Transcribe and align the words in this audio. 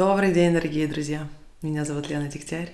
Добрый 0.00 0.32
день, 0.32 0.54
дорогие 0.54 0.86
друзья! 0.88 1.28
Меня 1.60 1.84
зовут 1.84 2.08
Лена 2.08 2.26
Дегтярь. 2.26 2.72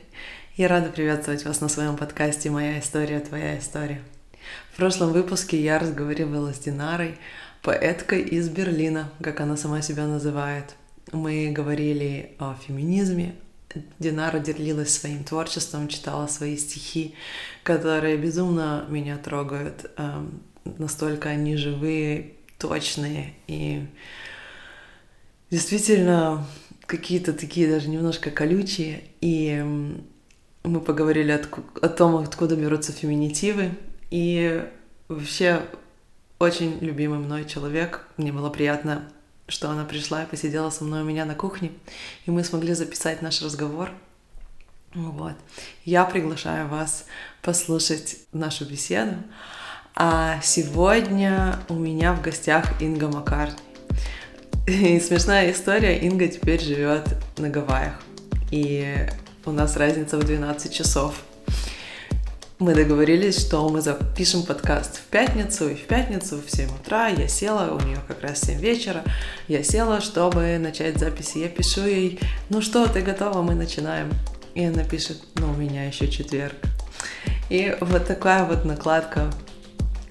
Я 0.56 0.68
рада 0.68 0.90
приветствовать 0.90 1.44
вас 1.44 1.60
на 1.60 1.68
своем 1.68 1.96
подкасте 1.96 2.50
«Моя 2.50 2.78
история, 2.78 3.18
твоя 3.18 3.58
история». 3.58 4.00
В 4.72 4.76
прошлом 4.76 5.12
выпуске 5.12 5.60
я 5.60 5.80
разговаривала 5.80 6.54
с 6.54 6.60
Динарой, 6.60 7.18
поэткой 7.62 8.22
из 8.22 8.48
Берлина, 8.48 9.10
как 9.20 9.40
она 9.40 9.56
сама 9.56 9.82
себя 9.82 10.06
называет. 10.06 10.76
Мы 11.10 11.50
говорили 11.50 12.36
о 12.38 12.54
феминизме, 12.64 13.34
Динара 13.98 14.38
делилась 14.38 14.94
своим 14.94 15.24
творчеством, 15.24 15.88
читала 15.88 16.28
свои 16.28 16.56
стихи, 16.56 17.16
которые 17.64 18.18
безумно 18.18 18.86
меня 18.88 19.18
трогают. 19.18 19.90
Эм, 19.96 20.42
настолько 20.78 21.30
они 21.30 21.56
живые, 21.56 22.34
точные 22.56 23.34
и 23.48 23.84
действительно 25.50 26.46
какие-то 26.86 27.32
такие 27.32 27.68
даже 27.68 27.88
немножко 27.88 28.30
колючие. 28.30 29.04
И 29.20 29.64
мы 30.64 30.80
поговорили 30.80 31.32
о 31.32 31.88
том, 31.88 32.16
откуда 32.16 32.56
берутся 32.56 32.92
феминитивы. 32.92 33.72
И 34.10 34.64
вообще 35.08 35.62
очень 36.38 36.78
любимый 36.80 37.18
мной 37.18 37.44
человек. 37.44 38.06
Мне 38.16 38.32
было 38.32 38.50
приятно 38.50 39.08
что 39.48 39.70
она 39.70 39.84
пришла 39.84 40.24
и 40.24 40.26
посидела 40.26 40.70
со 40.70 40.84
мной 40.84 41.02
у 41.02 41.04
меня 41.04 41.24
на 41.24 41.34
кухне, 41.34 41.72
и 42.24 42.30
мы 42.30 42.42
смогли 42.44 42.74
записать 42.74 43.22
наш 43.22 43.42
разговор. 43.42 43.90
Вот. 44.94 45.34
Я 45.84 46.04
приглашаю 46.04 46.68
вас 46.68 47.06
послушать 47.42 48.18
нашу 48.32 48.64
беседу. 48.64 49.16
А 49.94 50.40
сегодня 50.42 51.58
у 51.68 51.74
меня 51.74 52.12
в 52.14 52.22
гостях 52.22 52.80
Инга 52.80 53.08
Маккартни. 53.08 53.65
И 54.68 54.98
смешная 54.98 55.52
история, 55.52 55.96
Инга 55.96 56.26
теперь 56.26 56.60
живет 56.60 57.06
на 57.38 57.48
Гавайях. 57.48 57.94
И 58.50 58.96
у 59.44 59.52
нас 59.52 59.76
разница 59.76 60.18
в 60.18 60.24
12 60.24 60.74
часов. 60.74 61.14
Мы 62.58 62.74
договорились, 62.74 63.38
что 63.38 63.68
мы 63.68 63.80
запишем 63.80 64.42
подкаст 64.42 64.96
в 64.96 65.02
пятницу, 65.02 65.68
и 65.68 65.76
в 65.76 65.82
пятницу 65.82 66.42
в 66.44 66.50
7 66.50 66.68
утра 66.80 67.06
я 67.06 67.28
села, 67.28 67.76
у 67.76 67.86
нее 67.86 67.98
как 68.08 68.22
раз 68.22 68.40
7 68.40 68.58
вечера, 68.58 69.04
я 69.46 69.62
села, 69.62 70.00
чтобы 70.00 70.58
начать 70.58 70.98
записи. 70.98 71.38
Я 71.38 71.48
пишу 71.48 71.86
ей, 71.86 72.18
ну 72.48 72.60
что, 72.60 72.88
ты 72.88 73.02
готова, 73.02 73.42
мы 73.42 73.54
начинаем. 73.54 74.10
И 74.56 74.64
она 74.64 74.82
пишет, 74.82 75.22
ну 75.36 75.52
у 75.52 75.54
меня 75.54 75.86
еще 75.86 76.08
четверг. 76.08 76.56
И 77.50 77.76
вот 77.80 78.08
такая 78.08 78.44
вот 78.44 78.64
накладка 78.64 79.30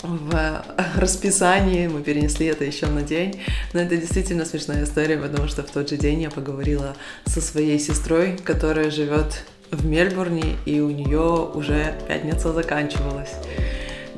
в 0.05 0.63
расписании, 0.97 1.87
мы 1.87 2.01
перенесли 2.01 2.47
это 2.47 2.63
еще 2.63 2.87
на 2.87 3.01
день, 3.01 3.41
но 3.73 3.81
это 3.81 3.97
действительно 3.97 4.45
смешная 4.45 4.83
история, 4.83 5.17
потому 5.17 5.47
что 5.47 5.63
в 5.63 5.71
тот 5.71 5.89
же 5.89 5.97
день 5.97 6.21
я 6.21 6.29
поговорила 6.29 6.95
со 7.25 7.41
своей 7.41 7.79
сестрой, 7.79 8.37
которая 8.43 8.89
живет 8.91 9.43
в 9.71 9.85
Мельбурне, 9.85 10.57
и 10.65 10.79
у 10.79 10.89
нее 10.89 11.49
уже 11.53 11.95
пятница 12.07 12.53
заканчивалась. 12.53 13.33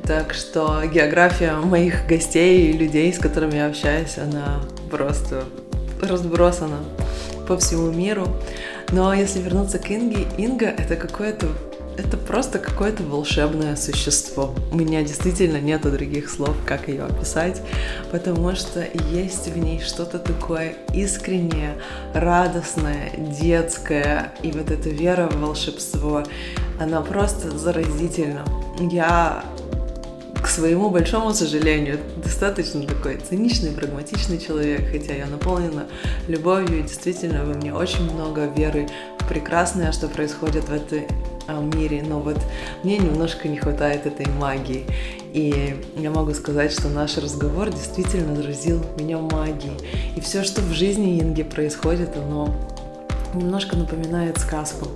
Так 0.04 0.32
что 0.32 0.82
география 0.86 1.56
моих 1.56 2.06
гостей 2.06 2.70
и 2.70 2.72
людей, 2.72 3.12
с 3.12 3.18
которыми 3.18 3.56
я 3.56 3.66
общаюсь, 3.66 4.16
она 4.18 4.60
просто 4.90 5.44
разбросана 6.00 6.78
по 7.46 7.56
всему 7.58 7.90
миру. 7.90 8.26
Но 8.90 9.12
если 9.12 9.40
вернуться 9.40 9.78
к 9.78 9.90
Инге, 9.90 10.26
Инга— 10.38 10.66
это 10.78 10.96
какое-то 10.96 11.48
это 11.98 12.16
просто 12.16 12.58
какое-то 12.58 13.02
волшебное 13.02 13.74
существо. 13.76 14.54
У 14.70 14.76
меня 14.76 15.02
действительно 15.02 15.60
нету 15.60 15.90
других 15.90 16.30
слов, 16.30 16.56
как 16.64 16.88
ее 16.88 17.04
описать, 17.04 17.60
потому 18.12 18.54
что 18.54 18.86
есть 19.10 19.48
в 19.48 19.58
ней 19.58 19.80
что-то 19.80 20.18
такое 20.20 20.74
искреннее, 20.94 21.74
радостное, 22.14 23.10
детское, 23.16 24.32
и 24.42 24.52
вот 24.52 24.70
эта 24.70 24.88
вера 24.88 25.28
в 25.28 25.40
волшебство, 25.40 26.22
она 26.80 27.00
просто 27.00 27.58
заразительна. 27.58 28.44
Я 28.78 29.44
к 30.40 30.46
своему 30.46 30.90
большому 30.90 31.34
сожалению, 31.34 31.98
достаточно 32.22 32.86
такой 32.86 33.16
циничный, 33.16 33.72
прагматичный 33.72 34.38
человек, 34.38 34.88
хотя 34.92 35.14
я 35.14 35.26
наполнена 35.26 35.88
любовью, 36.28 36.78
и 36.78 36.82
действительно 36.82 37.44
во 37.44 37.54
мне 37.54 37.74
очень 37.74 38.10
много 38.12 38.46
веры 38.46 38.88
в 39.18 39.28
прекрасное, 39.28 39.90
что 39.90 40.06
происходит 40.06 40.68
в 40.68 40.72
этой 40.72 41.08
мире, 41.52 42.04
но 42.06 42.20
вот 42.20 42.38
мне 42.82 42.98
немножко 42.98 43.48
не 43.48 43.56
хватает 43.56 44.06
этой 44.06 44.26
магии. 44.26 44.86
И 45.32 45.76
я 45.96 46.10
могу 46.10 46.32
сказать, 46.34 46.72
что 46.72 46.88
наш 46.88 47.18
разговор 47.18 47.70
действительно 47.70 48.34
заразил 48.36 48.84
меня 48.98 49.18
магией. 49.18 49.76
И 50.16 50.20
все, 50.20 50.42
что 50.42 50.60
в 50.60 50.72
жизни 50.72 51.20
Инги 51.20 51.42
происходит, 51.42 52.16
оно 52.16 52.54
немножко 53.34 53.76
напоминает 53.76 54.38
сказку. 54.38 54.88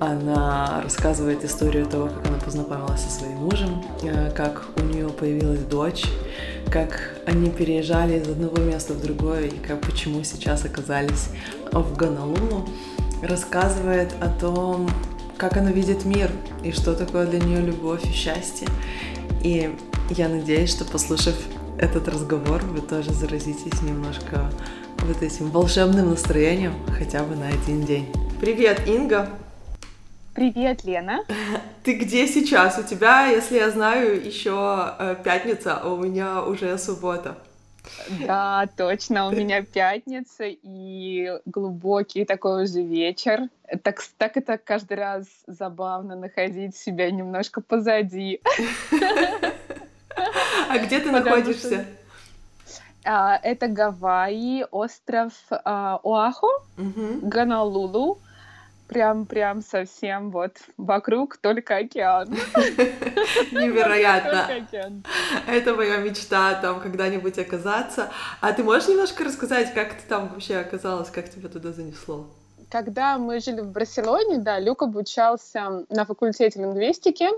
Она 0.00 0.82
рассказывает 0.84 1.44
историю 1.44 1.86
того, 1.86 2.06
как 2.08 2.28
она 2.28 2.38
познакомилась 2.38 3.00
со 3.00 3.10
своим 3.10 3.38
мужем, 3.38 3.84
э, 4.04 4.30
как 4.30 4.66
у 4.76 4.82
нее 4.82 5.08
появилась 5.08 5.60
дочь, 5.60 6.04
как 6.70 7.16
они 7.26 7.50
переезжали 7.50 8.20
из 8.20 8.28
одного 8.28 8.58
места 8.58 8.92
в 8.92 9.02
другое 9.02 9.46
и 9.46 9.58
как 9.58 9.80
почему 9.80 10.22
сейчас 10.22 10.64
оказались 10.64 11.30
в 11.72 11.96
Гонолулу. 11.96 12.68
Рассказывает 13.22 14.14
о 14.20 14.28
том, 14.28 14.88
как 15.38 15.56
она 15.56 15.70
видит 15.70 16.04
мир 16.04 16.30
и 16.64 16.72
что 16.72 16.94
такое 16.94 17.24
для 17.26 17.38
нее 17.38 17.60
любовь 17.60 18.04
и 18.04 18.12
счастье. 18.12 18.66
И 19.42 19.72
я 20.10 20.28
надеюсь, 20.28 20.70
что 20.70 20.84
послушав 20.84 21.36
этот 21.78 22.08
разговор, 22.08 22.60
вы 22.64 22.80
тоже 22.80 23.12
заразитесь 23.12 23.80
немножко 23.82 24.50
вот 24.98 25.22
этим 25.22 25.50
волшебным 25.50 26.10
настроением 26.10 26.74
хотя 26.88 27.22
бы 27.22 27.36
на 27.36 27.46
один 27.48 27.84
день. 27.84 28.12
Привет, 28.40 28.88
Инга! 28.88 29.30
Привет, 30.34 30.84
Лена. 30.84 31.24
Ты 31.84 31.94
где 31.94 32.26
сейчас? 32.26 32.76
У 32.78 32.82
тебя, 32.82 33.26
если 33.26 33.58
я 33.58 33.70
знаю, 33.70 34.24
еще 34.24 34.94
э, 34.98 35.16
пятница, 35.22 35.76
а 35.76 35.88
у 35.88 35.96
меня 35.96 36.42
уже 36.42 36.76
суббота. 36.78 37.38
Да, 38.26 38.68
точно, 38.76 39.28
у 39.28 39.30
меня 39.30 39.62
пятница 39.62 40.44
и 40.46 41.30
глубокий 41.46 42.24
такой 42.24 42.64
уже 42.64 42.82
вечер. 42.82 43.48
Так, 43.82 44.02
так 44.16 44.36
это 44.36 44.58
каждый 44.58 44.96
раз 44.96 45.26
забавно 45.46 46.16
находить 46.16 46.76
себя 46.76 47.10
немножко 47.10 47.60
позади. 47.60 48.40
А 50.68 50.78
где 50.78 51.00
ты 51.00 51.10
находишься? 51.10 51.84
А, 53.04 53.38
это 53.42 53.68
Гавайи, 53.68 54.66
остров 54.70 55.32
а, 55.50 56.00
Оаху, 56.02 56.48
Ганалулу 56.76 58.18
прям, 58.88 59.26
прям 59.26 59.62
совсем 59.62 60.30
вот 60.30 60.56
вокруг 60.76 61.36
только 61.36 61.76
океан. 61.76 62.28
Невероятно. 63.52 64.48
Это 65.46 65.74
моя 65.74 65.98
мечта 65.98 66.54
там 66.54 66.80
когда-нибудь 66.80 67.38
оказаться. 67.38 68.10
А 68.40 68.52
ты 68.52 68.64
можешь 68.64 68.88
немножко 68.88 69.24
рассказать, 69.24 69.72
как 69.74 69.94
ты 69.94 70.02
там 70.08 70.28
вообще 70.28 70.56
оказалась, 70.56 71.10
как 71.10 71.30
тебя 71.30 71.48
туда 71.48 71.72
занесло? 71.72 72.26
Когда 72.70 73.16
мы 73.16 73.40
жили 73.40 73.60
в 73.60 73.70
Барселоне, 73.70 74.38
да, 74.38 74.58
Люк 74.58 74.82
обучался 74.82 75.86
на 75.88 76.04
факультете 76.04 76.60
лингвистики, 76.60 77.28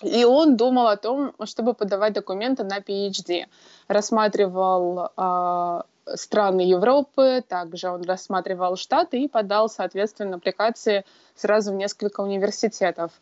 и 0.00 0.24
он 0.24 0.56
думал 0.56 0.88
о 0.88 0.96
том, 0.96 1.34
чтобы 1.44 1.74
подавать 1.74 2.14
документы 2.14 2.64
на 2.64 2.78
PhD. 2.78 3.46
Рассматривал 3.88 5.10
э, 5.16 5.80
страны 6.16 6.62
Европы, 6.62 7.44
также 7.46 7.90
он 7.90 8.02
рассматривал 8.02 8.76
Штаты 8.76 9.22
и 9.22 9.28
подал, 9.28 9.68
соответственно, 9.68 10.36
аппликации 10.36 11.04
сразу 11.34 11.72
в 11.72 11.76
несколько 11.76 12.22
университетов. 12.22 13.12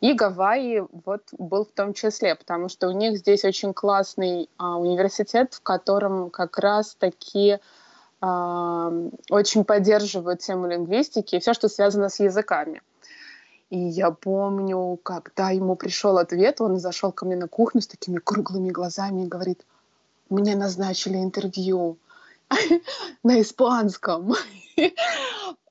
И 0.00 0.12
Гавайи 0.12 0.84
вот 1.04 1.22
был 1.32 1.64
в 1.64 1.72
том 1.72 1.94
числе, 1.94 2.34
потому 2.34 2.68
что 2.68 2.88
у 2.88 2.92
них 2.92 3.18
здесь 3.18 3.44
очень 3.44 3.74
классный 3.74 4.48
а, 4.56 4.76
университет, 4.76 5.54
в 5.54 5.62
котором 5.62 6.30
как 6.30 6.58
раз-таки 6.58 7.52
а, 7.52 7.60
очень 8.20 9.64
поддерживают 9.64 10.40
тему 10.40 10.66
лингвистики 10.68 11.36
и 11.36 11.40
все, 11.40 11.54
что 11.54 11.68
связано 11.68 12.08
с 12.08 12.20
языками. 12.20 12.82
И 13.70 13.78
я 13.78 14.10
помню, 14.10 14.98
когда 15.02 15.50
ему 15.50 15.76
пришел 15.76 16.18
ответ, 16.18 16.60
он 16.60 16.78
зашел 16.78 17.12
ко 17.12 17.24
мне 17.24 17.36
на 17.36 17.48
кухню 17.48 17.80
с 17.80 17.86
такими 17.86 18.18
круглыми 18.18 18.70
глазами 18.70 19.22
и 19.22 19.28
говорит, 19.28 19.64
мне 20.28 20.56
назначили 20.56 21.16
интервью. 21.16 21.96
на 23.22 23.40
испанском. 23.40 24.34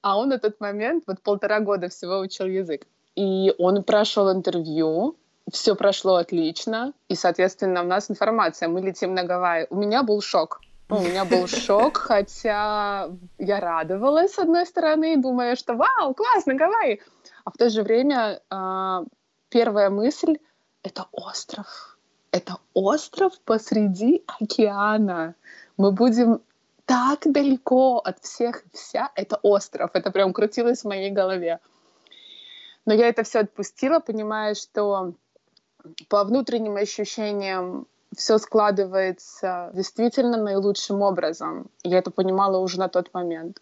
А 0.02 0.18
он 0.18 0.31
этот 0.31 0.62
момент 0.62 1.04
вот 1.07 1.22
полтора 1.22 1.60
года 1.60 1.90
всего 1.90 2.19
учил 2.19 2.45
язык. 2.45 2.88
И 3.18 3.54
он 3.57 3.84
прошел 3.84 4.31
интервью, 4.31 5.18
все 5.52 5.75
прошло 5.75 6.16
отлично, 6.16 6.94
и, 7.10 7.16
соответственно, 7.16 7.81
у 7.81 7.86
нас 7.86 8.10
информация, 8.10 8.69
мы 8.69 8.80
летим 8.80 9.13
на 9.13 9.24
Гавайи. 9.24 9.68
У 9.69 9.75
меня 9.75 10.04
был 10.04 10.22
шок. 10.22 10.62
Ну, 10.90 10.98
у 10.98 11.02
меня 11.02 11.24
был 11.24 11.46
шок, 11.48 11.98
хотя 11.98 13.12
я 13.38 13.60
радовалась, 13.60 14.34
с 14.34 14.40
одной 14.40 14.66
стороны, 14.66 15.18
думая, 15.18 15.56
что 15.56 15.76
вау, 15.76 16.16
классно, 16.16 16.56
Гавайи. 16.56 17.00
А 17.46 17.52
в 17.52 17.58
то 17.58 17.70
же 17.70 17.84
время 17.84 18.42
э, 18.50 19.06
первая 19.50 19.92
мысль— 19.92 20.40
это 20.84 21.06
остров. 21.12 21.98
Это 22.32 22.58
остров 22.74 23.34
посреди 23.46 24.24
океана. 24.26 25.36
Мы 25.78 25.92
будем 25.92 26.42
так 26.86 27.20
далеко 27.24 28.00
от 28.00 28.24
всех 28.24 28.66
и 28.66 28.70
вся. 28.74 29.12
Это 29.14 29.38
остров. 29.44 29.92
Это 29.94 30.10
прям 30.10 30.34
крутилось 30.34 30.82
в 30.82 30.88
моей 30.88 31.12
голове. 31.12 31.60
Но 32.86 32.96
я 32.96 33.10
это 33.10 33.22
все 33.22 33.42
отпустила, 33.42 34.00
понимая, 34.00 34.56
что 34.56 35.14
по 36.08 36.24
внутренним 36.24 36.78
ощущениям 36.78 37.86
все 38.16 38.38
складывается 38.38 39.72
действительно 39.74 40.38
наилучшим 40.38 41.02
образом. 41.02 41.70
Я 41.84 42.00
это 42.00 42.12
понимала 42.12 42.58
уже 42.58 42.80
на 42.80 42.90
тот 42.90 43.14
момент. 43.14 43.62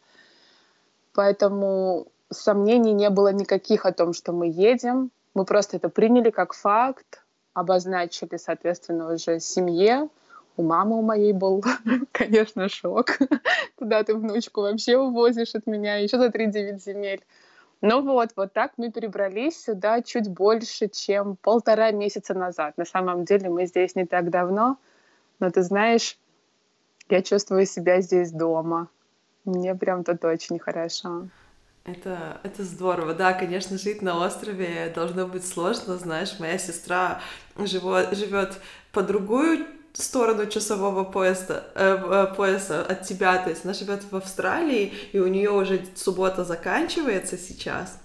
Поэтому 1.14 2.08
сомнений 2.30 2.94
не 2.94 3.10
было 3.10 3.32
никаких 3.32 3.86
о 3.86 3.92
том, 3.92 4.14
что 4.14 4.32
мы 4.32 4.48
едем. 4.48 5.12
Мы 5.34 5.46
просто 5.46 5.78
это 5.78 5.90
приняли 5.90 6.30
как 6.30 6.54
факт, 6.54 7.24
обозначили, 7.54 8.38
соответственно, 8.38 9.14
уже 9.14 9.40
семье. 9.40 10.10
У 10.56 10.64
мамы 10.64 10.98
у 10.98 11.02
моей 11.02 11.34
был, 11.34 11.64
конечно, 12.12 12.70
шок. 12.70 13.18
Куда 13.76 14.04
ты 14.04 14.16
внучку 14.16 14.62
вообще 14.62 14.98
увозишь 14.98 15.56
от 15.56 15.68
меня? 15.68 15.98
Еще 15.98 16.18
за 16.18 16.28
3-9 16.28 16.80
земель. 16.80 17.24
Ну 17.82 18.02
вот, 18.02 18.30
вот 18.36 18.54
так 18.54 18.74
мы 18.78 18.92
перебрались 18.92 19.64
сюда 19.64 20.02
чуть 20.02 20.30
больше, 20.30 20.88
чем 20.88 21.36
полтора 21.36 21.92
месяца 21.92 22.34
назад. 22.34 22.78
На 22.78 22.86
самом 22.86 23.24
деле 23.24 23.50
мы 23.50 23.68
здесь 23.68 23.96
не 23.96 24.06
так 24.06 24.30
давно, 24.32 24.78
но 25.40 25.52
ты 25.52 25.62
знаешь, 25.62 26.18
я 27.10 27.22
чувствую 27.22 27.66
себя 27.66 28.02
здесь 28.02 28.32
дома. 28.32 28.90
Мне 29.46 29.76
прям 29.76 30.04
тут 30.04 30.26
очень 30.26 30.60
хорошо. 30.60 31.28
Это, 31.86 32.42
это 32.44 32.64
здорово. 32.64 33.14
Да, 33.14 33.32
конечно, 33.32 33.78
жить 33.78 34.02
на 34.02 34.18
острове 34.20 34.92
должно 34.94 35.26
быть 35.26 35.48
сложно. 35.48 35.98
Знаешь, 35.98 36.38
моя 36.40 36.58
сестра 36.58 37.22
живет, 37.58 38.18
живет 38.18 38.60
по 38.92 39.04
другую 39.04 39.66
сторону 40.04 40.46
часового 40.46 41.04
пояса, 41.04 41.64
э, 41.76 41.98
э, 41.98 42.36
пояса 42.36 42.86
от 42.86 43.04
тебя. 43.04 43.38
То 43.38 43.50
есть 43.50 43.66
она 43.66 43.74
живет 43.74 44.04
в 44.10 44.16
Австралии, 44.16 44.94
и 45.12 45.20
у 45.20 45.28
нее 45.28 45.52
уже 45.52 45.82
суббота 45.96 46.44
заканчивается 46.44 47.38
сейчас. 47.38 48.00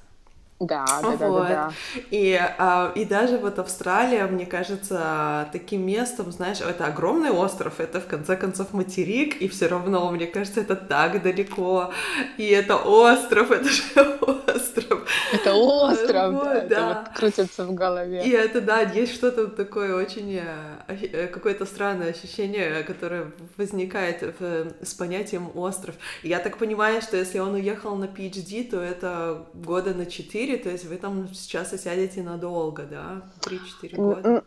Да, 0.63 0.85
да, 1.03 1.09
вот. 1.09 1.19
да, 1.19 1.27
да, 1.27 1.49
да. 1.49 1.73
И, 2.13 2.41
а, 2.59 2.93
и 2.95 3.05
даже 3.05 3.37
вот 3.39 3.59
Австралия, 3.59 4.27
мне 4.27 4.47
кажется, 4.47 5.49
таким 5.53 5.85
местом, 5.85 6.31
знаешь, 6.31 6.61
это 6.61 6.87
огромный 6.87 7.31
остров, 7.31 7.81
это 7.81 8.01
в 8.01 8.07
конце 8.07 8.37
концов 8.37 8.73
материк, 8.73 9.43
и 9.43 9.49
все 9.49 9.67
равно, 9.67 10.09
мне 10.11 10.27
кажется, 10.27 10.61
это 10.61 10.77
так 10.77 11.21
далеко. 11.23 11.93
И 12.37 12.47
это 12.47 12.77
остров, 12.77 13.51
это 13.51 13.69
же 13.69 13.83
остров. 14.21 15.05
Это 15.33 15.53
остров, 15.53 16.33
вот, 16.33 16.45
да, 16.45 16.61
да. 16.61 16.65
Это 16.65 16.87
вот 16.87 17.19
крутится 17.19 17.65
в 17.65 17.75
голове. 17.75 18.23
И 18.25 18.31
это, 18.31 18.61
да, 18.61 18.83
есть 18.83 19.15
что-то 19.15 19.49
такое 19.49 19.97
очень, 19.97 20.37
э, 20.37 20.95
э, 21.13 21.27
какое-то 21.27 21.67
странное 21.67 22.11
ощущение, 22.11 22.85
которое 22.85 23.33
возникает 23.57 24.23
в, 24.39 24.73
с 24.85 24.95
понятием 24.95 25.51
остров. 25.57 25.97
Я 26.23 26.39
так 26.39 26.59
понимаю, 26.59 27.03
что 27.03 27.17
если 27.17 27.41
он 27.41 27.55
уехал 27.55 27.97
на 27.97 28.05
PhD, 28.05 28.71
то 28.71 28.81
это 28.81 29.45
года 29.55 29.93
на 29.95 30.07
четыре, 30.07 30.52
4, 30.53 30.63
то 30.63 30.71
есть 30.71 30.85
вы 30.85 30.97
там 30.97 31.29
сейчас 31.33 31.73
осядете 31.73 32.23
надолго, 32.23 32.85
да? 32.85 33.23
3-4 33.41 33.97
года? 33.97 34.45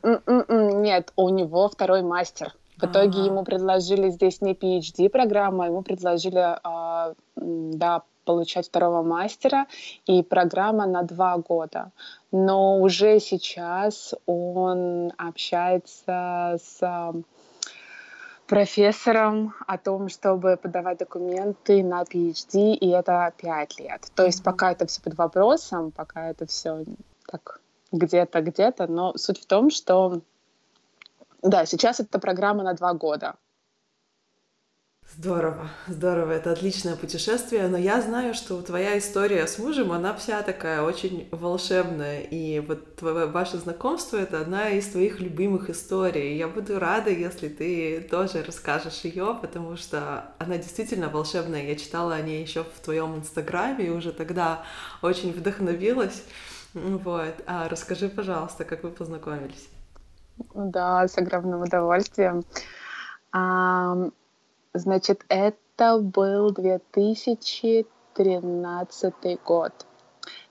Нет, 0.82 1.12
у 1.16 1.30
него 1.30 1.68
второй 1.70 2.02
мастер. 2.02 2.54
В 2.78 2.84
итоге 2.84 3.26
ему 3.26 3.44
предложили 3.44 4.10
здесь 4.10 4.42
не 4.42 4.54
PhD-программа, 4.54 5.66
а 5.66 5.68
ему 5.68 5.82
предложили, 5.82 6.60
а, 6.64 7.14
да, 7.36 8.04
получать 8.26 8.68
второго 8.68 9.02
мастера, 9.02 9.68
и 10.06 10.24
программа 10.24 10.86
на 10.86 11.04
два 11.04 11.38
года. 11.38 11.92
Но 12.32 12.82
уже 12.82 13.20
сейчас 13.20 14.14
он 14.26 15.14
общается 15.18 16.58
с 16.62 17.14
профессором 18.48 19.56
о 19.68 19.78
том, 19.78 20.10
чтобы 20.10 20.58
подавать 20.58 21.00
документы 21.00 21.84
на 21.84 22.04
PhD, 22.04 22.74
и 22.74 22.90
это 22.90 23.34
пять 23.38 23.80
лет. 23.80 24.08
То 24.16 24.26
есть 24.26 24.44
пока 24.44 24.72
это 24.72 24.86
все 24.86 25.02
под 25.02 25.18
вопросом, 25.18 25.92
пока 25.92 26.30
это 26.30 26.46
все 26.46 26.86
так 27.28 27.62
где-то, 27.92 28.42
где-то, 28.42 28.88
но 28.88 29.18
суть 29.18 29.42
в 29.42 29.46
том, 29.46 29.70
что 29.70 30.22
да, 31.42 31.66
сейчас 31.66 32.00
это 32.00 32.20
программа 32.20 32.64
на 32.64 32.74
два 32.74 32.94
года. 32.94 33.36
Здорово, 35.14 35.70
здорово, 35.88 36.32
это 36.34 36.52
отличное 36.52 36.98
путешествие, 36.98 37.68
но 37.70 37.78
я 37.78 38.02
знаю, 38.02 38.34
что 38.34 38.62
твоя 38.62 38.98
история 38.98 39.48
с 39.48 39.58
мужем, 39.60 39.94
она 39.94 40.14
вся 40.14 40.42
такая 40.42 40.82
очень 40.82 41.30
волшебная, 41.32 42.22
и 42.22 42.60
вот 42.60 42.98
твое, 42.98 43.26
ваше 43.26 43.58
знакомство— 43.58 44.18
это 44.18 44.42
одна 44.42 44.70
из 44.72 44.90
твоих 44.90 45.22
любимых 45.22 45.70
историй. 45.70 46.36
Я 46.38 46.50
буду 46.50 46.80
рада, 46.80 47.12
если 47.12 47.48
ты 47.48 48.02
тоже 48.02 48.44
расскажешь 48.44 49.06
ее, 49.06 49.38
потому 49.42 49.78
что 49.78 50.34
она 50.38 50.58
действительно 50.58 51.08
волшебная. 51.08 51.64
Я 51.66 51.76
читала 51.76 52.16
о 52.16 52.22
ней 52.22 52.42
еще 52.42 52.64
в 52.64 52.84
твоем 52.84 53.16
инстаграме 53.16 53.86
и 53.86 53.92
уже 53.92 54.12
тогда 54.12 54.64
очень 55.02 55.32
вдохновилась. 55.32 56.24
Вот, 56.74 57.36
а 57.46 57.70
расскажи, 57.70 58.10
пожалуйста, 58.10 58.66
как 58.66 58.84
вы 58.84 58.90
познакомились? 58.90 59.70
Да, 60.54 61.08
с 61.08 61.18
огромным 61.18 61.62
удовольствием. 61.62 62.44
Значит, 64.78 65.24
это 65.30 66.00
был 66.00 66.52
2013 66.52 69.14
год. 69.46 69.72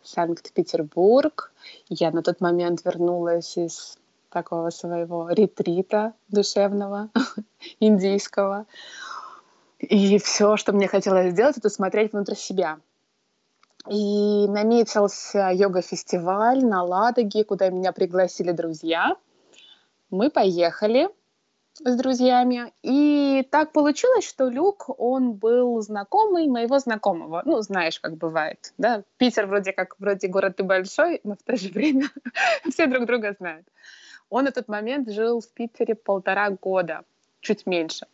Санкт-Петербург. 0.03 1.53
Я 1.91 2.11
на 2.11 2.23
тот 2.23 2.41
момент 2.41 2.82
вернулась 2.87 3.59
из 3.59 3.99
такого 4.31 4.71
своего 4.71 5.29
ретрита 5.29 6.15
душевного, 6.29 7.11
индийского. 7.81 8.65
И 9.79 10.19
все, 10.19 10.56
что 10.56 10.73
мне 10.73 10.88
хотелось 10.88 11.32
сделать, 11.32 11.59
это 11.59 11.69
смотреть 11.69 12.15
внутрь 12.15 12.35
себя. 12.35 12.79
И 13.91 14.49
наметился 14.49 15.50
йога-фестиваль 15.53 16.65
на 16.65 16.82
Ладоге, 16.82 17.44
куда 17.44 17.69
меня 17.69 17.93
пригласили 17.93 18.53
друзья. 18.53 19.19
Мы 20.09 20.31
поехали— 20.31 21.11
с 21.82 21.97
друзьями. 21.97 22.73
И 22.82 23.47
так 23.50 23.73
получилось, 23.73 24.29
что 24.29 24.49
Люк, 24.49 24.88
он 24.99 25.32
был 25.32 25.81
знакомый 25.81 26.47
моего 26.47 26.79
знакомого. 26.79 27.43
Ну, 27.44 27.61
знаешь, 27.62 28.00
как 28.00 28.17
бывает, 28.17 28.73
да? 28.79 29.03
Питер 29.17 29.47
вроде 29.47 29.73
как, 29.73 29.97
вроде 29.99 30.29
город 30.29 30.61
и 30.61 30.62
большой, 30.62 31.21
но 31.25 31.35
в 31.35 31.43
то 31.43 31.56
же 31.56 31.71
время 31.71 32.09
все 32.71 32.87
друг 32.87 33.06
друга 33.06 33.35
знают. 33.38 33.67
Он 34.31 34.44
в 34.44 34.49
этот 34.49 34.69
момент 34.69 35.11
жил 35.11 35.41
в 35.41 35.49
Питере 35.49 35.94
полтора 35.94 36.50
года, 36.50 37.03
чуть 37.41 37.67
меньше. 37.67 38.06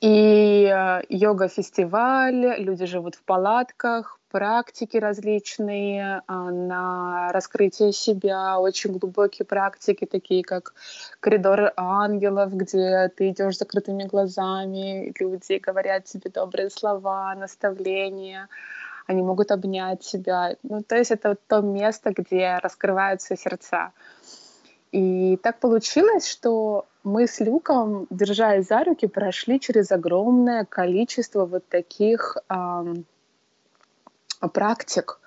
И 0.00 0.70
э, 0.72 1.02
йога-фестиваль, 1.08 2.54
люди 2.58 2.86
живут 2.86 3.16
в 3.16 3.22
палатках, 3.22 4.17
практики 4.30 4.96
различные 4.96 6.22
а, 6.26 6.50
на 6.50 7.30
раскрытие 7.32 7.92
себя, 7.92 8.58
очень 8.58 8.92
глубокие 8.92 9.46
практики, 9.46 10.04
такие 10.04 10.42
как 10.42 10.74
коридоры 11.20 11.72
ангелов, 11.76 12.54
где 12.54 13.10
ты 13.16 13.30
идешь 13.30 13.56
с 13.56 13.58
закрытыми 13.58 14.04
глазами, 14.04 15.12
люди 15.18 15.58
говорят 15.58 16.04
тебе 16.04 16.30
добрые 16.30 16.70
слова, 16.70 17.34
наставления, 17.34 18.48
они 19.06 19.22
могут 19.22 19.50
обнять 19.50 20.00
тебя. 20.00 20.56
Ну, 20.62 20.82
то 20.82 20.96
есть 20.96 21.10
это 21.10 21.36
то 21.46 21.60
место, 21.60 22.12
где 22.14 22.58
раскрываются 22.62 23.36
сердца. 23.36 23.92
И 24.92 25.36
так 25.42 25.60
получилось, 25.60 26.26
что 26.26 26.86
мы 27.04 27.26
с 27.26 27.40
Люком, 27.40 28.06
держась 28.10 28.66
за 28.66 28.84
руки, 28.84 29.06
прошли 29.06 29.60
через 29.60 29.92
огромное 29.92 30.64
количество 30.64 31.46
вот 31.46 31.66
таких 31.68 32.36
эм, 32.48 33.04
практик. 34.46 35.18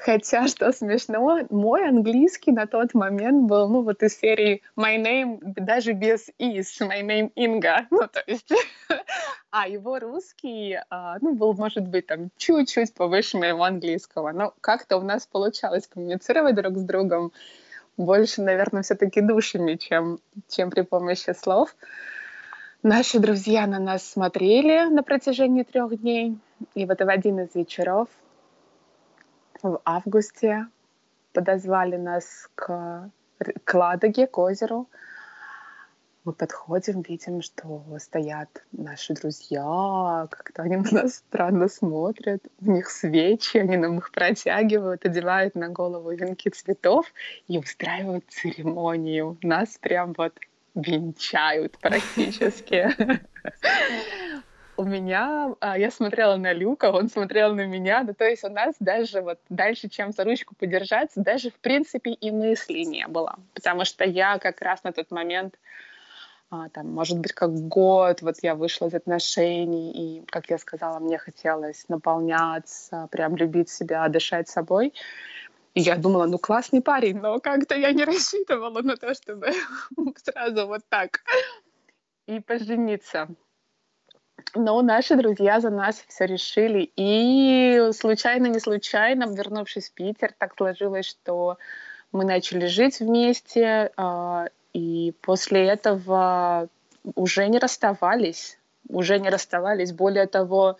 Хотя, 0.00 0.46
что 0.48 0.72
смешно, 0.72 1.40
мой 1.50 1.88
английский 1.88 2.52
на 2.52 2.66
тот 2.66 2.94
момент 2.94 3.48
был, 3.48 3.68
ну, 3.68 3.82
вот 3.82 4.02
из 4.02 4.18
серии 4.18 4.62
«My 4.76 4.96
name» 4.96 5.38
даже 5.42 5.92
без 5.92 6.28
«is», 6.38 6.80
«My 6.80 7.02
name 7.02 7.30
Инга», 7.34 7.86
ну, 7.90 8.08
то 8.08 8.22
есть, 8.26 8.50
а 9.50 9.68
его 9.68 9.98
русский, 9.98 10.78
а, 10.88 11.18
ну, 11.20 11.34
был, 11.34 11.52
может 11.54 11.86
быть, 11.86 12.06
там, 12.06 12.30
чуть-чуть 12.38 12.94
повыше 12.94 13.36
моего 13.36 13.64
английского, 13.64 14.32
но 14.32 14.54
как-то 14.60 14.96
у 14.96 15.02
нас 15.02 15.26
получалось 15.26 15.86
коммуницировать 15.86 16.54
друг 16.54 16.76
с 16.76 16.82
другом, 16.82 17.32
больше, 17.96 18.40
наверное, 18.40 18.82
все-таки 18.82 19.20
душами, 19.20 19.74
чем, 19.74 20.20
чем 20.48 20.70
при 20.70 20.80
помощи 20.82 21.34
слов. 21.34 21.76
Наши 22.82 23.18
друзья 23.18 23.66
на 23.66 23.78
нас 23.78 24.08
смотрели 24.08 24.88
на 24.88 25.02
протяжении 25.02 25.64
трех 25.64 26.00
дней, 26.00 26.38
и 26.74 26.86
вот 26.86 26.98
в 26.98 27.08
один 27.10 27.40
из 27.40 27.54
вечеров 27.54 28.08
в 29.62 29.80
августе 29.84 30.66
подозвали 31.32 31.96
нас 31.96 32.48
к, 32.54 33.10
к 33.64 33.74
Ладоге, 33.74 34.26
к 34.26 34.38
озеру. 34.38 34.88
Мы 36.24 36.32
подходим, 36.32 37.00
видим, 37.00 37.40
что 37.40 37.82
стоят 37.98 38.62
наши 38.72 39.14
друзья, 39.14 40.28
как-то 40.30 40.62
они 40.62 40.76
на 40.90 41.02
нас 41.02 41.14
странно 41.16 41.68
смотрят, 41.68 42.42
у 42.60 42.70
них 42.70 42.90
свечи, 42.90 43.56
они 43.56 43.76
нам 43.78 43.98
их 43.98 44.12
протягивают, 44.12 45.06
одевают 45.06 45.54
на 45.54 45.68
голову 45.68 46.10
венки 46.10 46.50
цветов 46.50 47.06
и 47.48 47.58
устраивают 47.58 48.24
церемонию. 48.28 49.38
Нас 49.42 49.78
прям 49.78 50.12
вот 50.16 50.38
венчают 50.74 51.78
практически. 51.78 52.88
у 54.80 54.84
меня, 54.84 55.54
а, 55.60 55.78
я 55.78 55.90
смотрела 55.90 56.36
на 56.36 56.54
Люка, 56.54 56.90
он 56.90 57.10
смотрел 57.10 57.54
на 57.54 57.66
меня, 57.66 58.02
ну, 58.02 58.14
то 58.14 58.24
есть 58.24 58.44
у 58.44 58.48
нас 58.48 58.74
даже 58.80 59.20
вот 59.20 59.38
дальше, 59.50 59.90
чем 59.90 60.12
за 60.12 60.24
ручку 60.24 60.54
подержаться, 60.54 61.20
даже 61.20 61.50
в 61.50 61.58
принципе 61.60 62.12
и 62.12 62.30
мысли 62.30 62.78
не 62.84 63.06
было, 63.06 63.38
потому 63.54 63.84
что 63.84 64.04
я 64.04 64.38
как 64.38 64.62
раз 64.62 64.82
на 64.82 64.92
тот 64.92 65.10
момент 65.10 65.58
а, 66.50 66.68
там, 66.70 66.88
может 66.88 67.18
быть, 67.18 67.32
как 67.32 67.52
год, 67.52 68.22
вот 68.22 68.36
я 68.42 68.54
вышла 68.54 68.86
из 68.86 68.94
отношений, 68.94 69.92
и, 69.92 70.24
как 70.26 70.48
я 70.48 70.58
сказала, 70.58 70.98
мне 70.98 71.18
хотелось 71.18 71.88
наполняться, 71.88 73.06
прям 73.12 73.36
любить 73.36 73.68
себя, 73.68 74.08
дышать 74.08 74.48
собой. 74.48 74.94
И 75.74 75.80
я 75.80 75.96
думала, 75.96 76.26
ну 76.26 76.38
классный 76.38 76.80
парень, 76.80 77.18
но 77.18 77.38
как-то 77.38 77.76
я 77.76 77.92
не 77.92 78.04
рассчитывала 78.04 78.80
на 78.80 78.96
то, 78.96 79.14
чтобы 79.14 79.52
сразу 80.24 80.66
вот 80.66 80.82
так 80.88 81.20
и 82.26 82.40
пожениться. 82.40 83.28
Но 84.54 84.80
наши 84.82 85.16
друзья 85.16 85.60
за 85.60 85.70
нас 85.70 86.04
все 86.08 86.26
решили. 86.26 86.90
И 86.96 87.90
случайно, 87.92 88.46
не 88.46 88.60
случайно, 88.60 89.24
вернувшись 89.28 89.90
в 89.90 89.94
Питер, 89.94 90.32
так 90.38 90.54
сложилось, 90.56 91.06
что 91.06 91.58
мы 92.12 92.24
начали 92.24 92.66
жить 92.66 93.00
вместе. 93.00 93.92
А, 93.96 94.48
и 94.72 95.14
после 95.22 95.66
этого 95.66 96.68
уже 97.14 97.48
не 97.48 97.58
расставались. 97.58 98.58
Уже 98.88 99.18
не 99.18 99.30
расставались. 99.30 99.92
Более 99.92 100.26
того, 100.26 100.78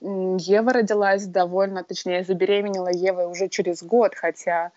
Ева 0.00 0.72
родилась 0.72 1.26
довольно, 1.26 1.84
точнее, 1.84 2.24
забеременела 2.24 2.90
Ева 2.90 3.26
уже 3.26 3.48
через 3.48 3.82
год, 3.82 4.14
хотя, 4.14 4.72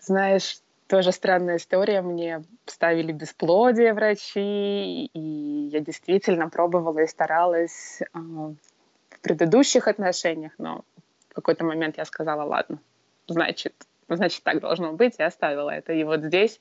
знаешь, 0.00 0.60
тоже 0.88 1.12
странная 1.12 1.56
история. 1.56 2.02
Мне 2.02 2.42
ставили 2.66 3.12
бесплодие 3.12 3.94
врачи, 3.94 5.06
и 5.06 5.68
я 5.72 5.80
действительно 5.80 6.48
пробовала 6.48 7.00
и 7.00 7.06
старалась 7.06 8.00
э, 8.00 8.06
в 8.14 9.20
предыдущих 9.22 9.88
отношениях, 9.88 10.52
но 10.58 10.84
в 11.30 11.34
какой-то 11.34 11.64
момент 11.64 11.96
я 11.96 12.04
сказала, 12.04 12.42
ладно, 12.42 12.78
значит, 13.26 13.74
значит 14.08 14.42
так 14.42 14.60
должно 14.60 14.92
быть, 14.92 15.14
и 15.18 15.22
оставила 15.22 15.70
это. 15.70 15.92
И 15.92 16.04
вот 16.04 16.22
здесь 16.22 16.60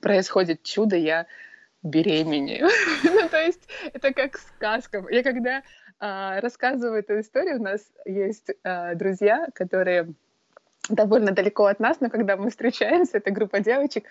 происходит 0.00 0.62
чудо, 0.62 0.96
я 0.96 1.26
беременею. 1.82 2.68
ну, 3.04 3.28
то 3.28 3.40
есть 3.40 3.68
это 3.92 4.12
как 4.12 4.38
сказка. 4.38 5.04
Я 5.10 5.22
когда 5.22 5.62
э, 6.00 6.40
рассказываю 6.40 7.00
эту 7.00 7.20
историю, 7.20 7.58
у 7.58 7.62
нас 7.62 7.80
есть 8.04 8.50
э, 8.62 8.94
друзья, 8.94 9.48
которые 9.54 10.14
довольно 10.88 11.32
далеко 11.32 11.66
от 11.66 11.80
нас, 11.80 12.00
но 12.00 12.10
когда 12.10 12.36
мы 12.36 12.50
встречаемся, 12.50 13.18
это 13.18 13.30
группа 13.30 13.60
девочек, 13.60 14.04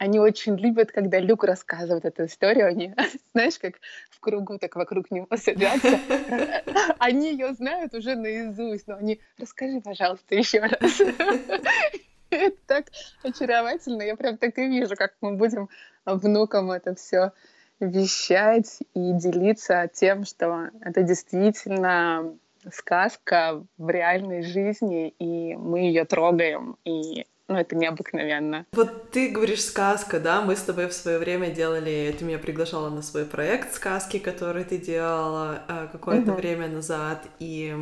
они 0.00 0.18
очень 0.18 0.56
любят, 0.56 0.92
когда 0.92 1.18
Люк 1.18 1.44
рассказывает 1.44 2.06
эту 2.06 2.24
историю, 2.24 2.68
они, 2.68 2.94
знаешь, 3.34 3.58
как 3.58 3.74
в 4.08 4.18
кругу 4.18 4.58
так 4.58 4.74
вокруг 4.74 5.10
него 5.10 5.28
садятся. 5.36 6.00
Они 6.98 7.32
ее 7.32 7.52
знают 7.52 7.94
уже 7.94 8.16
наизусть, 8.16 8.88
но 8.88 8.96
они, 8.96 9.20
расскажи, 9.38 9.80
пожалуйста, 9.80 10.34
еще 10.34 10.60
раз. 10.60 11.00
Это 12.30 12.56
так 12.66 12.86
очаровательно. 13.22 14.02
Я 14.02 14.16
прям 14.16 14.38
так 14.38 14.56
и 14.58 14.68
вижу, 14.68 14.96
как 14.96 15.14
мы 15.20 15.36
будем 15.36 15.68
внукам 16.06 16.70
это 16.70 16.94
все 16.94 17.32
вещать 17.80 18.78
и 18.94 19.12
делиться 19.12 19.90
тем, 19.92 20.24
что 20.24 20.68
это 20.80 21.02
действительно 21.02 22.36
сказка 22.72 23.64
в 23.78 23.90
реальной 23.90 24.42
жизни, 24.42 25.08
и 25.18 25.56
мы 25.56 25.80
ее 25.80 26.04
трогаем, 26.04 26.76
и 26.84 27.26
ну, 27.48 27.56
это 27.56 27.74
необыкновенно. 27.74 28.64
Вот 28.72 29.10
ты 29.10 29.30
говоришь 29.30 29.64
сказка, 29.64 30.20
да? 30.20 30.40
Мы 30.40 30.54
с 30.54 30.62
тобой 30.62 30.86
в 30.86 30.92
свое 30.92 31.18
время 31.18 31.50
делали, 31.50 32.14
ты 32.16 32.24
меня 32.24 32.38
приглашала 32.38 32.90
на 32.90 33.02
свой 33.02 33.24
проект 33.24 33.74
сказки, 33.74 34.20
который 34.20 34.62
ты 34.62 34.78
делала 34.78 35.62
э, 35.66 35.88
какое-то 35.90 36.32
угу. 36.32 36.40
время 36.40 36.68
назад, 36.68 37.26
и 37.40 37.76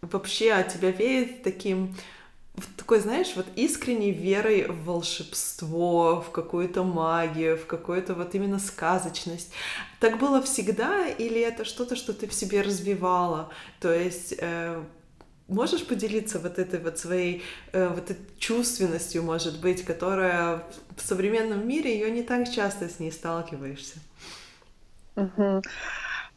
вообще 0.00 0.52
от 0.52 0.68
тебя 0.68 0.90
веет 0.90 1.42
таким 1.42 1.94
такой, 2.76 3.00
знаешь, 3.00 3.32
вот 3.36 3.46
искренней 3.56 4.10
верой 4.10 4.66
в 4.68 4.84
волшебство, 4.84 6.20
в 6.20 6.30
какую-то 6.30 6.84
магию, 6.84 7.56
в 7.56 7.66
какую-то 7.66 8.14
вот 8.14 8.34
именно 8.34 8.58
сказочность. 8.58 9.52
Так 10.00 10.18
было 10.18 10.42
всегда 10.42 11.06
или 11.06 11.40
это 11.40 11.64
что-то, 11.64 11.96
что 11.96 12.12
ты 12.12 12.26
в 12.26 12.34
себе 12.34 12.60
развивала? 12.60 13.50
То 13.80 13.92
есть 13.92 14.34
э, 14.38 14.82
можешь 15.48 15.86
поделиться 15.86 16.38
вот 16.38 16.58
этой 16.58 16.80
вот 16.80 16.98
своей 16.98 17.42
э, 17.72 17.88
вот 17.88 18.10
этой 18.10 18.26
чувственностью, 18.38 19.22
может 19.22 19.60
быть, 19.60 19.84
которая 19.84 20.64
в 20.96 21.00
современном 21.00 21.66
мире 21.66 21.94
ее 21.94 22.10
не 22.10 22.22
так 22.22 22.50
часто 22.50 22.88
с 22.88 22.98
ней 22.98 23.12
сталкиваешься? 23.12 23.98
Uh-huh. 25.16 25.62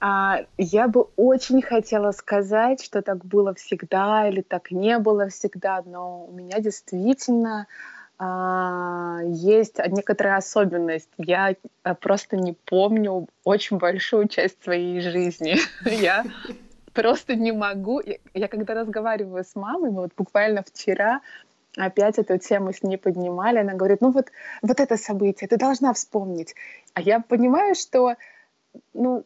А, 0.08 0.46
я 0.60 0.88
бы 0.88 1.08
очень 1.16 1.64
хотела 1.64 2.12
сказать, 2.12 2.84
что 2.84 3.02
так 3.02 3.26
было 3.26 3.56
всегда 3.56 4.30
или 4.30 4.42
так 4.42 4.70
не 4.70 5.00
было 5.00 5.30
всегда, 5.30 5.82
но 5.84 6.26
у 6.26 6.32
меня 6.32 6.60
действительно 6.60 7.66
а, 8.20 9.22
есть 9.24 9.80
некоторая 9.88 10.38
особенность. 10.38 11.10
Я 11.18 11.56
а, 11.82 11.96
просто 11.96 12.38
не 12.38 12.54
помню 12.54 13.28
очень 13.44 13.80
большую 13.80 14.28
часть 14.28 14.64
своей 14.64 15.02
жизни. 15.02 15.56
Я 15.86 16.24
просто 16.94 17.34
не 17.34 17.52
могу. 17.52 18.00
Я, 18.36 18.48
когда 18.48 18.76
разговариваю 18.76 19.44
с 19.44 19.56
мамой, 19.56 19.90
вот 19.90 20.12
буквально 20.16 20.62
вчера 20.62 21.22
опять 21.78 22.20
эту 22.20 22.38
тему 22.38 22.74
с 22.74 22.84
ней 22.84 22.98
поднимали, 22.98 23.58
она 23.58 23.74
говорит, 23.74 24.02
ну 24.02 24.12
вот, 24.12 24.28
вот 24.62 24.80
это 24.80 24.98
событие, 24.98 25.48
ты 25.48 25.58
должна 25.58 25.94
вспомнить. 25.94 26.54
А 26.94 27.02
я 27.02 27.22
понимаю, 27.22 27.74
что 27.74 28.14
ну, 28.94 29.26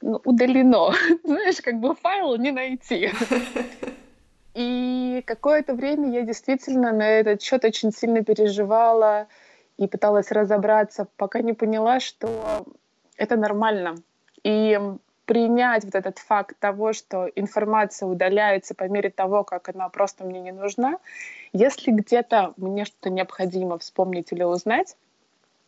удалено. 0.00 0.92
Знаешь, 1.24 1.60
как 1.62 1.80
бы 1.80 1.94
файл 1.94 2.36
не 2.36 2.52
найти. 2.52 3.10
И 4.54 5.22
какое-то 5.26 5.74
время 5.74 6.10
я 6.10 6.22
действительно 6.22 6.92
на 6.92 7.08
этот 7.08 7.42
счет 7.42 7.64
очень 7.64 7.92
сильно 7.92 8.22
переживала 8.22 9.26
и 9.76 9.88
пыталась 9.88 10.30
разобраться, 10.30 11.08
пока 11.16 11.40
не 11.40 11.54
поняла, 11.54 11.98
что 11.98 12.64
это 13.16 13.36
нормально. 13.36 13.96
И 14.44 14.78
принять 15.24 15.84
вот 15.84 15.94
этот 15.94 16.18
факт 16.18 16.56
того, 16.60 16.92
что 16.92 17.26
информация 17.34 18.06
удаляется 18.06 18.74
по 18.74 18.84
мере 18.84 19.10
того, 19.10 19.42
как 19.42 19.68
она 19.70 19.88
просто 19.88 20.24
мне 20.24 20.40
не 20.40 20.52
нужна. 20.52 20.98
Если 21.52 21.90
где-то 21.90 22.54
мне 22.56 22.84
что-то 22.84 23.10
необходимо 23.10 23.78
вспомнить 23.78 24.30
или 24.32 24.44
узнать, 24.44 24.96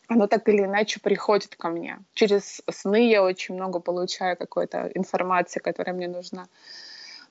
оно 0.08 0.26
так 0.26 0.48
или 0.48 0.64
иначе 0.64 1.00
приходит 1.00 1.56
ко 1.56 1.68
мне. 1.68 1.98
Через 2.14 2.62
сны 2.70 3.08
я 3.08 3.22
очень 3.22 3.54
много 3.54 3.80
получаю 3.80 4.36
какой-то 4.36 4.90
информации, 4.94 5.60
которая 5.60 5.94
мне 5.94 6.08
нужна. 6.08 6.46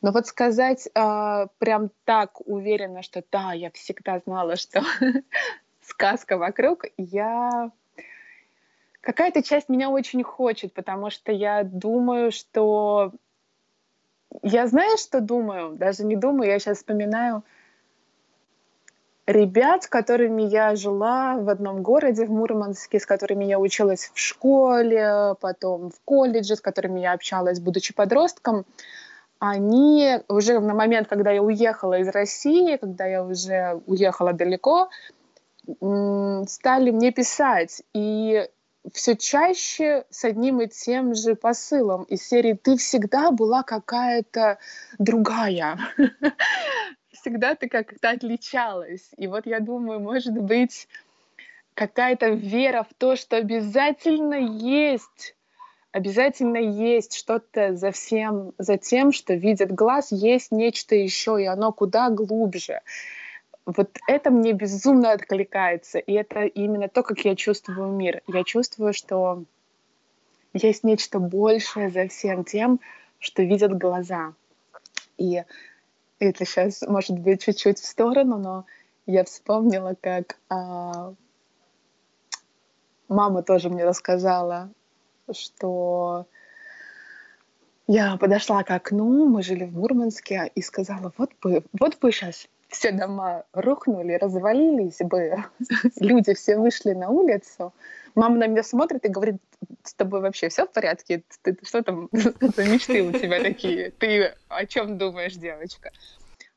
Но 0.02 0.12
вот 0.12 0.28
сказать 0.28 0.88
э, 0.94 1.48
прям 1.58 1.90
так 2.04 2.42
уверенно, 2.48 3.02
что 3.02 3.24
да, 3.32 3.54
я 3.54 3.72
всегда 3.72 4.20
знала, 4.20 4.56
что 4.58 4.84
сказка 5.82 6.38
вокруг, 6.38 6.86
я 6.98 7.72
какая-то 9.02 9.44
часть 9.44 9.70
меня 9.70 9.90
очень 9.90 10.24
хочет, 10.24 10.74
потому 10.74 11.10
что 11.10 11.32
я 11.32 11.64
думаю, 11.64 12.32
что 12.32 13.14
я 14.42 14.68
знаю, 14.68 14.98
что 14.98 15.22
думаю, 15.22 15.76
даже 15.76 16.04
не 16.04 16.16
думаю, 16.16 16.50
я 16.50 16.60
сейчас 16.60 16.80
вспоминаю, 16.80 17.44
ребят, 19.28 19.84
с 19.84 19.88
которыми 19.88 20.44
я 20.44 20.76
жила 20.76 21.38
в 21.38 21.50
одном 21.50 21.82
городе, 21.82 22.26
в 22.26 22.32
Мурманске, 22.32 23.00
с 23.00 23.06
которыми 23.06 23.46
я 23.46 23.60
училась 23.60 24.12
в 24.14 24.20
школе, 24.20 25.36
потом 25.42 25.90
в 25.90 26.00
колледже, 26.06 26.56
с 26.56 26.62
которыми 26.62 27.00
я 27.00 27.14
общалась, 27.14 27.60
будучи 27.60 27.94
подростком, 27.94 28.66
они 29.40 30.20
уже 30.28 30.60
на 30.60 30.74
момент, 30.74 31.08
когда 31.08 31.32
я 31.32 31.42
уехала 31.42 32.00
из 32.00 32.08
России, 32.08 32.78
когда 32.78 33.06
я 33.06 33.24
уже 33.24 33.82
уехала 33.86 34.34
далеко, 34.34 34.90
стали 35.66 36.92
мне 36.92 37.12
писать. 37.12 37.82
И 37.94 38.48
все 38.94 39.16
чаще 39.16 40.06
с 40.10 40.24
одним 40.24 40.62
и 40.62 40.68
тем 40.68 41.16
же 41.16 41.36
посылом 41.36 42.04
из 42.04 42.28
серии 42.28 42.54
«Ты 42.54 42.78
всегда 42.78 43.32
была 43.32 43.64
какая-то 43.64 44.60
другая». 45.00 45.80
всегда 47.26 47.56
ты 47.56 47.68
как-то 47.68 48.12
отличалась. 48.12 49.10
И 49.18 49.26
вот 49.26 49.48
я 49.48 49.60
думаю, 49.60 50.00
может 50.00 50.38
быть, 50.38 50.88
какая-то 51.74 52.30
вера 52.30 52.86
в 52.88 52.94
то, 52.94 53.16
что 53.16 53.38
обязательно 53.38 54.36
есть, 54.36 55.36
обязательно 55.92 56.58
есть 56.58 57.16
что-то 57.16 57.76
за 57.76 57.90
всем, 57.90 58.54
за 58.60 58.78
тем, 58.78 59.12
что 59.12 59.34
видит 59.34 59.74
глаз, 59.74 60.12
есть 60.12 60.52
нечто 60.52 60.94
еще, 60.94 61.42
и 61.42 61.46
оно 61.46 61.72
куда 61.72 62.12
глубже. 62.12 62.82
Вот 63.66 63.90
это 64.08 64.30
мне 64.30 64.54
безумно 64.54 65.12
откликается, 65.12 65.98
и 65.98 66.14
это 66.14 66.44
именно 66.44 66.88
то, 66.88 67.02
как 67.02 67.20
я 67.22 67.36
чувствую 67.36 67.92
мир. 67.92 68.22
Я 68.28 68.44
чувствую, 68.44 68.94
что 68.94 69.46
есть 70.54 70.84
нечто 70.84 71.18
большее 71.18 71.90
за 71.90 72.08
всем 72.08 72.44
тем, 72.44 72.80
что 73.18 73.42
видят 73.42 73.76
глаза. 73.76 74.34
И 75.18 75.42
это 76.20 76.46
сейчас 76.46 76.82
может 76.82 77.20
быть 77.20 77.44
чуть-чуть 77.44 77.80
в 77.80 77.86
сторону, 77.86 78.38
но 78.38 78.66
я 79.06 79.24
вспомнила, 79.24 79.96
как 80.00 80.38
а, 80.50 81.14
мама 83.08 83.44
тоже 83.44 83.70
мне 83.70 83.86
рассказала, 83.86 84.72
что 85.32 86.28
Я 87.88 88.18
подошла 88.18 88.64
к 88.64 88.72
окну, 88.72 89.28
мы 89.28 89.44
жили 89.44 89.66
в 89.66 89.74
Мурманске, 89.74 90.52
и 90.56 90.62
сказала, 90.62 91.14
вот 91.18 91.32
бы, 91.42 91.64
вот 91.80 92.00
бы 92.00 92.12
сейчас 92.12 92.48
все 92.68 92.92
дома 92.92 93.44
рухнули, 93.54 94.14
развалились 94.14 94.98
бы, 95.00 95.44
люди 96.00 96.34
все 96.34 96.58
вышли 96.58 96.94
на 96.94 97.10
улицу. 97.10 97.74
Мама 98.16 98.38
на 98.38 98.48
меня 98.48 98.64
смотрит 98.64 99.06
и 99.06 99.10
говорит, 99.10 99.36
с 99.84 99.94
тобой 99.94 100.22
вообще 100.22 100.50
все 100.50 100.66
в 100.66 100.72
порядке? 100.72 101.24
Ты, 101.42 101.58
что 101.64 101.84
там 101.84 102.10
за 102.12 102.66
мечты 102.66 103.04
у 103.04 103.12
тебя 103.12 103.42
такие? 103.42 103.92
Ты 103.92 104.34
о 104.48 104.66
чем 104.66 104.98
думаешь, 104.98 105.34
девочка? 105.34 105.92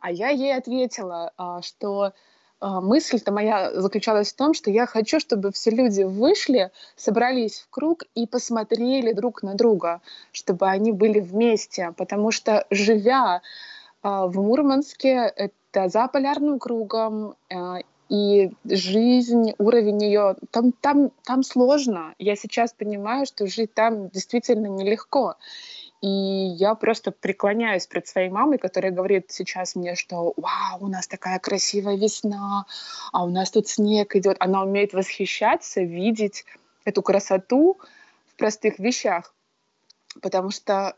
А 0.01 0.11
я 0.11 0.29
ей 0.29 0.57
ответила, 0.57 1.33
а, 1.37 1.61
что 1.63 2.13
а, 2.61 2.81
мысль-то 2.81 3.33
моя 3.33 3.73
заключалась 3.81 4.33
в 4.33 4.37
том, 4.37 4.55
что 4.55 4.71
я 4.71 4.87
хочу, 4.87 5.21
чтобы 5.21 5.53
все 5.53 5.71
люди 5.71 6.03
вышли, 6.03 6.71
собрались 6.97 7.61
в 7.61 7.71
круг 7.71 8.05
и 8.15 8.27
посмотрели 8.27 9.13
друг 9.13 9.43
на 9.43 9.55
друга, 9.55 10.01
чтобы 10.33 10.69
они 10.69 10.93
были 10.93 11.21
вместе, 11.21 11.93
потому 11.97 12.31
что 12.31 12.67
живя 12.71 13.43
а, 14.03 14.27
в 14.27 14.37
Мурманске, 14.37 15.33
это 15.35 15.89
за 15.89 16.09
полярным 16.09 16.59
кругом, 16.59 17.35
и 18.09 18.51
жизнь, 18.65 19.55
уровень 19.59 20.03
ее, 20.03 20.37
там, 20.51 20.73
там, 20.73 21.11
там 21.25 21.43
сложно. 21.43 22.15
Я 22.19 22.37
сейчас 22.37 22.73
понимаю, 22.73 23.27
что 23.27 23.47
жить 23.47 23.75
там 23.75 24.09
действительно 24.09 24.67
нелегко. 24.67 25.37
И 26.01 26.09
я 26.09 26.75
просто 26.75 27.11
преклоняюсь 27.11 27.87
перед 27.87 28.07
своей 28.07 28.31
мамой, 28.31 28.59
которая 28.59 28.93
говорит 28.93 29.27
сейчас 29.31 29.75
мне, 29.75 29.97
что 29.97 30.33
«Вау, 30.37 30.79
у 30.81 30.87
нас 30.87 31.09
такая 31.09 31.39
красивая 31.41 31.97
весна, 31.97 32.67
а 33.13 33.25
у 33.25 33.31
нас 33.31 33.51
тут 33.51 33.69
снег 33.69 34.15
идет». 34.15 34.37
Она 34.39 34.63
умеет 34.63 34.93
восхищаться, 34.93 35.81
видеть 35.81 36.45
эту 36.85 37.03
красоту 37.03 37.79
в 38.27 38.37
простых 38.37 38.79
вещах. 38.79 39.35
Потому 40.23 40.51
что 40.51 40.97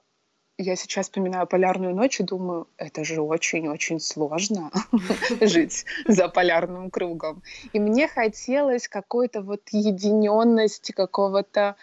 я 0.61 0.77
сейчас 0.77 1.07
вспоминаю 1.07 1.47
полярную 1.47 1.95
ночь 1.95 2.21
и 2.21 2.23
думаю, 2.23 2.69
это 2.77 3.05
же 3.05 3.21
очень-очень 3.21 4.01
сложно 4.01 4.71
жить 5.41 5.85
за 6.07 6.29
полярным 6.29 6.91
кругом. 6.91 7.43
И 7.73 7.81
мне 7.81 8.09
хотелось 8.09 8.89
какой-то 8.89 9.41
вот 9.41 9.63
единенности, 9.73 10.93
какого-то 10.93 11.77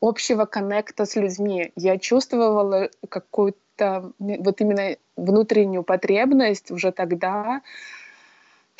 общего 0.00 0.46
коннекта 0.46 1.04
с 1.04 1.16
людьми. 1.16 1.72
Я 1.76 1.98
чувствовала 1.98 2.90
какую-то 3.08 4.12
вот 4.18 4.60
именно 4.60 4.96
внутреннюю 5.16 5.82
потребность 5.82 6.70
уже 6.70 6.92
тогда, 6.92 7.60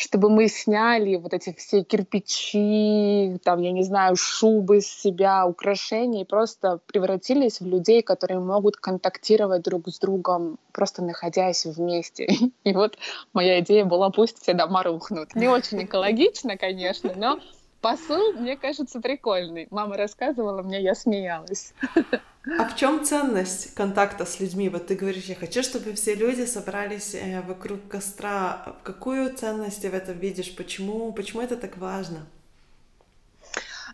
чтобы 0.01 0.31
мы 0.31 0.49
сняли 0.49 1.17
вот 1.17 1.35
эти 1.35 1.53
все 1.53 1.85
кирпичи, 1.85 3.39
там, 3.45 3.61
я 3.61 3.71
не 3.71 3.83
знаю, 3.83 4.17
шубы 4.17 4.81
с 4.81 4.87
себя, 4.87 5.47
украшения, 5.47 6.23
и 6.23 6.27
просто 6.27 6.81
превратились 6.87 7.61
в 7.61 7.67
людей, 7.67 8.01
которые 8.03 8.41
могут 8.41 8.77
контактировать 8.77 9.63
друг 9.63 9.89
с 9.89 9.99
другом, 9.99 10.59
просто 10.73 11.03
находясь 11.03 11.67
вместе. 11.67 12.29
И 12.65 12.73
вот 12.73 12.97
моя 13.35 13.61
идея 13.61 13.85
была, 13.85 14.09
пусть 14.09 14.41
все 14.41 14.55
дома 14.55 14.83
рухнут. 14.83 15.35
Не 15.35 15.49
очень 15.49 15.85
экологично, 15.85 16.57
конечно, 16.57 17.13
но 17.15 17.39
посыл, 17.81 18.33
мне 18.33 18.57
кажется, 18.57 19.01
прикольный. 19.01 19.67
Мама 19.71 19.97
рассказывала 19.97 20.63
мне, 20.63 20.81
я 20.83 20.95
смеялась. 20.95 21.75
А 22.59 22.65
в 22.65 22.77
чем 22.77 23.05
ценность 23.05 23.75
контакта 23.75 24.25
с 24.25 24.41
людьми? 24.41 24.69
Вот 24.69 24.87
ты 24.87 24.95
говоришь, 24.95 25.25
я 25.25 25.35
хочу, 25.35 25.63
чтобы 25.63 25.93
все 25.93 26.15
люди 26.15 26.47
собрались 26.47 27.15
э, 27.15 27.43
вокруг 27.43 27.87
костра. 27.89 28.77
Какую 28.83 29.35
ценность 29.35 29.83
ты 29.83 29.91
в 29.91 29.95
этом 29.95 30.19
видишь? 30.19 30.57
Почему, 30.57 31.13
почему 31.13 31.43
это 31.43 31.57
так 31.57 31.77
важно? 31.77 32.27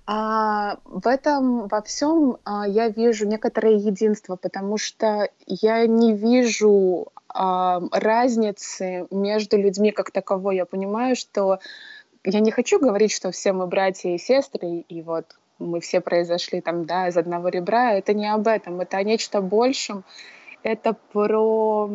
А, 0.07 0.79
в 0.85 1.09
этом 1.09 1.67
во 1.67 1.83
всем 1.83 2.39
а, 2.45 2.69
я 2.69 2.89
вижу 2.89 3.27
некоторое 3.27 3.75
единство, 3.75 4.37
потому 4.37 4.79
что 4.79 5.29
я 5.47 5.85
не 5.89 6.15
вижу 6.15 7.09
а, 7.29 7.83
разницы 7.91 9.09
между 9.11 9.59
людьми 9.59 9.91
как 9.91 10.13
таковой. 10.13 10.57
Я 10.57 10.65
понимаю, 10.65 11.17
что 11.17 11.59
я 12.27 12.41
не 12.41 12.51
хочу 12.51 12.79
говорить, 12.81 13.13
что 13.13 13.31
все 13.31 13.53
мы 13.53 13.67
братья 13.67 14.11
и 14.11 14.19
сестры, 14.19 14.85
и 14.89 15.03
вот 15.03 15.37
мы 15.59 15.81
все 15.81 16.01
произошли 16.01 16.61
там, 16.61 16.85
да, 16.85 17.09
из 17.09 17.17
одного 17.17 17.49
ребра. 17.49 17.93
Это 17.93 18.13
не 18.13 18.27
об 18.31 18.47
этом, 18.49 18.81
это 18.81 18.97
о 18.97 19.03
нечто 19.03 19.41
большем. 19.41 20.05
Это 20.63 20.95
про 21.13 21.89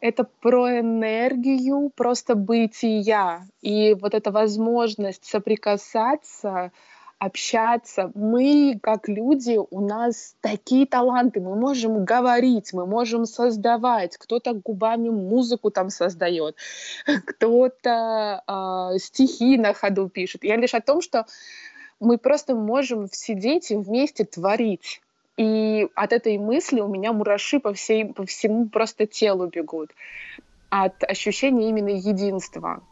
это 0.00 0.24
про 0.24 0.78
энергию 0.78 1.90
просто 1.96 2.34
бытия. 2.34 3.46
И 3.62 3.94
вот 3.94 4.14
эта 4.14 4.30
возможность 4.30 5.24
соприкасаться, 5.24 6.70
общаться. 7.18 8.10
Мы, 8.14 8.78
как 8.82 9.08
люди, 9.08 9.58
у 9.70 9.80
нас 9.80 10.36
такие 10.40 10.86
таланты. 10.86 11.40
Мы 11.40 11.56
можем 11.56 12.04
говорить, 12.04 12.72
мы 12.72 12.86
можем 12.86 13.26
создавать. 13.26 14.16
Кто-то 14.16 14.54
губами 14.54 15.08
музыку 15.08 15.70
там 15.70 15.90
создает, 15.90 16.56
кто-то 17.26 18.42
э, 18.46 18.98
стихи 18.98 19.58
на 19.58 19.74
ходу 19.74 20.08
пишет. 20.08 20.44
Я 20.44 20.56
лишь 20.56 20.74
о 20.74 20.80
том, 20.80 21.02
что 21.02 21.26
мы 22.00 22.18
просто 22.18 22.54
можем 22.54 23.08
сидеть 23.10 23.70
и 23.70 23.76
вместе 23.76 24.24
творить. 24.24 25.00
И 25.36 25.88
от 25.94 26.12
этой 26.12 26.38
мысли 26.38 26.80
у 26.80 26.88
меня 26.88 27.12
мураши 27.12 27.60
по, 27.60 27.72
всей, 27.72 28.06
по 28.06 28.26
всему 28.26 28.68
просто 28.68 29.06
телу 29.06 29.46
бегут. 29.46 29.90
От 30.70 31.02
ощущения 31.04 31.68
именно 31.68 31.90
единства. 31.90 32.82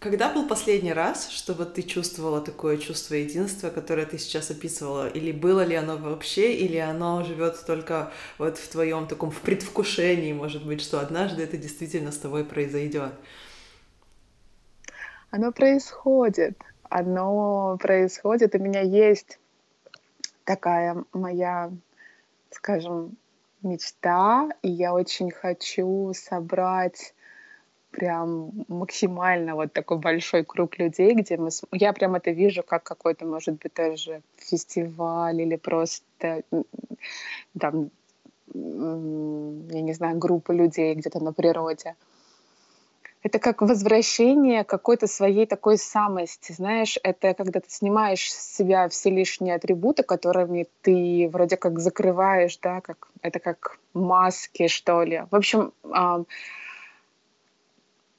Когда 0.00 0.32
был 0.32 0.48
последний 0.48 0.94
раз, 0.94 1.28
что 1.28 1.52
вот 1.52 1.74
ты 1.74 1.82
чувствовала 1.82 2.40
такое 2.40 2.78
чувство 2.78 3.16
единства, 3.16 3.68
которое 3.68 4.06
ты 4.06 4.16
сейчас 4.16 4.50
описывала? 4.50 5.06
Или 5.06 5.30
было 5.30 5.62
ли 5.62 5.74
оно 5.74 5.98
вообще, 5.98 6.54
или 6.54 6.78
оно 6.78 7.22
живет 7.22 7.62
только 7.66 8.10
вот 8.38 8.56
в 8.56 8.66
твоем 8.70 9.06
таком 9.06 9.30
в 9.30 9.42
предвкушении, 9.42 10.32
может 10.32 10.64
быть, 10.64 10.80
что 10.80 11.00
однажды 11.00 11.42
это 11.42 11.58
действительно 11.58 12.12
с 12.12 12.16
тобой 12.16 12.46
произойдет? 12.46 13.12
Оно 15.30 15.52
происходит. 15.52 16.58
Оно 16.88 17.76
происходит. 17.78 18.54
У 18.54 18.58
меня 18.58 18.80
есть 18.80 19.38
такая 20.44 21.04
моя, 21.12 21.70
скажем, 22.50 23.18
мечта, 23.60 24.48
и 24.62 24.70
я 24.70 24.94
очень 24.94 25.30
хочу 25.30 26.12
собрать 26.14 27.12
прям 27.90 28.52
максимально 28.68 29.54
вот 29.54 29.72
такой 29.72 29.98
большой 29.98 30.44
круг 30.44 30.78
людей, 30.78 31.14
где 31.14 31.36
мы... 31.36 31.50
Я 31.72 31.92
прям 31.92 32.14
это 32.14 32.30
вижу 32.30 32.62
как 32.62 32.82
какой-то, 32.82 33.26
может 33.26 33.60
быть, 33.60 33.74
даже 33.74 34.22
фестиваль 34.36 35.40
или 35.40 35.56
просто 35.56 36.42
там, 37.58 37.90
я 38.54 39.80
не 39.80 39.92
знаю, 39.92 40.18
группа 40.18 40.52
людей 40.52 40.94
где-то 40.94 41.20
на 41.20 41.32
природе. 41.32 41.94
Это 43.22 43.38
как 43.38 43.60
возвращение 43.60 44.64
какой-то 44.64 45.06
своей 45.06 45.44
такой 45.44 45.76
самости, 45.76 46.52
знаешь, 46.52 46.98
это 47.02 47.34
когда 47.34 47.60
ты 47.60 47.68
снимаешь 47.68 48.32
с 48.32 48.56
себя 48.56 48.88
все 48.88 49.10
лишние 49.10 49.56
атрибуты, 49.56 50.04
которыми 50.04 50.68
ты 50.80 51.28
вроде 51.30 51.58
как 51.58 51.80
закрываешь, 51.80 52.56
да, 52.62 52.80
как, 52.80 53.08
это 53.20 53.38
как 53.38 53.78
маски, 53.92 54.68
что 54.68 55.02
ли. 55.02 55.24
В 55.30 55.36
общем, 55.36 55.72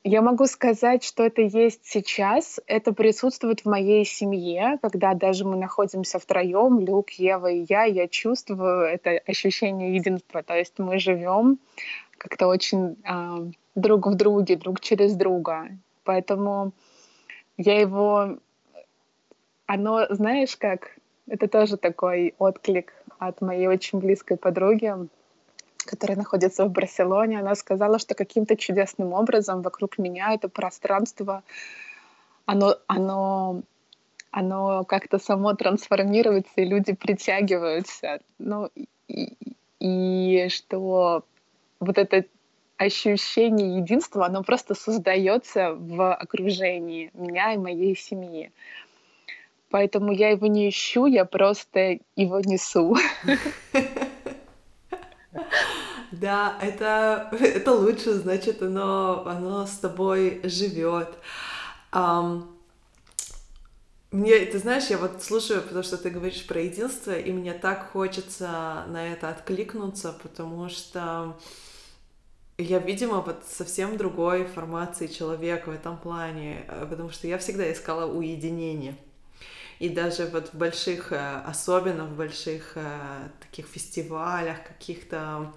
я 0.04 0.22
могу 0.22 0.48
сказать, 0.48 1.04
что 1.04 1.24
это 1.24 1.42
есть 1.42 1.82
сейчас. 1.84 2.60
Это 2.66 2.92
присутствует 2.92 3.62
в 3.62 3.66
моей 3.66 4.04
семье, 4.04 4.80
когда 4.82 5.14
даже 5.14 5.46
мы 5.46 5.58
находимся 5.58 6.18
втроем, 6.18 6.80
Люк, 6.80 7.12
Ева 7.12 7.52
и 7.52 7.66
я, 7.70 7.84
я 7.84 8.08
чувствую 8.08 8.86
это 8.86 9.12
ощущение 9.28 9.96
единства. 9.96 10.42
То 10.42 10.56
есть 10.56 10.80
мы 10.80 10.98
живем 10.98 11.60
как-то 12.18 12.48
очень 12.48 12.98
э, 13.04 13.52
друг 13.76 14.08
в 14.08 14.16
друге, 14.16 14.56
друг 14.56 14.80
через 14.80 15.16
друга. 15.16 15.70
Поэтому 16.04 16.72
я 17.58 17.80
его... 17.80 18.38
Оно, 19.68 20.08
знаешь, 20.10 20.58
как... 20.58 20.98
Это 21.28 21.48
тоже 21.48 21.78
такой 21.78 22.34
отклик 22.40 22.94
от 23.20 23.40
моей 23.42 23.68
очень 23.68 24.00
близкой 24.00 24.36
подруги 24.36 24.94
которая 25.86 26.18
находится 26.18 26.66
в 26.66 26.72
Барселоне, 26.72 27.40
она 27.40 27.56
сказала, 27.56 28.00
что 28.00 28.16
каким-то 28.16 28.56
чудесным 28.56 29.14
образом 29.14 29.62
вокруг 29.62 29.98
меня 29.98 30.34
это 30.34 30.50
пространство, 30.50 31.44
оно, 32.46 32.78
оно, 32.88 33.62
оно 34.32 34.84
как-то 34.84 35.20
само 35.20 35.54
трансформируется, 35.54 36.52
и 36.56 36.66
люди 36.66 36.94
притягиваются. 36.94 38.20
Ну, 38.40 38.70
и, 39.08 39.38
и 39.80 40.50
что 40.50 41.24
вот 41.80 41.98
это 41.98 42.26
ощущение 42.78 43.78
единства, 43.78 44.26
оно 44.26 44.44
просто 44.44 44.74
создается 44.74 45.74
в 45.74 46.14
окружении 46.14 47.12
меня 47.14 47.54
и 47.54 47.58
моей 47.58 47.96
семьи. 47.96 48.52
Поэтому 49.70 50.12
я 50.12 50.30
его 50.30 50.48
не 50.48 50.68
ищу, 50.68 51.06
я 51.06 51.26
просто 51.26 52.00
его 52.16 52.40
несу. 52.40 52.98
Да, 56.12 56.58
это, 56.62 57.30
это 57.40 57.74
лучше, 57.74 58.14
значит, 58.14 58.62
оно, 58.62 59.26
оно 59.26 59.66
с 59.66 59.78
тобой 59.78 60.42
живет. 60.44 61.10
Um, 61.92 62.48
Мне, 64.12 64.46
ты 64.46 64.60
знаешь, 64.60 64.88
я 64.90 64.98
вот 64.98 65.24
слушаю, 65.24 65.62
потому 65.62 65.84
что 65.84 65.98
ты 65.98 66.10
говоришь 66.10 66.46
про 66.46 66.62
единство, 66.62 67.12
и 67.18 67.32
мне 67.32 67.54
так 67.54 67.92
хочется 67.92 68.84
на 68.88 69.08
это 69.14 69.30
откликнуться, 69.30 70.14
потому 70.22 70.68
что 70.70 71.38
я, 72.58 72.80
видимо, 72.80 73.22
вот 73.22 73.46
совсем 73.48 73.98
другой 73.98 74.46
формации 74.46 75.08
человека 75.08 75.70
в 75.70 75.74
этом 75.74 75.98
плане, 75.98 76.66
э, 76.68 76.86
потому 76.90 77.10
что 77.10 77.28
я 77.28 77.38
всегда 77.38 77.72
искала 77.72 78.12
уединение. 78.12 78.98
И 79.80 79.90
даже 79.90 80.28
вот 80.28 80.50
в 80.50 80.56
больших, 80.56 81.12
э, 81.12 81.42
особенно 81.46 82.06
в 82.06 82.16
больших 82.16 82.74
э, 82.76 83.30
таких 83.40 83.66
фестивалях, 83.68 84.64
каких-то 84.64 85.54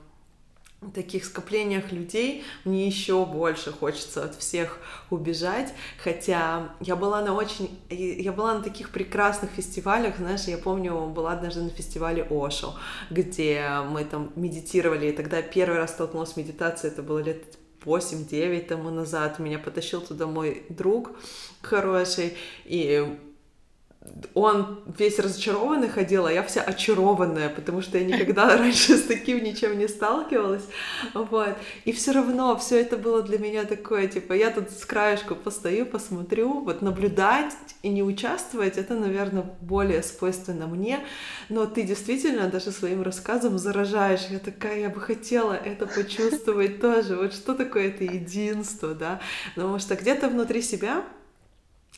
таких 0.91 1.25
скоплениях 1.25 1.93
людей 1.93 2.45
мне 2.65 2.87
еще 2.87 3.25
больше 3.25 3.73
хочется 3.73 4.25
от 4.25 4.35
всех 4.35 4.79
убежать, 5.11 5.73
хотя 6.03 6.75
я 6.81 6.97
была 6.97 7.23
на 7.23 7.35
очень, 7.35 7.79
я 7.91 8.33
была 8.33 8.55
на 8.55 8.63
таких 8.63 8.91
прекрасных 8.91 9.51
фестивалях, 9.51 10.19
знаешь, 10.19 10.43
я 10.43 10.59
помню, 10.59 11.07
была 11.09 11.33
однажды 11.33 11.63
на 11.63 11.71
фестивале 11.71 12.27
Ошо, 12.31 12.75
где 13.11 13.81
мы 13.89 14.05
там 14.05 14.33
медитировали, 14.37 15.07
и 15.07 15.13
тогда 15.13 15.43
первый 15.43 15.79
раз 15.79 15.91
столкнулась 15.91 16.33
с 16.33 16.37
медитацией, 16.37 16.93
это 16.93 17.03
было 17.03 17.19
лет 17.19 17.59
8-9 17.85 18.67
тому 18.67 18.91
назад, 18.91 19.39
меня 19.39 19.59
потащил 19.59 20.01
туда 20.01 20.27
мой 20.27 20.65
друг 20.69 21.11
хороший, 21.63 22.37
и 22.65 23.19
он 24.35 24.81
весь 24.99 25.19
разочарованный 25.19 25.89
ходил, 25.89 26.27
а 26.27 26.33
я 26.33 26.43
вся 26.43 26.61
очарованная, 26.61 27.49
потому 27.49 27.83
что 27.83 27.99
я 27.99 28.05
никогда 28.05 28.57
раньше 28.57 28.97
с 28.97 29.05
таким 29.05 29.43
ничем 29.43 29.79
не 29.79 29.89
сталкивалась, 29.89 30.65
вот, 31.15 31.57
и 31.85 31.93
все 31.93 32.13
равно 32.13 32.57
все 32.57 32.81
это 32.81 32.97
было 32.97 33.23
для 33.23 33.39
меня 33.39 33.65
такое, 33.65 34.07
типа, 34.09 34.33
я 34.35 34.51
тут 34.51 34.71
с 34.71 34.85
краешку 34.85 35.35
постою, 35.35 35.87
посмотрю, 35.87 36.61
вот 36.61 36.83
наблюдать 36.83 37.55
и 37.83 37.89
не 37.89 38.03
участвовать, 38.03 38.77
это, 38.77 38.95
наверное, 38.95 39.45
более 39.61 40.03
свойственно 40.03 40.67
мне, 40.67 41.01
но 41.49 41.67
ты 41.67 41.83
действительно 41.83 42.49
даже 42.49 42.73
своим 42.73 43.03
рассказом 43.03 43.59
заражаешь, 43.59 44.27
я 44.31 44.39
такая, 44.39 44.81
я 44.81 44.89
бы 44.91 45.01
хотела 45.01 45.55
это 45.55 45.87
почувствовать 45.87 46.81
тоже, 46.81 47.17
вот 47.17 47.33
что 47.33 47.55
такое 47.55 47.89
это 47.89 48.05
единство, 48.05 48.95
да, 48.95 49.21
потому 49.55 49.79
что 49.79 49.95
где-то 49.95 50.29
внутри 50.29 50.63
себя 50.63 51.05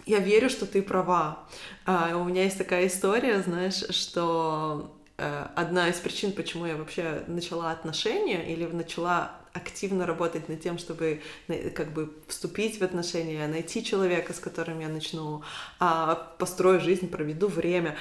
я 0.05 0.19
верю, 0.19 0.51
что 0.51 0.67
ты 0.67 0.83
права. 0.83 1.47
А, 1.85 2.17
у 2.17 2.25
меня 2.25 2.45
есть 2.45 2.59
такая 2.59 2.87
история, 2.87 3.43
знаешь, 3.43 3.83
что 3.91 4.95
э, 5.17 5.47
одна 5.57 5.89
из 5.89 5.97
причин, 5.97 6.33
почему 6.33 6.67
я 6.67 6.77
вообще 6.77 7.25
начала 7.27 7.71
отношения 7.71 8.53
или 8.53 8.67
начала 8.67 9.33
активно 9.53 10.05
работать 10.05 10.49
над 10.51 10.61
тем, 10.61 10.79
чтобы 10.79 11.23
как 11.75 11.95
бы 11.95 12.13
вступить 12.29 12.79
в 12.79 12.85
отношения, 12.85 13.47
найти 13.47 13.83
человека, 13.83 14.35
с 14.35 14.39
которым 14.39 14.81
я 14.81 14.89
начну, 14.89 15.43
а, 15.79 16.15
построю 16.39 16.81
жизнь, 16.81 17.09
проведу 17.09 17.49
время 17.49 17.97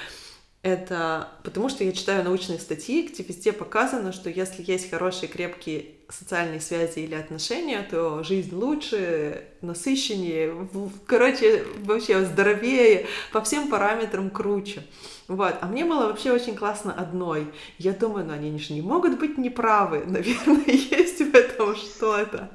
это 0.66 1.28
потому 1.44 1.68
что 1.68 1.84
я 1.84 1.92
читаю 1.92 2.24
научные 2.24 2.58
статьи, 2.58 3.06
где 3.06 3.22
везде 3.22 3.52
показано, 3.52 4.12
что 4.12 4.28
если 4.28 4.64
есть 4.66 4.90
хорошие, 4.90 5.28
крепкие 5.28 5.95
социальные 6.08 6.60
связи 6.60 7.00
или 7.00 7.14
отношения, 7.14 7.86
то 7.88 8.22
жизнь 8.22 8.54
лучше, 8.54 9.44
насыщеннее, 9.60 10.68
короче, 11.06 11.64
вообще 11.84 12.24
здоровее, 12.24 13.06
по 13.32 13.42
всем 13.42 13.68
параметрам 13.68 14.30
круче. 14.30 14.82
Вот. 15.28 15.56
А 15.60 15.66
мне 15.66 15.84
было 15.84 16.06
вообще 16.06 16.32
очень 16.32 16.54
классно 16.54 16.92
одной. 16.92 17.48
Я 17.78 17.92
думаю, 17.92 18.26
ну 18.26 18.32
они 18.32 18.56
же 18.58 18.72
не 18.72 18.82
могут 18.82 19.18
быть 19.18 19.38
неправы. 19.38 20.04
Наверное, 20.06 20.64
есть 20.66 21.18
в 21.18 21.34
этом 21.34 21.74
что-то. 21.74 22.50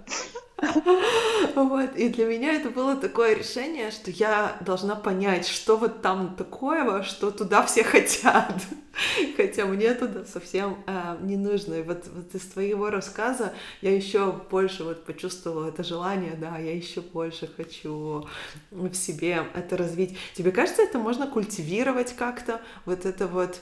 Вот, 1.56 1.96
и 1.96 2.10
для 2.10 2.26
меня 2.26 2.54
это 2.54 2.70
было 2.70 2.96
такое 2.96 3.36
решение, 3.36 3.92
что 3.92 4.12
я 4.12 4.58
должна 4.62 4.96
понять, 4.96 5.48
что 5.48 5.76
вот 5.78 6.02
там 6.02 6.36
такое, 6.36 7.04
что 7.04 7.32
туда 7.32 7.64
все 7.64 7.84
хотят. 7.84 8.54
Хотя 9.38 9.66
мне 9.66 9.94
туда 9.94 10.26
совсем 10.26 10.78
э, 10.86 11.18
не 11.22 11.38
нужно. 11.38 11.76
И 11.76 11.82
вот, 11.82 12.06
вот 12.08 12.34
из 12.36 12.42
твоего 12.42 12.90
рассказа 12.90 13.54
я 13.82 13.96
еще 13.96 14.32
больше 14.50 14.84
вот 14.84 15.04
почувствовала 15.06 15.70
это 15.70 15.84
желание, 15.84 16.36
да, 16.36 16.58
я 16.58 16.76
еще 16.76 17.02
больше 17.02 17.50
хочу 17.56 18.28
в 18.70 18.94
себе 18.94 19.46
это 19.54 19.78
развить. 19.78 20.18
Тебе 20.34 20.52
кажется, 20.52 20.84
это 20.84 21.00
можно 21.00 21.28
культивировать 21.28 22.16
как-то? 22.16 22.62
Вот 22.86 23.06
это 23.06 23.28
вот 23.28 23.60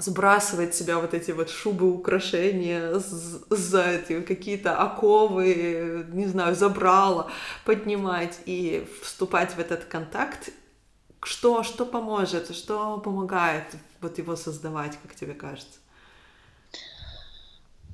сбрасывать 0.00 0.74
себя 0.74 0.98
вот 0.98 1.14
эти 1.14 1.30
вот 1.30 1.50
шубы, 1.50 1.92
украшения, 1.92 2.92
за 2.98 3.82
эти 3.82 4.20
какие-то 4.22 4.76
оковы, 4.76 6.06
не 6.12 6.26
знаю, 6.26 6.54
забрала, 6.54 7.28
поднимать 7.64 8.38
и 8.46 8.88
вступать 9.02 9.54
в 9.54 9.58
этот 9.58 9.84
контакт. 9.84 10.50
Что, 11.22 11.62
что 11.62 11.84
поможет, 11.84 12.54
что 12.54 12.98
помогает 12.98 13.64
вот 14.00 14.18
его 14.18 14.36
создавать, 14.36 14.98
как 15.02 15.14
тебе 15.14 15.34
кажется? 15.34 15.78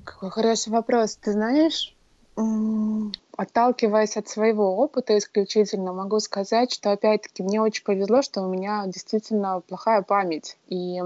Какой 0.05 0.31
хороший 0.31 0.69
вопрос. 0.69 1.17
Ты 1.17 1.33
знаешь, 1.33 1.97
отталкиваясь 3.37 4.17
от 4.17 4.29
своего 4.29 4.77
опыта 4.77 5.19
исключительно, 5.19 5.93
могу 5.93 6.21
сказать, 6.21 6.73
что 6.73 6.93
опять-таки 6.93 7.43
мне 7.43 7.61
очень 7.61 7.83
повезло, 7.83 8.23
что 8.23 8.43
у 8.43 8.49
меня 8.49 8.85
действительно 8.87 9.61
плохая 9.61 10.03
память. 10.03 10.57
И 10.69 11.01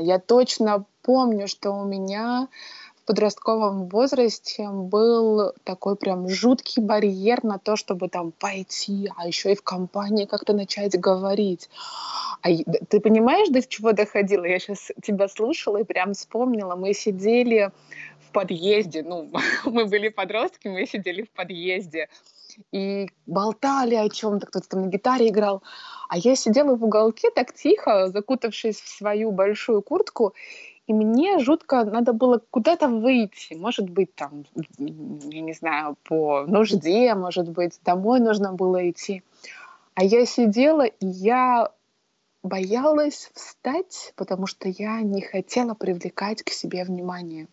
я 0.00 0.18
точно 0.18 0.84
помню, 1.02 1.48
что 1.48 1.72
у 1.72 1.84
меня 1.84 2.48
в 2.96 3.06
подростковом 3.06 3.88
возрасте 3.88 4.68
был 4.68 5.52
такой 5.64 5.96
прям 5.96 6.28
жуткий 6.28 6.82
барьер 6.82 7.44
на 7.44 7.58
то, 7.58 7.76
чтобы 7.76 8.08
там 8.08 8.32
пойти, 8.32 9.10
а 9.16 9.26
еще 9.26 9.52
и 9.52 9.56
в 9.56 9.62
компании 9.62 10.24
как-то 10.24 10.54
начать 10.54 10.98
говорить. 10.98 11.68
А 12.42 12.48
ты 12.88 13.00
понимаешь, 13.00 13.48
до 13.48 13.62
чего 13.62 13.92
доходило? 13.92 14.44
Я 14.44 14.58
сейчас 14.58 14.90
тебя 15.02 15.28
слушала 15.28 15.78
и 15.78 15.84
прям 15.84 16.14
вспомнила. 16.14 16.76
Мы 16.76 16.94
сидели 16.94 17.70
в 18.26 18.32
подъезде, 18.32 19.02
ну, 19.02 19.30
мы 19.64 19.84
были 19.84 20.08
подростки, 20.08 20.68
мы 20.68 20.86
сидели 20.86 21.22
в 21.22 21.30
подъезде 21.30 22.08
и 22.72 23.08
болтали 23.26 23.94
о 23.94 24.08
чем-то, 24.08 24.46
кто-то 24.46 24.68
там 24.68 24.82
на 24.82 24.86
гитаре 24.88 25.28
играл. 25.28 25.62
А 26.08 26.18
я 26.18 26.36
сидела 26.36 26.74
в 26.76 26.84
уголке 26.84 27.30
так 27.30 27.52
тихо, 27.52 28.08
закутавшись 28.08 28.80
в 28.80 28.88
свою 28.88 29.30
большую 29.30 29.82
куртку, 29.82 30.34
и 30.86 30.92
мне 30.92 31.38
жутко 31.38 31.84
надо 31.84 32.12
было 32.12 32.42
куда-то 32.50 32.88
выйти. 32.88 33.54
Может 33.54 33.88
быть, 33.88 34.14
там, 34.14 34.44
я 34.78 35.40
не 35.40 35.54
знаю, 35.54 35.96
по 36.04 36.44
нужде, 36.46 37.14
может 37.14 37.48
быть, 37.48 37.80
домой 37.84 38.20
нужно 38.20 38.52
было 38.52 38.90
идти. 38.90 39.22
А 39.94 40.04
я 40.04 40.26
сидела, 40.26 40.82
и 40.82 41.06
я 41.06 41.70
боялась 42.42 43.30
встать, 43.32 44.12
потому 44.16 44.46
что 44.46 44.68
я 44.68 45.00
не 45.00 45.22
хотела 45.22 45.74
привлекать 45.74 46.42
к 46.42 46.50
себе 46.50 46.84
внимание. 46.84 47.48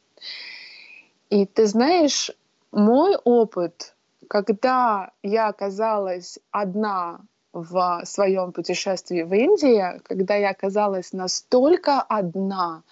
И 1.30 1.46
ты 1.46 1.66
знаешь, 1.66 2.32
мой 2.74 3.16
опыт 3.24 3.96
когда 4.32 5.12
я 5.24 5.50
оказалась 5.50 6.40
одна 6.52 7.20
в 7.52 8.02
своем 8.06 8.54
путешествии 8.54 9.24
в 9.24 9.34
Индии, 9.34 10.00
когда 10.06 10.36
я 10.36 10.52
оказалась 10.52 11.12
настолько 11.12 12.02
одна, 12.02 12.84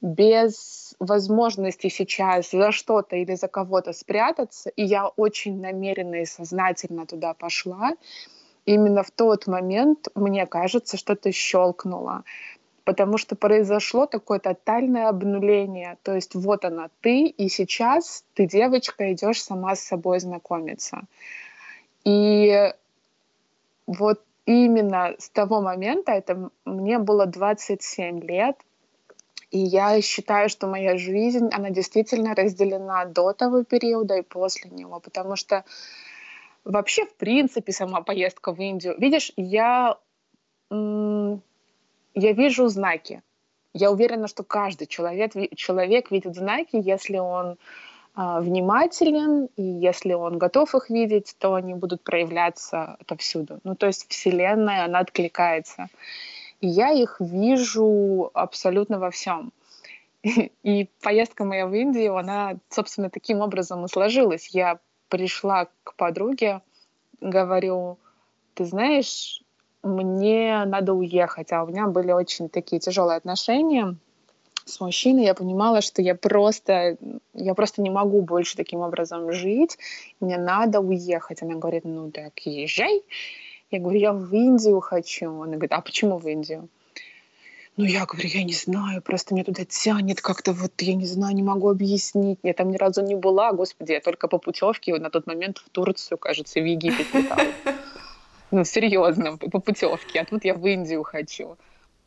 без 0.00 0.94
возможности 0.98 1.90
сейчас 1.90 2.52
за 2.52 2.72
что-то 2.72 3.16
или 3.16 3.34
за 3.34 3.46
кого-то 3.46 3.92
спрятаться, 3.92 4.70
и 4.70 4.82
я 4.82 5.08
очень 5.08 5.60
намеренно 5.60 6.22
и 6.22 6.24
сознательно 6.24 7.04
туда 7.04 7.34
пошла, 7.34 7.90
именно 8.64 9.02
в 9.02 9.10
тот 9.10 9.46
момент, 9.46 10.08
мне 10.14 10.46
кажется, 10.46 10.96
что-то 10.96 11.30
щелкнуло 11.30 12.24
потому 12.90 13.18
что 13.18 13.36
произошло 13.36 14.06
такое 14.06 14.40
тотальное 14.40 15.08
обнуление. 15.08 15.96
То 16.02 16.16
есть 16.16 16.34
вот 16.34 16.64
она 16.64 16.88
ты, 17.02 17.26
и 17.26 17.48
сейчас 17.48 18.24
ты, 18.34 18.48
девочка, 18.48 19.12
идешь 19.12 19.44
сама 19.44 19.76
с 19.76 19.80
собой 19.80 20.18
знакомиться. 20.18 21.02
И 22.04 22.74
вот 23.86 24.20
именно 24.44 25.14
с 25.18 25.30
того 25.30 25.60
момента, 25.60 26.10
это 26.10 26.50
мне 26.64 26.98
было 26.98 27.26
27 27.26 28.24
лет, 28.24 28.56
и 29.52 29.60
я 29.60 30.02
считаю, 30.02 30.48
что 30.48 30.66
моя 30.66 30.98
жизнь, 30.98 31.48
она 31.52 31.70
действительно 31.70 32.34
разделена 32.34 33.04
до 33.04 33.32
того 33.32 33.62
периода 33.62 34.16
и 34.16 34.22
после 34.22 34.68
него, 34.68 34.98
потому 34.98 35.36
что 35.36 35.64
вообще, 36.64 37.06
в 37.06 37.14
принципе, 37.14 37.70
сама 37.70 38.00
поездка 38.00 38.52
в 38.52 38.60
Индию, 38.60 38.96
видишь, 38.98 39.32
я 39.36 39.96
я 42.14 42.32
вижу 42.32 42.68
знаки. 42.68 43.22
Я 43.72 43.90
уверена, 43.90 44.26
что 44.28 44.42
каждый 44.42 44.86
человек, 44.86 45.32
человек 45.54 46.10
видит 46.10 46.34
знаки, 46.34 46.76
если 46.76 47.18
он 47.18 47.56
э, 48.16 48.40
внимателен, 48.40 49.48
и 49.56 49.62
если 49.62 50.12
он 50.14 50.38
готов 50.38 50.74
их 50.74 50.90
видеть, 50.90 51.36
то 51.38 51.54
они 51.54 51.74
будут 51.74 52.02
проявляться 52.02 52.96
отовсюду. 53.00 53.60
Ну, 53.62 53.76
то 53.76 53.86
есть 53.86 54.08
Вселенная, 54.08 54.84
она 54.84 54.98
откликается. 54.98 55.88
И 56.60 56.66
я 56.66 56.90
их 56.90 57.16
вижу 57.20 58.30
абсолютно 58.34 58.98
во 58.98 59.10
всем. 59.10 59.52
И 60.62 60.88
поездка 61.02 61.44
моя 61.44 61.66
в 61.66 61.74
Индию, 61.74 62.16
она, 62.16 62.56
собственно, 62.68 63.08
таким 63.08 63.40
образом 63.40 63.84
и 63.84 63.88
сложилась. 63.88 64.48
Я 64.48 64.78
пришла 65.08 65.68
к 65.84 65.94
подруге, 65.94 66.60
говорю, 67.20 67.98
ты 68.54 68.64
знаешь, 68.64 69.42
мне 69.82 70.64
надо 70.66 70.92
уехать, 70.92 71.52
а 71.52 71.64
у 71.64 71.68
меня 71.68 71.86
были 71.86 72.12
очень 72.12 72.48
такие 72.48 72.80
тяжелые 72.80 73.16
отношения 73.16 73.96
с 74.70 74.80
мужчиной, 74.80 75.24
я 75.24 75.34
понимала, 75.34 75.80
что 75.80 76.02
я 76.02 76.14
просто, 76.14 76.96
я 77.34 77.54
просто 77.54 77.82
не 77.82 77.90
могу 77.90 78.22
больше 78.22 78.56
таким 78.56 78.80
образом 78.80 79.32
жить, 79.32 79.78
мне 80.20 80.38
надо 80.38 80.80
уехать. 80.80 81.42
Она 81.42 81.56
говорит, 81.56 81.84
ну 81.84 82.10
так 82.10 82.38
езжай. 82.44 83.02
Я 83.70 83.78
говорю, 83.78 83.98
я 83.98 84.12
в 84.12 84.32
Индию 84.32 84.80
хочу. 84.80 85.30
Она 85.42 85.52
говорит, 85.52 85.72
а 85.72 85.80
почему 85.80 86.18
в 86.18 86.28
Индию? 86.28 86.68
Ну, 87.76 87.84
я 87.84 88.04
говорю, 88.04 88.28
я 88.28 88.42
не 88.42 88.52
знаю, 88.52 89.00
просто 89.00 89.32
мне 89.32 89.44
туда 89.44 89.64
тянет 89.64 90.20
как-то 90.20 90.52
вот, 90.52 90.72
я 90.82 90.94
не 90.94 91.06
знаю, 91.06 91.34
не 91.34 91.42
могу 91.42 91.70
объяснить. 91.70 92.38
Я 92.42 92.52
там 92.52 92.70
ни 92.70 92.76
разу 92.76 93.02
не 93.02 93.14
была, 93.14 93.52
господи, 93.52 93.92
я 93.92 94.00
только 94.00 94.28
по 94.28 94.38
путевке 94.38 94.94
на 94.96 95.08
тот 95.08 95.26
момент 95.26 95.58
в 95.58 95.70
Турцию, 95.70 96.18
кажется, 96.18 96.60
в 96.60 96.64
Египет 96.64 97.06
летала. 97.14 97.46
Ну, 98.50 98.64
серьезно, 98.64 99.36
по 99.36 99.60
путевке. 99.60 100.20
А 100.20 100.24
тут 100.24 100.44
я 100.44 100.54
в 100.54 100.66
Индию 100.66 101.02
хочу. 101.02 101.56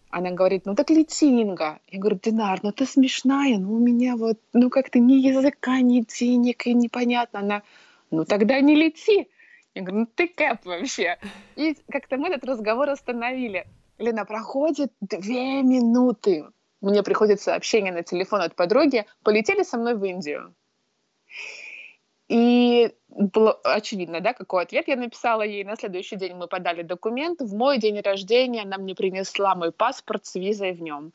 Она 0.09 0.29
говорит, 0.29 0.65
ну 0.65 0.75
так 0.75 0.91
лети, 0.91 1.41
Инга. 1.41 1.79
Я 1.87 1.99
говорю, 1.99 2.19
Динар, 2.21 2.59
ну 2.61 2.71
ты 2.71 2.85
смешная, 2.85 3.57
ну 3.57 3.73
у 3.73 3.79
меня 3.79 4.15
вот, 4.15 4.37
ну 4.53 4.69
как-то 4.69 4.99
ни 4.99 5.13
языка, 5.13 5.81
ни 5.81 6.01
денег, 6.01 6.67
и 6.67 6.73
непонятно. 6.75 7.39
Она, 7.39 7.63
ну 8.11 8.23
тогда 8.23 8.59
не 8.59 8.75
лети. 8.75 9.27
Я 9.73 9.81
говорю, 9.81 10.01
ну 10.01 10.07
ты 10.13 10.27
кэп 10.27 10.65
вообще. 10.65 11.17
И 11.55 11.75
как-то 11.89 12.17
мы 12.17 12.27
этот 12.27 12.45
разговор 12.45 12.89
остановили. 12.89 13.65
Лена, 13.97 14.25
проходит 14.25 14.91
две 15.01 15.63
минуты. 15.63 16.45
Мне 16.81 17.01
приходит 17.01 17.41
сообщение 17.41 17.91
на 17.91 18.03
телефон 18.03 18.41
от 18.41 18.55
подруги, 18.55 19.05
полетели 19.23 19.63
со 19.63 19.77
мной 19.77 19.95
в 19.95 20.03
Индию. 20.03 20.53
И 22.29 22.91
было 23.09 23.53
очевидно, 23.63 24.21
да, 24.21 24.33
какой 24.33 24.63
ответ 24.63 24.87
я 24.87 24.95
написала 24.95 25.43
ей. 25.43 25.63
На 25.63 25.75
следующий 25.75 26.15
день 26.15 26.35
мы 26.35 26.47
подали 26.47 26.81
документ. 26.81 27.41
В 27.41 27.55
мой 27.55 27.77
день 27.77 27.99
рождения 27.99 28.63
она 28.63 28.77
мне 28.77 28.95
принесла 28.95 29.55
мой 29.55 29.71
паспорт 29.71 30.25
с 30.25 30.35
визой 30.35 30.73
в 30.73 30.81
нем. 30.81 31.13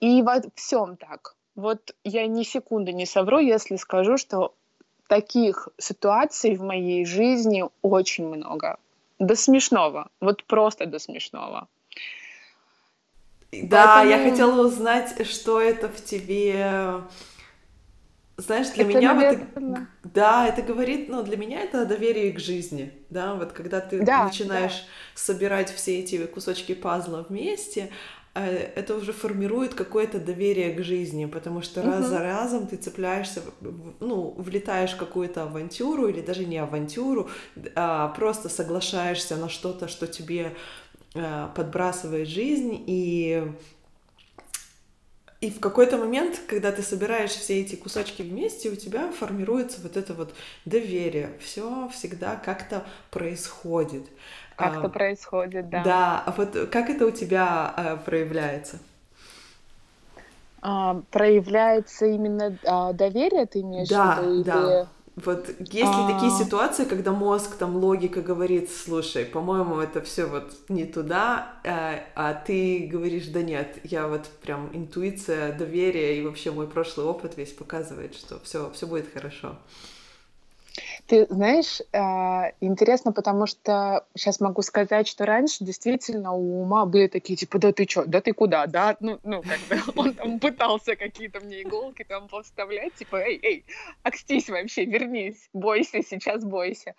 И 0.00 0.22
во 0.22 0.42
всем 0.54 0.96
так. 0.96 1.34
Вот 1.54 1.94
я 2.04 2.26
ни 2.26 2.42
секунды 2.42 2.92
не 2.92 3.06
совру, 3.06 3.38
если 3.38 3.76
скажу, 3.76 4.18
что 4.18 4.54
таких 5.08 5.68
ситуаций 5.78 6.56
в 6.56 6.62
моей 6.62 7.04
жизни 7.04 7.64
очень 7.82 8.26
много. 8.26 8.78
До 9.18 9.34
смешного. 9.34 10.08
Вот 10.20 10.44
просто 10.44 10.86
до 10.86 10.98
смешного. 10.98 11.68
Да, 13.52 13.96
Поэтому... 13.96 14.10
я 14.10 14.30
хотела 14.30 14.66
узнать, 14.66 15.26
что 15.26 15.60
это 15.60 15.88
в 15.88 16.04
тебе 16.04 17.00
знаешь, 18.36 18.68
для 18.70 18.84
это, 18.84 18.98
меня 18.98 19.14
наверное... 19.14 19.48
вот, 19.54 20.12
да, 20.12 20.46
это 20.46 20.62
говорит, 20.62 21.08
ну, 21.08 21.22
для 21.22 21.36
меня 21.36 21.62
это 21.62 21.86
доверие 21.86 22.32
к 22.32 22.38
жизни, 22.38 22.92
да, 23.08 23.34
вот 23.34 23.52
когда 23.52 23.80
ты 23.80 24.02
да, 24.02 24.24
начинаешь 24.24 24.74
да. 24.74 24.88
собирать 25.14 25.72
все 25.72 26.00
эти 26.00 26.26
кусочки 26.26 26.74
пазла 26.74 27.24
вместе, 27.26 27.90
э, 28.34 28.70
это 28.74 28.94
уже 28.96 29.14
формирует 29.14 29.74
какое-то 29.74 30.20
доверие 30.20 30.74
к 30.74 30.84
жизни, 30.84 31.24
потому 31.24 31.62
что 31.62 31.80
угу. 31.80 31.88
раз 31.88 32.06
за 32.06 32.18
разом 32.18 32.66
ты 32.66 32.76
цепляешься, 32.76 33.40
ну, 34.00 34.34
влетаешь 34.36 34.92
в 34.92 34.98
какую-то 34.98 35.44
авантюру 35.44 36.08
или 36.08 36.20
даже 36.20 36.44
не 36.44 36.58
авантюру, 36.58 37.30
а 37.74 38.08
просто 38.08 38.50
соглашаешься 38.50 39.36
на 39.36 39.48
что-то, 39.48 39.88
что 39.88 40.06
тебе 40.06 40.54
э, 41.14 41.48
подбрасывает 41.54 42.28
жизнь, 42.28 42.84
и 42.86 43.50
и 45.40 45.50
в 45.50 45.60
какой-то 45.60 45.98
момент, 45.98 46.40
когда 46.48 46.72
ты 46.72 46.82
собираешь 46.82 47.30
все 47.30 47.60
эти 47.60 47.76
кусочки 47.76 48.22
вместе, 48.22 48.70
у 48.70 48.76
тебя 48.76 49.12
формируется 49.12 49.80
вот 49.82 49.96
это 49.96 50.14
вот 50.14 50.34
доверие. 50.64 51.32
Все 51.40 51.88
всегда 51.92 52.36
как-то 52.36 52.84
происходит. 53.10 54.06
Как-то 54.56 54.86
а, 54.86 54.88
происходит, 54.88 55.68
да. 55.68 55.84
Да, 55.84 56.22
а 56.24 56.32
вот 56.32 56.68
как 56.70 56.88
это 56.88 57.06
у 57.06 57.10
тебя 57.10 57.72
а, 57.76 57.96
проявляется? 57.96 58.78
А, 60.62 61.02
проявляется 61.10 62.06
именно 62.06 62.56
а, 62.64 62.94
доверие, 62.94 63.44
ты 63.44 63.60
имеешь 63.60 63.88
да, 63.88 64.18
в 64.18 64.24
виду? 64.24 64.44
Да, 64.44 64.88
вот 65.16 65.48
есть 65.58 65.72
ли 65.72 66.12
такие 66.12 66.30
а. 66.30 66.44
ситуации, 66.44 66.84
когда 66.84 67.12
мозг, 67.12 67.56
там, 67.56 67.76
логика 67.76 68.20
говорит, 68.20 68.70
слушай, 68.70 69.24
по-моему, 69.24 69.80
это 69.80 70.02
все 70.02 70.26
вот 70.26 70.52
не 70.68 70.84
туда, 70.84 71.54
а, 71.64 72.00
а 72.14 72.34
ты 72.34 72.86
говоришь, 72.86 73.28
да 73.28 73.42
нет, 73.42 73.78
я 73.84 74.08
вот 74.08 74.26
прям 74.42 74.68
интуиция, 74.74 75.56
доверие 75.56 76.18
и 76.18 76.22
вообще 76.22 76.50
мой 76.50 76.66
прошлый 76.66 77.06
опыт 77.06 77.38
весь 77.38 77.52
показывает, 77.52 78.14
что 78.14 78.38
все, 78.40 78.70
все 78.72 78.86
будет 78.86 79.10
хорошо. 79.10 79.56
Ты 81.06 81.26
знаешь, 81.26 81.80
а, 81.92 82.52
интересно, 82.60 83.12
потому 83.12 83.46
что 83.46 84.06
сейчас 84.14 84.40
могу 84.40 84.62
сказать, 84.62 85.08
что 85.08 85.24
раньше 85.24 85.64
действительно 85.64 86.32
у 86.32 86.62
ума 86.62 86.84
были 86.86 87.06
такие, 87.06 87.36
типа, 87.36 87.58
да 87.58 87.72
ты 87.72 87.86
что, 87.88 88.04
да 88.06 88.20
ты 88.20 88.32
куда, 88.32 88.66
да, 88.66 88.96
ну, 89.00 89.18
ну, 89.22 89.42
как 89.42 89.60
бы 89.68 89.92
он 90.00 90.14
там 90.14 90.40
пытался 90.40 90.96
какие-то 90.96 91.40
мне 91.40 91.62
иголки 91.62 92.04
там 92.04 92.28
поставлять, 92.28 92.94
типа, 92.94 93.16
эй, 93.16 93.40
эй, 93.42 93.64
окстись 94.02 94.48
вообще, 94.48 94.84
вернись, 94.84 95.48
бойся, 95.52 96.02
сейчас 96.02 96.44
бойся. 96.44 96.94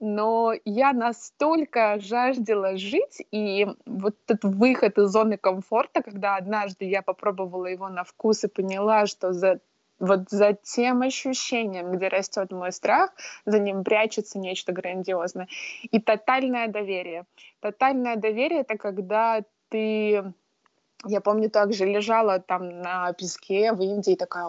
Но 0.00 0.52
я 0.64 0.92
настолько 0.92 1.98
жаждала 2.00 2.76
жить, 2.76 3.24
и 3.30 3.66
вот 3.86 4.16
этот 4.26 4.44
выход 4.44 4.98
из 4.98 5.08
зоны 5.08 5.36
комфорта, 5.38 6.02
когда 6.02 6.36
однажды 6.36 6.84
я 6.84 7.00
попробовала 7.00 7.66
его 7.66 7.88
на 7.88 8.04
вкус 8.04 8.44
и 8.44 8.48
поняла, 8.48 9.06
что 9.06 9.32
за 9.32 9.60
вот 10.04 10.30
за 10.30 10.52
тем 10.52 11.02
ощущением, 11.02 11.92
где 11.92 12.08
растет 12.08 12.52
мой 12.52 12.72
страх, 12.72 13.10
за 13.46 13.58
ним 13.58 13.84
прячется 13.84 14.38
нечто 14.38 14.72
грандиозное. 14.72 15.48
И 15.82 16.00
тотальное 16.00 16.68
доверие. 16.68 17.24
Тотальное 17.60 18.16
доверие— 18.16 18.60
это 18.68 18.76
когда 18.76 19.42
ты... 19.68 20.32
Я 21.06 21.20
помню, 21.20 21.50
также 21.50 21.84
лежала 21.84 22.38
там 22.38 22.80
на 22.80 23.12
песке 23.12 23.72
в 23.72 23.80
Индии, 23.80 24.14
такая... 24.14 24.46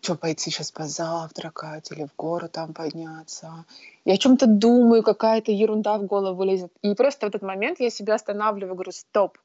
Что, 0.00 0.14
пойти 0.14 0.50
сейчас 0.50 0.72
позавтракать 0.72 1.92
или 1.92 2.04
в 2.04 2.16
гору 2.16 2.48
там 2.48 2.72
подняться? 2.72 3.66
Я 4.04 4.14
о 4.14 4.16
чем-то 4.16 4.46
думаю, 4.46 5.02
какая-то 5.02 5.52
ерунда 5.52 5.98
в 5.98 6.06
голову 6.06 6.44
лезет. 6.44 6.72
И 6.82 6.94
просто 6.94 7.26
в 7.26 7.28
этот 7.28 7.42
момент 7.42 7.80
я 7.80 7.90
себя 7.90 8.14
останавливаю, 8.14 8.74
говорю, 8.74 8.92
стоп, 8.92 9.38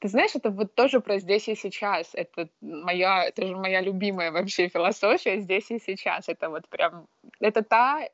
ты 0.00 0.08
знаешь, 0.08 0.34
это 0.34 0.50
вот 0.50 0.74
тоже 0.74 1.00
про 1.00 1.18
здесь 1.18 1.48
и 1.48 1.54
сейчас. 1.54 2.10
Это 2.14 2.48
моя, 2.60 3.24
это 3.24 3.46
же 3.46 3.54
моя 3.54 3.82
любимая 3.82 4.32
вообще 4.32 4.68
философия 4.68 5.40
здесь 5.40 5.70
и 5.70 5.78
сейчас. 5.78 6.28
Это 6.28 6.48
вот 6.48 6.66
прям, 6.68 7.06
это 7.38 7.62
та 7.62 8.08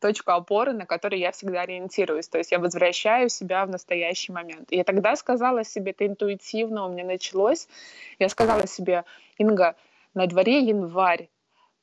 точка 0.00 0.36
опоры, 0.36 0.72
на 0.72 0.86
которой 0.86 1.20
я 1.20 1.30
всегда 1.32 1.62
ориентируюсь. 1.62 2.28
То 2.28 2.38
есть 2.38 2.52
я 2.52 2.58
возвращаю 2.58 3.28
себя 3.28 3.66
в 3.66 3.70
настоящий 3.70 4.32
момент. 4.32 4.72
И 4.72 4.76
я 4.76 4.84
тогда 4.84 5.16
сказала 5.16 5.64
себе, 5.64 5.90
это 5.90 6.06
интуитивно 6.06 6.86
у 6.86 6.88
меня 6.88 7.04
началось. 7.04 7.68
Я 8.18 8.28
сказала 8.28 8.66
себе, 8.66 9.04
Инга, 9.36 9.76
на 10.14 10.26
дворе 10.26 10.60
январь, 10.60 11.28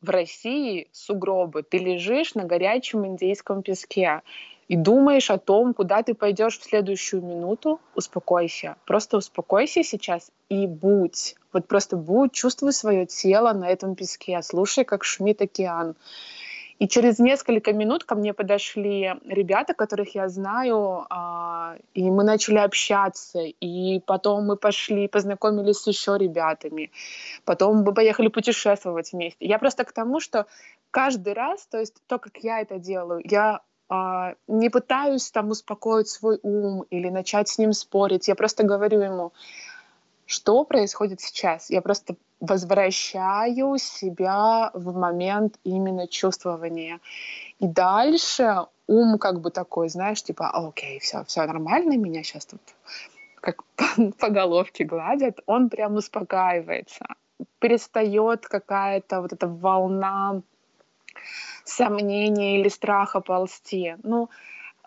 в 0.02 0.10
России 0.10 0.88
сугробы, 0.92 1.62
ты 1.62 1.78
лежишь 1.78 2.34
на 2.34 2.46
горячем 2.46 3.06
индейском 3.06 3.62
песке 3.62 4.24
и 4.72 4.78
думаешь 4.78 5.30
о 5.30 5.38
том, 5.38 5.74
куда 5.74 6.02
ты 6.02 6.14
пойдешь 6.14 6.58
в 6.58 6.64
следующую 6.64 7.22
минуту, 7.22 7.82
успокойся. 7.94 8.78
Просто 8.86 9.18
успокойся 9.18 9.84
сейчас 9.84 10.32
и 10.48 10.66
будь. 10.66 11.36
Вот 11.52 11.68
просто 11.68 11.98
будь, 11.98 12.32
чувствуй 12.32 12.72
свое 12.72 13.06
тело 13.06 13.52
на 13.52 13.68
этом 13.68 13.96
песке, 13.96 14.42
слушай, 14.42 14.86
как 14.86 15.04
шумит 15.04 15.42
океан. 15.42 15.96
И 16.80 16.88
через 16.88 17.20
несколько 17.20 17.74
минут 17.74 18.06
ко 18.06 18.16
мне 18.16 18.34
подошли 18.34 19.14
ребята, 19.26 19.74
которых 19.74 20.16
я 20.16 20.30
знаю, 20.30 21.06
а, 21.10 21.76
и 21.94 22.10
мы 22.10 22.24
начали 22.24 22.60
общаться. 22.60 23.40
И 23.42 24.00
потом 24.00 24.46
мы 24.46 24.56
пошли, 24.56 25.10
познакомились 25.10 25.80
с 25.80 25.88
еще 25.88 26.18
ребятами. 26.18 26.92
Потом 27.44 27.84
мы 27.84 27.94
поехали 27.94 28.30
путешествовать 28.30 29.12
вместе. 29.12 29.46
Я 29.46 29.60
просто 29.60 29.84
к 29.84 29.92
тому, 29.92 30.22
что 30.22 30.46
каждый 30.92 31.34
раз, 31.34 31.68
то 31.68 31.78
есть 31.78 31.96
то, 32.08 32.20
как 32.20 32.38
я 32.38 32.62
это 32.62 32.80
делаю, 32.80 33.22
я 33.26 33.60
не 34.48 34.70
пытаюсь 34.70 35.32
там 35.32 35.50
успокоить 35.50 36.08
свой 36.08 36.40
ум 36.44 36.84
или 36.90 37.10
начать 37.10 37.50
с 37.50 37.58
ним 37.58 37.74
спорить. 37.74 38.28
Я 38.28 38.36
просто 38.36 38.64
говорю 38.64 39.02
ему, 39.02 39.34
что 40.26 40.64
происходит 40.64 41.20
сейчас. 41.20 41.70
Я 41.70 41.82
просто 41.82 42.16
возвращаю 42.40 43.78
себя 43.78 44.72
в 44.74 44.98
момент 44.98 45.60
именно 45.66 46.08
чувствования. 46.08 47.00
И 47.60 47.68
дальше 47.68 48.66
ум 48.88 49.18
как 49.18 49.42
бы 49.42 49.52
такой, 49.52 49.90
знаешь, 49.90 50.24
типа, 50.24 50.50
окей, 50.50 51.00
все, 51.00 51.24
все 51.26 51.46
нормально, 51.46 51.98
меня 51.98 52.24
сейчас 52.24 52.46
тут 52.46 52.62
как 53.42 53.64
по, 53.76 54.12
по 54.18 54.30
головке 54.30 54.86
гладят, 54.86 55.40
он 55.46 55.70
прям 55.70 55.96
успокаивается. 55.96 57.06
Перестает 57.60 58.48
какая-то 58.48 59.22
вот 59.22 59.34
эта 59.34 59.48
волна 59.48 60.42
сомнения 61.64 62.60
или 62.60 62.70
страха 62.70 63.22
ползти. 63.22 63.96
Ну, 64.04 64.30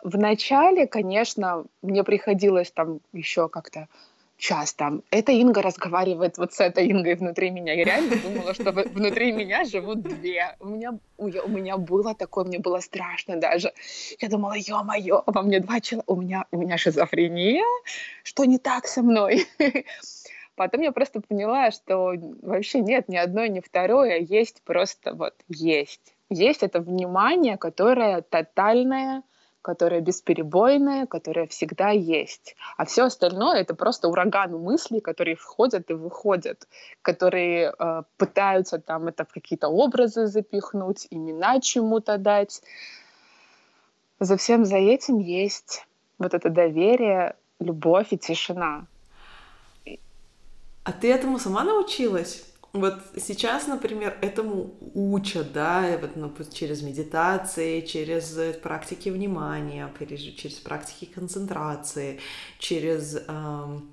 вначале, 0.03 0.87
конечно, 0.87 1.65
мне 1.83 2.05
приходилось 2.05 2.71
там 2.71 3.01
еще 3.13 3.49
как-то 3.49 3.89
там, 4.77 5.03
эта 5.11 5.33
Инга 5.33 5.63
разговаривает 5.63 6.39
вот 6.39 6.53
с 6.53 6.61
этой 6.61 6.91
Ингой 6.91 7.15
внутри 7.15 7.51
меня. 7.51 7.73
Я 7.73 7.85
реально 7.85 8.17
думала, 8.17 8.53
что 8.53 8.73
внутри 8.73 9.33
меня 9.33 9.65
живут 9.65 10.03
две. 10.03 10.57
У 10.61 10.67
меня, 10.67 10.99
у, 11.17 11.25
у 11.27 11.49
меня 11.49 11.77
было 11.77 12.15
такое, 12.15 12.45
мне 12.45 12.59
было 12.59 12.81
страшно 12.81 13.37
даже. 13.37 13.73
Я 14.21 14.29
думала, 14.29 14.55
ё-моё, 14.55 15.23
во 15.27 15.43
мне 15.43 15.61
два 15.61 15.81
человека, 15.81 16.13
у 16.13 16.21
меня, 16.21 16.45
у 16.51 16.59
меня 16.59 16.77
шизофрения, 16.77 17.65
что 18.23 18.45
не 18.45 18.59
так 18.59 18.87
со 18.87 19.03
мной? 19.03 19.47
Потом 20.57 20.83
я 20.83 20.93
просто 20.93 21.21
поняла, 21.21 21.71
что 21.71 22.13
вообще 22.43 22.81
нет 22.81 23.09
ни 23.09 23.17
одной, 23.17 23.49
ни 23.49 23.61
второй, 23.61 24.15
а 24.15 24.17
есть 24.17 24.63
просто 24.63 25.15
вот 25.15 25.35
есть. 25.49 26.14
Есть 26.35 26.65
это 26.65 26.81
внимание, 26.81 27.57
которое 27.57 28.23
тотальное, 28.23 29.23
которая 29.63 30.01
бесперебойная, 30.01 31.07
которая 31.07 31.47
всегда 31.47 31.91
есть. 31.91 32.57
А 32.77 32.85
все 32.85 33.05
остальное 33.05 33.61
это 33.61 33.75
просто 33.75 34.09
ураган 34.09 34.53
мыслей, 34.53 35.01
которые 35.01 35.37
входят 35.37 35.91
и 35.91 35.95
выходят, 35.95 36.67
которые 37.03 37.73
э, 37.79 38.03
пытаются 38.17 38.81
там 38.81 39.07
это 39.07 39.25
в 39.25 39.33
какие-то 39.33 39.69
образы 39.69 40.27
запихнуть, 40.27 41.07
имена 41.11 41.61
чему-то 41.61 42.19
дать. 42.19 42.63
За 44.19 44.37
всем 44.37 44.65
за 44.65 44.77
этим 44.77 45.19
есть 45.21 45.87
вот 46.19 46.35
это 46.35 46.51
доверие, 46.51 47.37
любовь 47.61 48.09
и 48.11 48.19
тишина. 48.19 48.87
А 50.83 50.93
ты 50.93 51.13
этому 51.13 51.39
сама 51.39 51.63
научилась? 51.63 52.54
Вот 52.75 52.95
сейчас, 53.17 53.69
например, 53.69 54.19
этому 54.21 54.75
учат, 54.95 55.53
да, 55.53 55.97
вот, 56.01 56.17
ну, 56.17 56.33
через 56.53 56.83
медитации, 56.83 57.83
через 57.83 58.37
э, 58.37 58.53
практики 58.53 59.11
внимания, 59.11 59.89
через 60.37 60.55
практики 60.57 61.05
концентрации, 61.05 62.19
через 62.59 63.17
эм, 63.29 63.89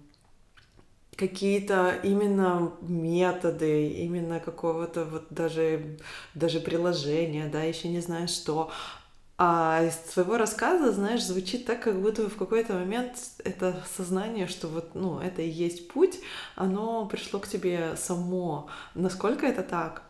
какие-то 1.15 1.99
именно 2.01 2.73
методы, 2.81 3.87
именно 3.87 4.39
какого-то 4.39 5.05
вот 5.05 5.27
даже, 5.29 5.99
даже 6.33 6.59
приложения, 6.59 7.49
да, 7.49 7.61
еще 7.61 7.87
не 7.87 7.99
знаю 7.99 8.27
что. 8.27 8.71
А 9.43 9.81
из 9.83 9.95
твоего 9.95 10.37
рассказа, 10.37 10.91
знаешь, 10.91 11.23
звучит 11.23 11.65
так, 11.65 11.79
как 11.81 11.99
будто 11.99 12.29
в 12.29 12.37
какой-то 12.37 12.73
момент 12.73 13.13
это 13.43 13.73
сознание, 13.97 14.45
что 14.45 14.67
вот, 14.67 14.93
ну, 14.93 15.19
это 15.19 15.41
и 15.41 15.49
есть 15.49 15.87
путь, 15.87 16.19
оно 16.55 17.07
пришло 17.07 17.39
к 17.39 17.47
тебе 17.47 17.95
само. 17.95 18.67
Насколько 18.93 19.47
это 19.47 19.63
так? 19.63 20.03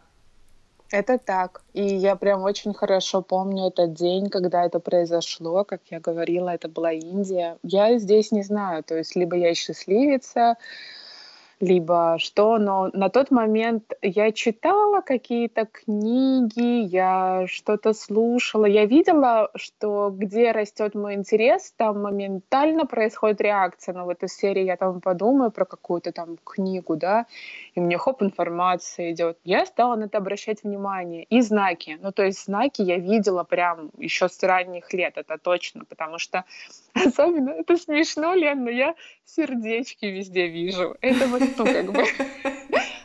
Это 0.92 1.18
так. 1.18 1.62
И 1.72 1.82
я 1.82 2.18
прям 2.18 2.44
очень 2.44 2.74
хорошо 2.74 3.22
помню 3.22 3.68
этот 3.68 3.94
день, 3.94 4.30
когда 4.30 4.66
это 4.66 4.82
произошло. 4.82 5.64
Как 5.64 5.80
я 5.92 6.02
говорила, 6.02 6.50
это 6.50 6.68
была 6.68 6.92
Индия. 6.92 7.58
Я 7.64 7.98
здесь 8.00 8.34
не 8.34 8.44
знаю, 8.44 8.84
то 8.84 8.98
есть 8.98 9.16
либо 9.16 9.38
я 9.38 9.56
счастливица, 9.56 10.58
либо 11.62 12.18
что, 12.18 12.58
но 12.58 12.90
на 12.94 13.10
тот 13.10 13.32
момент 13.32 13.94
я 14.02 14.32
читала 14.32 15.02
какие-то 15.02 15.66
книги, 15.66 16.84
я 16.84 17.46
что-то 17.48 17.94
слушала, 17.94 18.66
я 18.66 18.86
видела, 18.86 19.50
что 19.56 20.10
где 20.12 20.52
растет 20.52 20.96
мой 20.96 21.14
интерес, 21.14 21.74
там 21.78 22.02
моментально 22.02 22.86
происходит 22.86 23.42
реакция 23.42 23.94
ну, 23.94 24.06
в 24.06 24.10
этой 24.10 24.28
серии, 24.28 24.64
я 24.64 24.76
там 24.76 25.02
подумаю 25.02 25.52
про 25.52 25.66
какую-то 25.66 26.12
там 26.12 26.38
книгу, 26.44 26.96
да, 26.96 27.26
и 27.76 27.80
мне 27.80 27.98
хоп, 27.98 28.24
информация 28.24 29.12
идет. 29.12 29.38
Я 29.44 29.66
стала 29.66 29.96
на 29.96 30.06
это 30.06 30.18
обращать 30.18 30.64
внимание. 30.64 31.24
И 31.26 31.42
знаки. 31.42 31.98
Ну, 32.02 32.12
то 32.12 32.24
есть 32.24 32.46
знаки 32.46 32.82
я 32.82 32.98
видела 32.98 33.44
прям 33.44 33.92
еще 33.98 34.28
с 34.28 34.42
ранних 34.44 34.92
лет, 34.94 35.14
это 35.18 35.38
точно, 35.38 35.86
потому 35.86 36.18
что 36.18 36.44
особенно, 36.94 37.52
это 37.52 37.78
смешно, 37.78 38.34
Лен, 38.34 38.64
но 38.64 38.70
я 38.70 38.96
сердечки 39.26 40.06
везде 40.06 40.48
вижу. 40.48 40.96
Это 41.02 41.28
вот, 41.28 41.42
ну, 41.58 41.66
как 41.66 41.92
бы... 41.92 42.04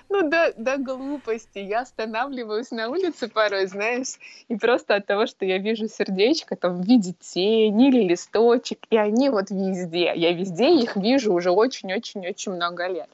Ну, 0.09 0.31
до, 0.31 0.55
до 0.57 0.79
глупости. 0.79 1.59
Я 1.59 1.81
останавливаюсь 1.81 2.71
на 2.71 2.89
улице 2.89 3.29
порой, 3.29 3.67
знаешь, 3.67 4.15
и 4.49 4.57
просто 4.57 4.95
от 4.95 5.07
того, 5.07 5.27
что 5.27 5.45
я 5.45 5.59
вижу 5.59 5.89
сердечко 5.89 6.57
там 6.57 6.81
в 6.81 6.87
виде 6.87 7.13
тени 7.21 7.89
или 7.89 8.09
листочек, 8.09 8.79
и 8.89 8.97
они 8.97 9.29
вот 9.29 9.51
везде. 9.51 10.13
Я 10.15 10.33
везде 10.33 10.71
их 10.71 10.97
вижу 10.97 11.35
уже 11.35 11.51
очень-очень-очень 11.51 12.53
много 12.53 12.87
лет. 12.87 13.11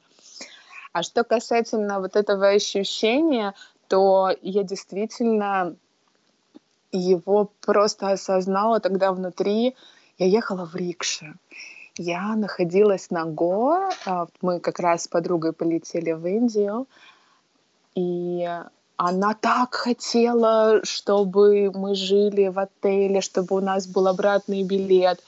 А 0.93 1.03
что 1.03 1.23
касательно 1.23 1.99
вот 1.99 2.15
этого 2.15 2.49
ощущения, 2.49 3.53
то 3.89 4.29
я 4.41 4.63
действительно 4.63 5.75
его 6.91 7.51
просто 7.59 8.09
осознала 8.09 8.79
тогда 8.79 9.11
внутри. 9.11 9.75
Я 10.19 10.27
ехала 10.27 10.65
в 10.65 10.75
рикше. 10.75 11.33
Я 11.97 12.35
находилась 12.35 13.11
на 13.11 13.25
Го. 13.25 13.89
А, 14.05 14.27
мы 14.41 14.59
как 14.59 14.79
раз 14.79 15.03
с 15.03 15.07
подругой 15.07 15.53
полетели 15.53 16.11
в 16.11 16.25
Индию. 16.25 16.87
И 17.95 18.49
она 18.97 19.33
так 19.35 19.75
хотела, 19.75 20.83
чтобы 20.83 21.71
мы 21.71 21.93
жили 21.93 22.47
в 22.47 22.57
отеле, 22.57 23.21
чтобы 23.21 23.55
у 23.55 23.59
нас 23.59 23.85
был 23.85 24.07
обратный 24.07 24.63
билет. 24.63 25.23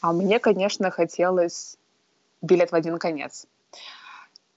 А 0.00 0.12
мне, 0.12 0.40
конечно, 0.40 0.90
хотелось 0.90 1.76
билет 2.42 2.72
в 2.72 2.74
один 2.74 2.98
конец. 2.98 3.46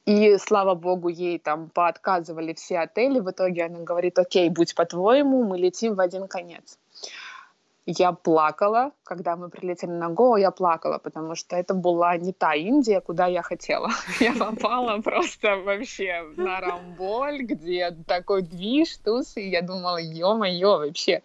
И, 0.05 0.37
слава 0.37 0.73
богу, 0.73 1.09
ей 1.09 1.37
там 1.37 1.69
поотказывали 1.69 2.53
все 2.53 2.79
отели. 2.79 3.19
В 3.19 3.29
итоге 3.29 3.65
она 3.65 3.79
говорит, 3.79 4.17
окей, 4.17 4.49
будь 4.49 4.73
по-твоему, 4.73 5.43
мы 5.43 5.57
летим 5.57 5.95
в 5.95 5.99
один 5.99 6.27
конец. 6.27 6.79
Я 7.89 8.11
плакала, 8.11 8.91
когда 9.03 9.37
мы 9.37 9.49
прилетели 9.49 9.91
на 9.91 10.09
Гоа, 10.09 10.37
я 10.37 10.51
плакала, 10.51 10.97
потому 10.97 11.35
что 11.35 11.55
это 11.55 11.73
была 11.73 12.17
не 12.17 12.33
та 12.33 12.53
Индия, 12.53 12.99
куда 12.99 13.27
я 13.27 13.41
хотела. 13.41 13.89
Я 14.19 14.33
попала 14.33 15.01
просто 15.01 15.55
вообще 15.55 16.21
на 16.35 16.59
Рамболь, 16.59 17.43
где 17.43 17.95
такой 18.05 18.41
движ, 18.41 18.97
туз, 18.97 19.37
и 19.37 19.47
я 19.49 19.61
думала, 19.61 19.99
ё-моё, 20.01 20.79
вообще, 20.79 21.21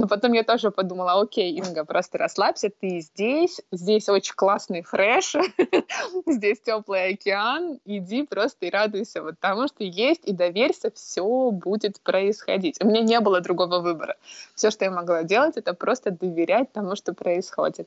но 0.00 0.08
потом 0.08 0.32
я 0.32 0.44
тоже 0.44 0.70
подумала, 0.70 1.20
окей, 1.20 1.52
Инга, 1.52 1.84
просто 1.84 2.16
расслабься, 2.16 2.70
ты 2.70 3.00
здесь, 3.00 3.60
здесь 3.70 4.08
очень 4.08 4.32
классный 4.34 4.80
фреш, 4.80 5.34
здесь 6.26 6.58
теплый 6.60 7.12
океан, 7.12 7.78
иди 7.84 8.22
просто 8.22 8.64
и 8.64 8.70
радуйся 8.70 9.22
вот 9.22 9.34
тому, 9.40 9.68
что 9.68 9.84
есть, 9.84 10.22
и 10.24 10.32
доверься, 10.32 10.90
все 10.94 11.50
будет 11.50 12.00
происходить. 12.00 12.82
У 12.82 12.86
меня 12.86 13.02
не 13.02 13.20
было 13.20 13.42
другого 13.42 13.80
выбора. 13.80 14.16
Все, 14.54 14.70
что 14.70 14.86
я 14.86 14.90
могла 14.90 15.22
делать, 15.22 15.58
это 15.58 15.74
просто 15.74 16.10
доверять 16.10 16.72
тому, 16.72 16.96
что 16.96 17.12
происходит. 17.12 17.86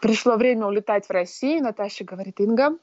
Пришло 0.00 0.36
время 0.36 0.66
улетать 0.66 1.06
в 1.06 1.10
Россию. 1.10 1.64
Наташа 1.64 2.04
говорит, 2.04 2.38
Инга, 2.38 2.76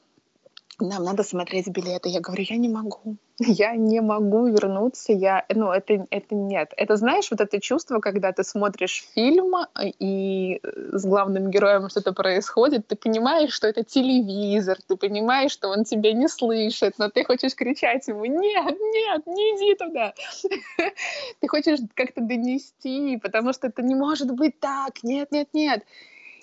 нам 0.80 1.04
надо 1.04 1.24
смотреть 1.24 1.68
билеты. 1.68 2.08
Я 2.08 2.20
говорю, 2.20 2.44
я 2.48 2.56
не 2.56 2.68
могу. 2.68 3.16
Я 3.40 3.76
не 3.76 4.00
могу 4.00 4.46
вернуться. 4.46 5.12
Я, 5.12 5.44
ну, 5.54 5.70
это, 5.70 6.06
это 6.10 6.34
нет. 6.34 6.72
Это, 6.76 6.96
знаешь, 6.96 7.30
вот 7.30 7.40
это 7.40 7.60
чувство, 7.60 8.00
когда 8.00 8.32
ты 8.32 8.42
смотришь 8.42 9.04
фильм, 9.14 9.54
и 10.00 10.60
с 10.92 11.04
главным 11.04 11.50
героем 11.50 11.88
что-то 11.88 12.12
происходит, 12.12 12.88
ты 12.88 12.96
понимаешь, 12.96 13.52
что 13.52 13.68
это 13.68 13.84
телевизор, 13.84 14.78
ты 14.86 14.96
понимаешь, 14.96 15.52
что 15.52 15.68
он 15.68 15.84
тебя 15.84 16.12
не 16.12 16.28
слышит, 16.28 16.94
но 16.98 17.08
ты 17.10 17.24
хочешь 17.24 17.54
кричать 17.54 18.08
ему, 18.08 18.24
нет, 18.24 18.76
нет, 18.80 19.26
не 19.26 19.56
иди 19.56 19.74
туда. 19.76 20.14
Ты 21.40 21.48
хочешь 21.48 21.78
как-то 21.94 22.20
донести, 22.20 23.18
потому 23.22 23.52
что 23.52 23.68
это 23.68 23.82
не 23.82 23.94
может 23.94 24.30
быть 24.32 24.58
так, 24.58 25.02
нет, 25.02 25.30
нет, 25.30 25.48
нет. 25.52 25.84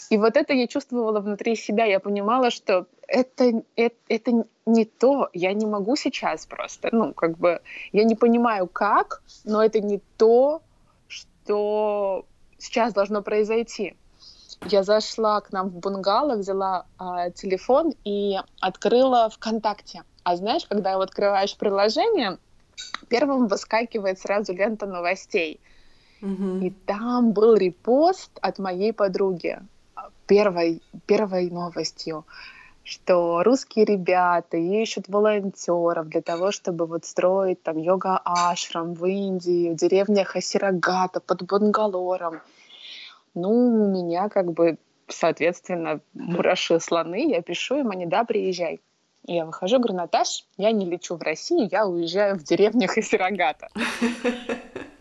И 0.09 0.17
вот 0.17 0.37
это 0.37 0.53
я 0.53 0.67
чувствовала 0.67 1.19
внутри 1.19 1.55
себя. 1.55 1.85
Я 1.85 1.99
понимала, 1.99 2.51
что 2.51 2.87
это, 3.07 3.63
это, 3.75 3.95
это 4.07 4.45
не 4.65 4.85
то. 4.85 5.29
Я 5.33 5.53
не 5.53 5.65
могу 5.65 5.95
сейчас 5.95 6.45
просто. 6.45 6.89
Ну, 6.91 7.13
как 7.13 7.37
бы, 7.37 7.61
я 7.91 8.03
не 8.03 8.15
понимаю, 8.15 8.67
как, 8.67 9.21
но 9.43 9.63
это 9.63 9.79
не 9.79 10.01
то, 10.17 10.61
что 11.07 12.25
сейчас 12.57 12.93
должно 12.93 13.21
произойти. 13.21 13.95
Я 14.67 14.83
зашла 14.83 15.41
к 15.41 15.51
нам 15.51 15.69
в 15.69 15.79
бунгало, 15.79 16.37
взяла 16.37 16.85
э, 16.99 17.31
телефон 17.31 17.93
и 18.03 18.37
открыла 18.61 19.29
ВКонтакте. 19.29 20.03
А 20.23 20.35
знаешь, 20.37 20.65
когда 20.65 20.95
открываешь 20.99 21.55
приложение, 21.55 22.39
первым 23.09 23.47
выскакивает 23.47 24.19
сразу 24.19 24.53
лента 24.53 24.85
новостей. 24.85 25.59
Mm-hmm. 26.21 26.65
И 26.65 26.69
там 26.71 27.33
был 27.33 27.55
репост 27.55 28.31
от 28.41 28.57
моей 28.57 28.93
подруги 28.93 29.59
первой, 30.27 30.81
первой 31.05 31.49
новостью, 31.49 32.25
что 32.83 33.43
русские 33.43 33.85
ребята 33.85 34.57
ищут 34.57 35.07
волонтеров 35.07 36.07
для 36.07 36.21
того, 36.21 36.51
чтобы 36.51 36.85
вот 36.85 37.05
строить 37.05 37.63
там 37.63 37.77
йога-ашрам 37.77 38.93
в 38.93 39.05
Индии, 39.05 39.71
в 39.71 39.75
деревне 39.75 40.23
Хасирагата 40.23 41.19
под 41.19 41.43
Бангалором. 41.43 42.41
Ну, 43.33 43.49
у 43.49 43.91
меня 43.91 44.29
как 44.29 44.51
бы, 44.53 44.77
соответственно, 45.07 45.99
мураши 46.13 46.79
слоны, 46.79 47.31
я 47.31 47.41
пишу 47.41 47.79
им, 47.79 47.91
они, 47.91 48.05
да, 48.05 48.23
приезжай. 48.23 48.81
Я 49.27 49.45
выхожу, 49.45 49.79
говорю, 49.79 49.95
Наташ, 49.95 50.45
я 50.57 50.71
не 50.71 50.85
лечу 50.85 51.15
в 51.15 51.21
Россию, 51.23 51.67
я 51.71 51.87
уезжаю 51.87 52.35
в 52.35 52.43
деревню 52.43 52.87
Хасирагата. 52.87 53.69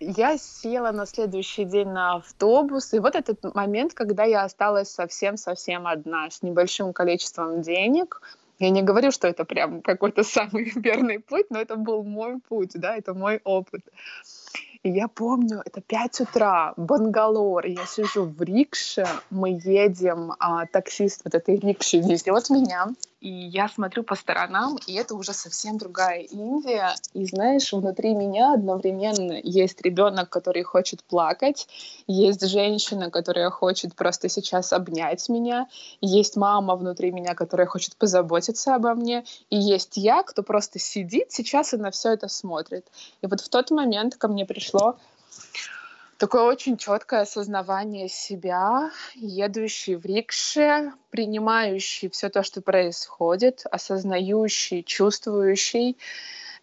я 0.00 0.38
села 0.38 0.92
на 0.92 1.06
следующий 1.06 1.64
день 1.64 1.88
на 1.88 2.16
автобус, 2.16 2.94
и 2.94 2.98
вот 2.98 3.14
этот 3.14 3.54
момент, 3.54 3.94
когда 3.94 4.24
я 4.24 4.44
осталась 4.44 4.90
совсем-совсем 4.90 5.86
одна, 5.86 6.30
с 6.30 6.42
небольшим 6.42 6.92
количеством 6.92 7.60
денег. 7.60 8.22
Я 8.58 8.70
не 8.70 8.82
говорю, 8.82 9.10
что 9.10 9.28
это 9.28 9.44
прям 9.44 9.82
какой-то 9.82 10.22
самый 10.24 10.72
верный 10.74 11.18
путь, 11.18 11.46
но 11.50 11.60
это 11.60 11.76
был 11.76 12.02
мой 12.02 12.40
путь, 12.48 12.72
да, 12.74 12.96
это 12.96 13.14
мой 13.14 13.40
опыт. 13.44 13.82
И 14.82 14.90
я 14.90 15.08
помню, 15.08 15.60
это 15.64 15.82
5 15.82 16.20
утра, 16.22 16.72
Бангалор, 16.78 17.66
я 17.66 17.84
сижу 17.84 18.24
в 18.24 18.42
рикше, 18.42 19.06
мы 19.28 19.50
едем, 19.50 20.32
а 20.38 20.64
таксист 20.66 21.20
вот 21.24 21.34
этой 21.34 21.56
рикши 21.56 21.98
везет 21.98 22.48
меня, 22.48 22.88
и 23.20 23.28
я 23.28 23.68
смотрю 23.68 24.02
по 24.02 24.14
сторонам, 24.14 24.78
и 24.86 24.94
это 24.94 25.14
уже 25.14 25.32
совсем 25.32 25.76
другая 25.76 26.20
Индия. 26.20 26.94
И 27.12 27.26
знаешь, 27.26 27.72
внутри 27.72 28.14
меня 28.14 28.54
одновременно 28.54 29.38
есть 29.42 29.80
ребенок, 29.82 30.30
который 30.30 30.62
хочет 30.62 31.04
плакать, 31.04 31.68
есть 32.06 32.46
женщина, 32.46 33.10
которая 33.10 33.50
хочет 33.50 33.94
просто 33.94 34.28
сейчас 34.28 34.72
обнять 34.72 35.28
меня, 35.28 35.68
есть 36.00 36.36
мама 36.36 36.76
внутри 36.76 37.10
меня, 37.10 37.34
которая 37.34 37.66
хочет 37.66 37.96
позаботиться 37.96 38.74
обо 38.74 38.94
мне, 38.94 39.24
и 39.50 39.56
есть 39.56 39.96
я, 39.96 40.22
кто 40.22 40.42
просто 40.42 40.78
сидит 40.78 41.30
сейчас 41.30 41.74
и 41.74 41.76
на 41.76 41.90
все 41.90 42.12
это 42.12 42.28
смотрит. 42.28 42.86
И 43.20 43.26
вот 43.26 43.40
в 43.40 43.48
тот 43.48 43.70
момент 43.70 44.16
ко 44.16 44.28
мне 44.28 44.46
пришло 44.46 44.96
такое 46.20 46.42
очень 46.42 46.76
четкое 46.76 47.22
осознавание 47.22 48.06
себя, 48.08 48.90
едущий 49.14 49.94
в 49.94 50.04
рикше, 50.04 50.92
принимающий 51.08 52.10
все 52.10 52.28
то, 52.28 52.42
что 52.42 52.60
происходит, 52.60 53.64
осознающий, 53.70 54.82
чувствующий. 54.82 55.96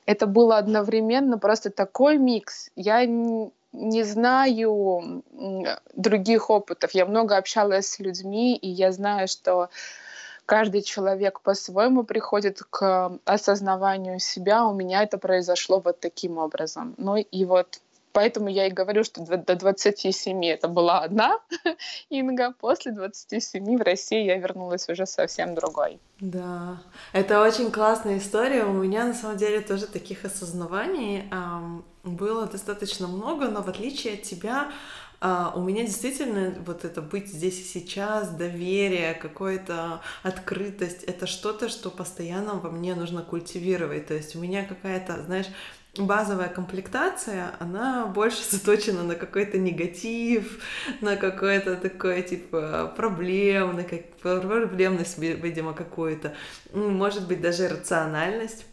Это 0.05 0.27
было 0.27 0.57
одновременно 0.59 1.39
просто 1.39 1.71
такой 1.71 2.17
микс. 2.17 2.69
Я 2.75 3.05
не 3.05 4.03
знаю 4.03 5.23
других 5.95 6.51
опытов. 6.51 6.91
Я 6.91 7.07
много 7.07 7.35
общалась 7.35 7.87
с 7.87 7.99
людьми, 7.99 8.55
и 8.55 8.69
я 8.69 8.91
знаю, 8.91 9.27
что 9.27 9.69
каждый 10.45 10.83
человек 10.83 11.41
по-своему 11.41 12.03
приходит 12.03 12.61
к 12.69 13.19
осознаванию 13.25 14.19
себя. 14.19 14.65
У 14.65 14.73
меня 14.75 15.01
это 15.01 15.17
произошло 15.17 15.79
вот 15.79 15.99
таким 15.99 16.37
образом. 16.37 16.93
Ну 16.97 17.17
и 17.17 17.43
вот 17.43 17.79
Поэтому 18.13 18.49
я 18.49 18.67
и 18.67 18.71
говорю, 18.71 19.03
что 19.03 19.21
до 19.21 19.55
27 19.55 20.45
это 20.45 20.67
была 20.67 20.99
одна 20.99 21.39
Инга, 22.09 22.53
после 22.59 22.91
27 22.91 23.77
в 23.77 23.81
России 23.81 24.25
я 24.25 24.37
вернулась 24.37 24.89
уже 24.89 25.05
совсем 25.05 25.55
другой. 25.55 25.99
Да, 26.19 26.81
это 27.13 27.41
очень 27.41 27.71
классная 27.71 28.17
история. 28.17 28.63
У 28.63 28.73
меня 28.73 29.05
на 29.05 29.13
самом 29.13 29.37
деле 29.37 29.61
тоже 29.61 29.85
таких 29.85 30.25
осознаваний 30.25 31.29
эм, 31.31 31.85
было 32.03 32.47
достаточно 32.47 33.07
много, 33.07 33.49
но 33.49 33.61
в 33.61 33.69
отличие 33.69 34.15
от 34.15 34.23
тебя, 34.23 34.71
а, 35.19 35.51
у 35.55 35.61
меня 35.61 35.83
действительно 35.83 36.53
вот 36.65 36.85
это 36.85 37.01
быть 37.01 37.27
здесь 37.27 37.59
и 37.59 37.63
сейчас, 37.63 38.29
доверие, 38.29 39.15
какая-то 39.15 40.01
открытость, 40.21 41.03
это 41.03 41.25
что-то, 41.25 41.69
что 41.69 41.89
постоянно 41.89 42.53
во 42.53 42.69
мне 42.69 42.93
нужно 42.93 43.23
культивировать. 43.23 44.07
То 44.07 44.13
есть 44.13 44.35
у 44.35 44.39
меня 44.39 44.63
какая-то, 44.63 45.23
знаешь, 45.23 45.47
базовая 45.99 46.49
комплектация, 46.49 47.51
она 47.59 48.05
больше 48.05 48.43
заточена 48.49 49.03
на 49.03 49.15
какой-то 49.15 49.57
негатив, 49.57 50.63
на 51.01 51.15
какой-то 51.15 51.75
такой, 51.75 52.21
типа, 52.21 52.93
проблем, 52.95 53.75
на 53.75 53.83
как... 53.83 54.09
проблемность, 54.21 55.17
видимо, 55.17 55.73
какую-то, 55.73 56.33
может 56.73 57.27
быть, 57.27 57.41
даже 57.41 57.67
рациональность 57.67 58.65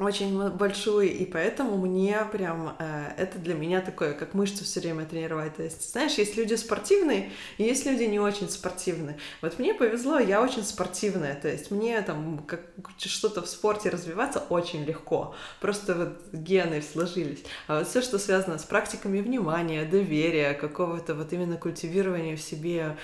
очень 0.00 0.48
большую, 0.50 1.12
и 1.12 1.24
поэтому 1.24 1.76
мне 1.76 2.18
прям 2.32 2.76
э, 2.78 3.12
это 3.16 3.38
для 3.38 3.54
меня 3.54 3.80
такое, 3.80 4.14
как 4.14 4.34
мышцу 4.34 4.64
все 4.64 4.80
время 4.80 5.04
тренировать. 5.04 5.56
То 5.56 5.62
есть, 5.62 5.92
знаешь, 5.92 6.14
есть 6.14 6.36
люди 6.36 6.54
спортивные, 6.54 7.30
и 7.58 7.64
есть 7.64 7.86
люди 7.86 8.04
не 8.04 8.18
очень 8.18 8.48
спортивные. 8.48 9.18
Вот 9.42 9.58
мне 9.58 9.74
повезло, 9.74 10.18
я 10.18 10.42
очень 10.42 10.64
спортивная, 10.64 11.34
то 11.34 11.48
есть 11.48 11.70
мне 11.70 12.00
там 12.02 12.44
как 12.46 12.60
что-то 12.98 13.42
в 13.42 13.48
спорте 13.48 13.90
развиваться 13.90 14.40
очень 14.48 14.84
легко. 14.84 15.34
Просто 15.60 15.94
вот 15.94 16.32
гены 16.32 16.82
сложились. 16.82 17.44
А 17.66 17.78
вот 17.78 17.88
все, 17.88 18.02
что 18.02 18.18
связано 18.18 18.58
с 18.58 18.64
практиками 18.64 19.20
внимания, 19.20 19.84
доверия, 19.84 20.54
какого-то 20.54 21.14
вот 21.14 21.32
именно 21.32 21.56
культивирования 21.56 22.36
в 22.36 22.40
себе 22.40 22.96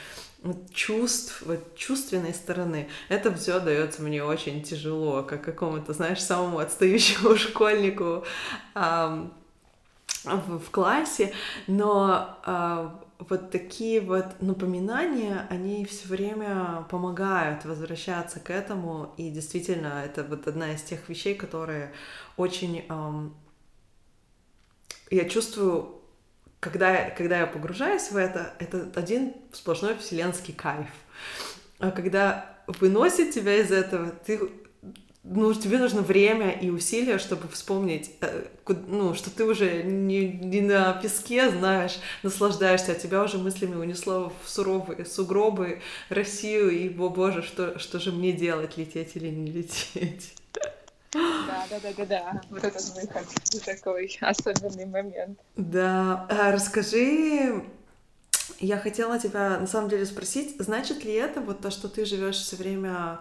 чувств, 0.72 1.42
вот 1.46 1.76
чувственной 1.76 2.34
стороны, 2.34 2.88
это 3.08 3.34
все 3.34 3.60
дается 3.60 4.02
мне 4.02 4.22
очень 4.22 4.62
тяжело, 4.62 5.22
как 5.22 5.42
какому-то, 5.42 5.92
знаешь, 5.92 6.22
самому 6.22 6.58
отстающему 6.58 7.36
школьнику 7.36 8.24
а, 8.74 9.30
в, 10.24 10.58
в 10.58 10.70
классе, 10.70 11.32
но 11.66 12.38
а, 12.44 13.02
вот 13.18 13.50
такие 13.50 14.00
вот 14.00 14.40
напоминания, 14.40 15.46
они 15.50 15.84
все 15.84 16.08
время 16.08 16.86
помогают 16.90 17.64
возвращаться 17.64 18.40
к 18.40 18.50
этому, 18.50 19.14
и 19.16 19.30
действительно, 19.30 20.02
это 20.04 20.22
вот 20.24 20.46
одна 20.46 20.72
из 20.72 20.82
тех 20.82 21.08
вещей, 21.08 21.34
которые 21.34 21.92
очень... 22.36 22.84
Um, 22.88 23.32
я 25.10 25.28
чувствую 25.28 25.95
когда, 26.66 27.10
когда 27.10 27.40
я 27.40 27.46
погружаюсь 27.46 28.10
в 28.10 28.16
это, 28.16 28.52
это 28.58 28.88
один 28.94 29.34
сплошной 29.52 29.96
вселенский 29.96 30.52
кайф. 30.52 30.88
А 31.78 31.90
когда 31.90 32.56
выносит 32.66 33.32
тебя 33.32 33.56
из 33.56 33.70
этого, 33.70 34.10
ты 34.10 34.40
ну, 35.22 35.52
тебе 35.54 35.78
нужно 35.78 36.02
время 36.02 36.50
и 36.50 36.70
усилия, 36.70 37.18
чтобы 37.18 37.48
вспомнить, 37.48 38.12
э, 38.20 38.44
ну, 38.86 39.14
что 39.14 39.30
ты 39.30 39.44
уже 39.44 39.82
не, 39.82 40.28
не 40.28 40.60
на 40.60 40.92
песке, 40.94 41.50
знаешь, 41.50 41.98
наслаждаешься, 42.22 42.92
а 42.92 42.94
тебя 42.94 43.22
уже 43.22 43.38
мыслями 43.38 43.74
унесло 43.74 44.32
в 44.44 44.48
суровые 44.48 45.04
сугробы 45.04 45.82
Россию, 46.08 46.70
и, 46.70 46.88
о 46.96 47.08
боже, 47.08 47.42
что, 47.42 47.78
что 47.78 47.98
же 47.98 48.12
мне 48.12 48.32
делать, 48.32 48.76
лететь 48.76 49.16
или 49.16 49.28
не 49.28 49.50
лететь? 49.50 50.34
Да, 51.12 51.66
да, 51.70 51.80
да, 51.80 51.92
да, 51.96 52.06
да. 52.06 52.40
Вот 52.50 52.64
этот 52.64 52.82
выход 52.94 53.26
такой 53.64 54.16
особенный 54.20 54.86
момент. 54.86 55.38
Да, 55.56 56.26
а 56.28 56.52
расскажи, 56.52 57.64
я 58.58 58.78
хотела 58.78 59.18
тебя 59.18 59.58
на 59.58 59.66
самом 59.66 59.88
деле 59.88 60.06
спросить, 60.06 60.56
значит 60.58 61.04
ли 61.04 61.12
это 61.12 61.40
вот 61.40 61.60
то, 61.60 61.70
что 61.70 61.88
ты 61.88 62.04
живешь 62.04 62.36
все 62.36 62.56
время 62.56 63.20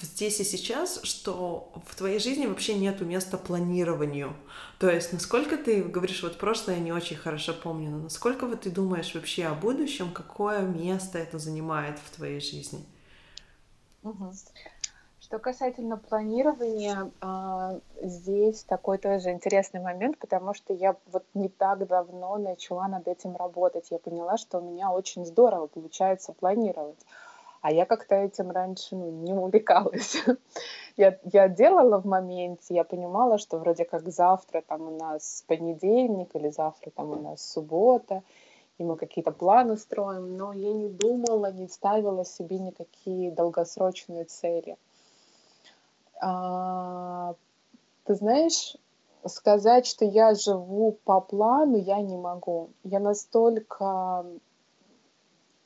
здесь 0.00 0.40
и 0.40 0.44
сейчас, 0.44 1.00
что 1.02 1.72
в 1.86 1.94
твоей 1.94 2.18
жизни 2.18 2.46
вообще 2.46 2.74
нету 2.74 3.04
места 3.04 3.36
планированию? 3.36 4.34
То 4.78 4.90
есть, 4.90 5.12
насколько 5.12 5.56
ты 5.56 5.82
говоришь, 5.82 6.22
вот 6.22 6.38
прошлое 6.38 6.76
я 6.76 6.82
не 6.82 6.92
очень 6.92 7.16
хорошо 7.16 7.52
помню, 7.54 7.90
но 7.90 7.98
насколько 7.98 8.46
вот 8.46 8.62
ты 8.62 8.70
думаешь 8.70 9.14
вообще 9.14 9.46
о 9.46 9.54
будущем, 9.54 10.12
какое 10.12 10.60
место 10.60 11.18
это 11.18 11.38
занимает 11.38 11.98
в 11.98 12.16
твоей 12.16 12.40
жизни? 12.40 12.84
Угу. 14.02 14.32
Что 15.32 15.38
касательно 15.38 15.96
планирования, 15.96 17.10
а, 17.22 17.78
здесь 18.02 18.64
такой 18.64 18.98
тоже 18.98 19.30
интересный 19.30 19.80
момент, 19.80 20.18
потому 20.18 20.52
что 20.52 20.74
я 20.74 20.94
вот 21.10 21.24
не 21.32 21.48
так 21.48 21.86
давно 21.86 22.36
начала 22.36 22.86
над 22.86 23.08
этим 23.08 23.34
работать. 23.36 23.90
Я 23.90 23.98
поняла, 23.98 24.36
что 24.36 24.58
у 24.58 24.60
меня 24.60 24.92
очень 24.92 25.24
здорово 25.24 25.68
получается 25.68 26.34
планировать. 26.34 26.98
А 27.62 27.72
я 27.72 27.86
как-то 27.86 28.14
этим 28.14 28.50
раньше 28.50 28.94
ну, 28.94 29.10
не 29.10 29.32
увлекалась. 29.32 30.22
я, 30.98 31.18
я 31.24 31.48
делала 31.48 31.98
в 31.98 32.04
моменте, 32.04 32.74
я 32.74 32.84
понимала, 32.84 33.38
что 33.38 33.56
вроде 33.56 33.86
как 33.86 34.10
завтра 34.10 34.60
там 34.60 34.82
у 34.82 34.98
нас 34.98 35.44
понедельник 35.46 36.28
или 36.36 36.50
завтра 36.50 36.90
там 36.90 37.10
у 37.10 37.16
нас 37.16 37.42
суббота, 37.42 38.22
и 38.76 38.84
мы 38.84 38.96
какие-то 38.96 39.30
планы 39.30 39.78
строим, 39.78 40.36
но 40.36 40.52
я 40.52 40.74
не 40.74 40.90
думала, 40.90 41.50
не 41.50 41.68
ставила 41.68 42.22
себе 42.26 42.58
никакие 42.58 43.30
долгосрочные 43.30 44.24
цели. 44.24 44.76
А, 46.22 47.34
ты 48.04 48.14
знаешь, 48.14 48.76
сказать, 49.26 49.86
что 49.86 50.04
я 50.04 50.34
живу 50.34 50.96
по 51.04 51.20
плану, 51.20 51.76
я 51.76 52.00
не 52.00 52.16
могу. 52.16 52.70
Я 52.84 53.00
настолько 53.00 54.24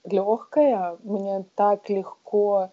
легкая, 0.05 0.97
мне 1.03 1.45
так 1.57 1.91
легко 1.91 2.71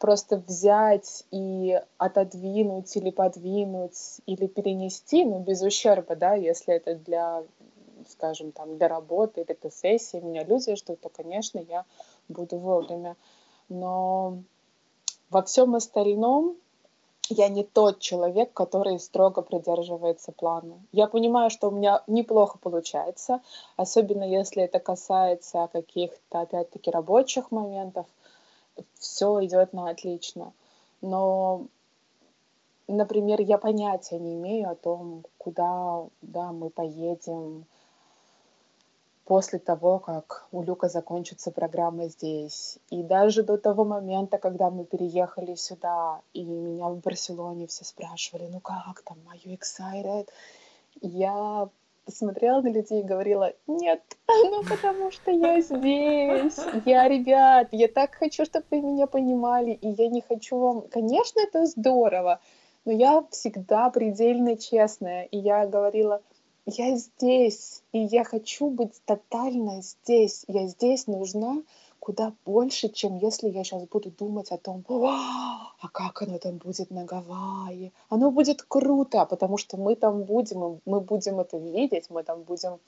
просто 0.00 0.36
взять 0.36 1.24
и 1.30 1.80
отодвинуть 1.96 2.96
или 2.96 3.10
подвинуть 3.10 4.20
или 4.26 4.46
перенести, 4.48 5.24
ну, 5.24 5.38
без 5.38 5.62
ущерба, 5.62 6.16
да, 6.16 6.34
если 6.34 6.74
это 6.74 6.96
для, 6.96 7.44
скажем, 8.08 8.50
там, 8.50 8.78
для 8.78 8.88
работы 8.88 9.42
или 9.42 9.56
для 9.60 9.70
сессии, 9.70 10.18
меня 10.18 10.42
люди 10.42 10.74
ждут, 10.74 11.00
то, 11.00 11.08
конечно, 11.08 11.60
я 11.60 11.84
буду 12.28 12.58
вовремя. 12.58 13.16
Но 13.68 14.38
во 15.30 15.42
всем 15.42 15.74
остальном 15.74 16.56
я 17.30 17.48
не 17.48 17.62
тот 17.62 18.00
человек, 18.00 18.52
который 18.54 18.98
строго 18.98 19.42
придерживается 19.42 20.32
плана. 20.32 20.80
Я 20.92 21.06
понимаю, 21.06 21.50
что 21.50 21.68
у 21.68 21.70
меня 21.70 22.02
неплохо 22.06 22.58
получается, 22.58 23.40
особенно 23.76 24.24
если 24.24 24.62
это 24.62 24.78
касается 24.78 25.68
каких-то, 25.72 26.40
опять-таки, 26.40 26.90
рабочих 26.90 27.50
моментов. 27.50 28.06
Все 28.98 29.44
идет 29.44 29.72
на 29.72 29.90
отлично. 29.90 30.52
Но 31.02 31.66
например, 32.88 33.40
я 33.40 33.58
понятия 33.58 34.18
не 34.18 34.34
имею 34.34 34.70
о 34.70 34.74
том, 34.74 35.24
куда 35.36 36.06
да, 36.22 36.52
мы 36.52 36.70
поедем 36.70 37.66
после 39.28 39.58
того, 39.58 39.98
как 39.98 40.46
у 40.52 40.62
Люка 40.62 40.88
закончится 40.88 41.50
программа 41.50 42.08
здесь. 42.08 42.78
И 42.88 43.02
даже 43.02 43.42
до 43.42 43.58
того 43.58 43.84
момента, 43.84 44.38
когда 44.38 44.70
мы 44.70 44.84
переехали 44.84 45.54
сюда, 45.54 46.22
и 46.32 46.42
меня 46.44 46.88
в 46.88 47.00
Барселоне 47.00 47.66
все 47.66 47.84
спрашивали, 47.84 48.48
ну 48.50 48.60
как 48.60 49.02
там, 49.04 49.18
are 49.30 49.38
you 49.44 49.54
excited? 49.54 50.28
Я 51.02 51.68
смотрела 52.06 52.62
на 52.62 52.68
людей 52.68 53.00
и 53.00 53.06
говорила, 53.06 53.52
нет, 53.66 54.00
ну 54.28 54.62
потому 54.62 55.10
что 55.10 55.30
я 55.30 55.60
здесь, 55.60 56.58
я, 56.86 57.06
ребят, 57.06 57.68
я 57.72 57.88
так 57.88 58.14
хочу, 58.14 58.46
чтобы 58.46 58.64
вы 58.70 58.80
меня 58.80 59.06
понимали, 59.06 59.72
и 59.72 59.88
я 59.88 60.08
не 60.08 60.22
хочу 60.22 60.58
вам, 60.58 60.88
конечно, 60.88 61.40
это 61.40 61.66
здорово, 61.66 62.40
но 62.86 62.92
я 62.92 63.22
всегда 63.30 63.90
предельно 63.90 64.56
честная, 64.56 65.24
и 65.24 65.36
я 65.36 65.66
говорила, 65.66 66.22
я 66.68 66.96
здесь, 66.96 67.82
и 67.92 67.98
я 67.98 68.24
хочу 68.24 68.68
быть 68.68 69.00
тотально 69.06 69.82
здесь, 69.82 70.44
я 70.48 70.66
здесь 70.66 71.06
нужна, 71.06 71.62
куда 71.98 72.32
больше, 72.44 72.90
чем 72.90 73.16
если 73.16 73.48
я 73.48 73.64
сейчас 73.64 73.84
буду 73.84 74.10
думать 74.10 74.50
о 74.50 74.58
том, 74.58 74.84
а 74.88 75.88
как 75.92 76.22
оно 76.22 76.38
там 76.38 76.58
будет 76.58 76.90
на 76.90 77.04
Гавайи. 77.04 77.92
Оно 78.10 78.30
будет 78.30 78.62
круто, 78.62 79.24
потому 79.24 79.56
что 79.56 79.76
мы 79.76 79.96
там 79.96 80.24
будем, 80.24 80.80
мы 80.84 81.00
будем 81.00 81.40
это 81.40 81.56
видеть, 81.56 82.10
мы 82.10 82.22
там 82.22 82.42
будем 82.42 82.78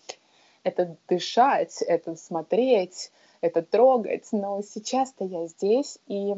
это 0.63 0.97
дышать, 1.09 1.81
это 1.83 2.17
смотреть, 2.17 3.11
это 3.41 3.63
трогать. 3.63 4.29
Но 4.33 4.61
сейчас-то 4.63 5.25
я 5.25 5.47
здесь, 5.47 5.99
и 6.07 6.35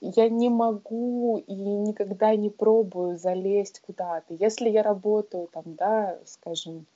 я 0.00 0.28
не 0.28 0.48
могу 0.48 1.38
и 1.38 1.54
никогда 1.54 2.34
не 2.36 2.50
пробую 2.50 3.18
залезть 3.18 3.80
куда-то. 3.80 4.34
Если 4.34 4.68
я 4.68 4.82
работаю 4.82 5.48
там, 5.48 5.64
да, 5.66 6.18
скажем, 6.26 6.86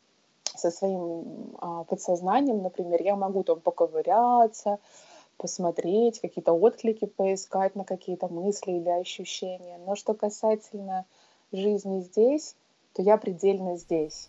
со 0.44 0.70
своим 0.70 1.54
а, 1.58 1.84
подсознанием, 1.84 2.62
например, 2.62 3.02
я 3.02 3.16
могу 3.16 3.42
там 3.42 3.60
поковыряться, 3.60 4.78
посмотреть, 5.36 6.20
какие-то 6.20 6.52
отклики 6.52 7.06
поискать 7.06 7.74
на 7.74 7.84
какие-то 7.84 8.28
мысли 8.28 8.72
или 8.72 8.90
ощущения. 8.90 9.78
Но 9.86 9.96
что 9.96 10.12
касательно 10.12 11.06
жизни 11.52 12.00
здесь, 12.00 12.54
то 12.92 13.02
я 13.02 13.16
предельно 13.16 13.76
здесь. 13.76 14.28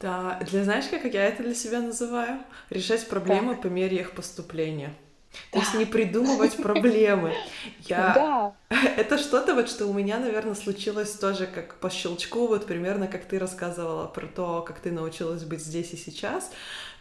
Да, 0.00 0.38
для 0.46 0.64
знаешь, 0.64 0.86
как 0.88 1.04
я 1.04 1.24
это 1.24 1.42
для 1.42 1.54
себя 1.54 1.80
называю? 1.80 2.40
Решать 2.70 3.08
проблемы 3.08 3.54
как? 3.54 3.62
по 3.62 3.66
мере 3.68 3.98
их 3.98 4.14
поступления. 4.14 4.94
То 5.50 5.58
есть 5.58 5.74
не 5.74 5.84
придумывать 5.84 6.56
проблемы. 6.56 7.34
Я... 7.80 8.12
Да. 8.14 8.54
Это 8.96 9.18
что-то 9.18 9.54
вот, 9.54 9.68
что 9.68 9.86
у 9.86 9.92
меня, 9.92 10.18
наверное, 10.18 10.54
случилось 10.54 11.12
тоже 11.12 11.46
как 11.46 11.76
по 11.76 11.90
щелчку, 11.90 12.46
вот 12.46 12.66
примерно 12.66 13.06
как 13.06 13.24
ты 13.24 13.38
рассказывала 13.38 14.06
про 14.06 14.26
то, 14.26 14.62
как 14.62 14.80
ты 14.80 14.90
научилась 14.90 15.44
быть 15.44 15.60
здесь 15.60 15.92
и 15.92 15.96
сейчас. 15.96 16.50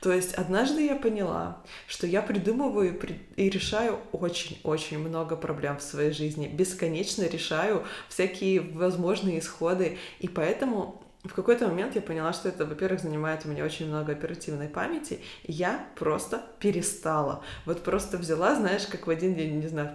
То 0.01 0.11
есть 0.11 0.34
однажды 0.34 0.86
я 0.86 0.95
поняла, 0.95 1.61
что 1.88 2.05
я 2.05 2.21
придумываю 2.21 2.99
и 3.38 3.49
решаю 3.49 3.99
очень-очень 4.11 4.99
много 4.99 5.38
проблем 5.38 5.77
в 5.77 5.81
своей 5.81 6.11
жизни, 6.11 6.47
бесконечно 6.47 7.23
решаю 7.23 7.86
всякие 8.09 8.59
возможные 8.59 9.39
исходы, 9.39 9.97
и 10.19 10.27
поэтому 10.27 11.03
в 11.24 11.34
какой-то 11.34 11.67
момент 11.67 11.95
я 11.95 12.01
поняла, 12.01 12.34
что 12.34 12.49
это, 12.49 12.65
во-первых, 12.65 13.01
занимает 13.01 13.45
у 13.45 13.49
меня 13.49 13.63
очень 13.63 13.88
много 13.88 14.11
оперативной 14.11 14.67
памяти, 14.67 15.19
и 15.43 15.51
я 15.51 15.88
просто 15.95 16.43
перестала. 16.59 17.43
Вот 17.65 17.84
просто 17.84 18.17
взяла, 18.17 18.55
знаешь, 18.55 18.86
как 18.88 19.07
в 19.07 19.09
один 19.09 19.34
день, 19.34 19.59
не 19.59 19.67
знаю, 19.67 19.91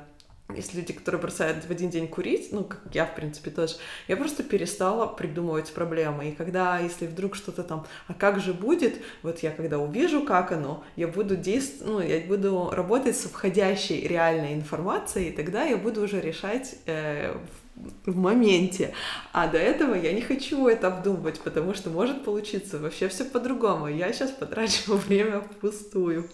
есть 0.57 0.73
люди, 0.73 0.95
которые 0.95 1.21
бросают 1.21 1.63
в 1.67 1.71
один 1.71 1.91
день 1.91 2.09
курить, 2.09 2.49
ну, 2.53 2.65
как 2.65 2.81
я, 2.95 3.05
в 3.05 3.15
принципе, 3.15 3.51
тоже, 3.51 3.77
я 4.09 4.17
просто 4.17 4.43
перестала 4.43 5.07
придумывать 5.07 5.71
проблемы. 5.75 6.31
И 6.31 6.33
когда, 6.33 6.79
если 6.79 7.07
вдруг 7.07 7.35
что-то 7.35 7.63
там, 7.63 7.87
а 8.07 8.15
как 8.15 8.41
же 8.41 8.55
будет, 8.55 8.97
вот 9.23 9.41
я 9.41 9.51
когда 9.51 9.79
увижу, 9.79 10.25
как 10.25 10.53
оно, 10.53 10.83
я 10.97 11.07
буду 11.07 11.37
действовать, 11.37 11.93
ну, 11.93 12.01
я 12.01 12.21
буду 12.27 12.71
работать 12.73 13.17
с 13.17 13.25
входящей 13.25 14.07
реальной 14.07 14.55
информацией, 14.55 15.29
и 15.29 15.33
тогда 15.33 15.65
я 15.65 15.77
буду 15.77 16.03
уже 16.03 16.19
решать 16.19 16.77
э, 16.87 17.37
моменте. 18.07 18.93
А 19.33 19.49
до 19.49 19.59
этого 19.59 19.95
я 19.95 20.13
не 20.13 20.21
хочу 20.21 20.67
это 20.67 20.89
обдумывать, 20.89 21.41
потому 21.41 21.75
что 21.75 21.91
может 21.91 22.25
получиться 22.25 22.79
вообще 22.79 23.09
все 23.09 23.25
по-другому. 23.25 23.89
Я 23.89 24.13
сейчас 24.13 24.31
потрачу 24.31 24.95
время 24.97 25.41
впустую. 25.41 26.29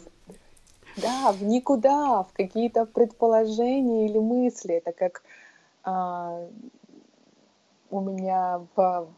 Да, 0.97 1.33
в 1.33 1.43
никуда, 1.43 2.23
в 2.23 2.33
какие-то 2.33 2.87
предположения 2.87 4.07
или 4.07 4.19
мысли. 4.19 4.75
Это 4.75 4.93
как 4.93 5.23
а, 5.83 6.47
у 7.91 8.01
меня 8.01 8.61
по, 8.75 9.09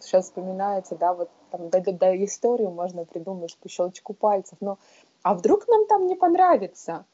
сейчас 0.00 0.26
вспоминается, 0.26 0.96
да, 0.96 1.12
вот 1.12 1.30
там 1.50 1.70
до, 1.70 1.80
до, 1.80 1.92
до 1.92 2.24
историю 2.24 2.70
можно 2.70 3.04
придумать 3.04 3.56
по 3.58 3.68
щелчку 3.68 4.14
пальцев. 4.14 4.58
Но 4.60 4.78
а 5.22 5.34
вдруг 5.34 5.66
нам 5.68 5.86
там 5.86 6.06
не 6.06 6.16
понравится? 6.16 7.04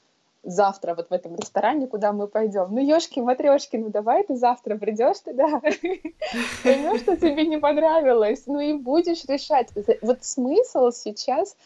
Завтра 0.43 0.95
вот 0.95 1.11
в 1.11 1.13
этом 1.13 1.35
ресторане, 1.37 1.87
куда 1.87 2.13
мы 2.13 2.27
пойдем. 2.27 2.69
Ну, 2.71 2.81
ёшки, 2.81 3.21
матрешки, 3.21 3.77
ну 3.77 3.91
давай 3.91 4.25
ты 4.25 4.37
завтра 4.37 4.77
придешь 4.77 5.19
туда, 5.21 5.61
поймешь, 6.63 7.01
что 7.01 7.17
тебе 7.17 7.47
не 7.47 7.59
понравилось, 7.59 8.45
ну 8.47 8.61
и 8.61 8.73
будешь 8.73 9.25
решать. 9.25 9.69
Вот 10.03 10.25
смысл 10.25 10.91
сейчас 10.91 11.57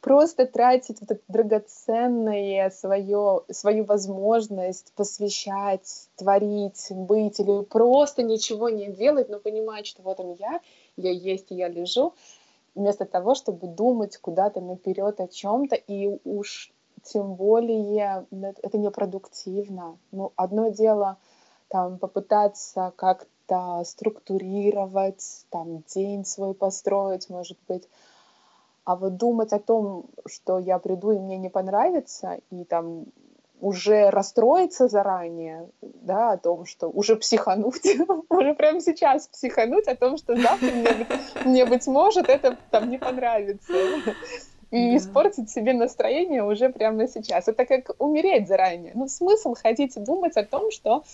просто 0.00 0.46
тратить 0.46 1.00
вот 1.00 1.10
это 1.10 1.22
драгоценное 1.28 2.70
свое, 2.70 3.42
свою 3.50 3.84
возможность 3.84 4.92
посвящать, 4.94 6.08
творить, 6.16 6.86
быть 6.90 7.40
или 7.40 7.64
просто 7.64 8.22
ничего 8.22 8.68
не 8.68 8.88
делать, 8.88 9.28
но 9.28 9.38
понимать, 9.38 9.86
что 9.86 10.02
вот 10.02 10.20
он 10.20 10.34
я, 10.38 10.60
я 10.96 11.10
есть 11.10 11.46
я 11.50 11.68
лежу, 11.68 12.14
вместо 12.74 13.04
того, 13.04 13.34
чтобы 13.34 13.66
думать 13.66 14.16
куда-то 14.18 14.60
наперед 14.60 15.20
о 15.20 15.26
чем-то 15.26 15.74
и 15.74 16.18
уж 16.24 16.72
тем 17.12 17.34
более 17.34 18.26
это 18.62 18.78
непродуктивно. 18.78 19.98
Ну, 20.12 20.32
одно 20.36 20.68
дело 20.68 21.18
там 21.68 21.98
попытаться 21.98 22.92
как-то 22.96 23.82
структурировать, 23.84 25.46
там 25.50 25.82
день 25.94 26.24
свой 26.24 26.54
построить, 26.54 27.28
может 27.28 27.58
быть, 27.66 27.88
а 28.84 28.96
вот 28.96 29.16
думать 29.16 29.52
о 29.52 29.58
том, 29.58 30.06
что 30.26 30.58
я 30.58 30.78
приду 30.78 31.12
и 31.12 31.18
мне 31.18 31.36
не 31.36 31.50
понравится, 31.50 32.38
и 32.50 32.64
там 32.64 33.06
уже 33.60 34.10
расстроиться 34.10 34.88
заранее, 34.88 35.68
да, 35.82 36.32
о 36.32 36.36
том, 36.36 36.64
что 36.64 36.88
уже 36.88 37.16
психануть, 37.16 37.86
уже 38.30 38.54
прямо 38.54 38.80
сейчас 38.80 39.28
психануть 39.28 39.88
о 39.88 39.96
том, 39.96 40.16
что 40.16 40.36
завтра 40.36 40.70
мне, 40.70 41.06
мне 41.44 41.66
быть 41.66 41.86
может, 41.86 42.28
это 42.28 42.56
там 42.70 42.88
не 42.88 42.98
понравится 42.98 43.72
и 44.70 44.90
да. 44.90 44.96
испортить 44.96 45.50
себе 45.50 45.72
настроение 45.72 46.42
уже 46.42 46.68
прямо 46.68 47.08
сейчас. 47.08 47.48
Это 47.48 47.64
как 47.64 47.90
умереть 47.98 48.48
заранее. 48.48 48.92
Ну, 48.94 49.08
смысл 49.08 49.54
ходить 49.54 49.96
и 49.96 50.00
думать 50.00 50.36
о 50.36 50.44
том, 50.44 50.70
что 50.70 51.04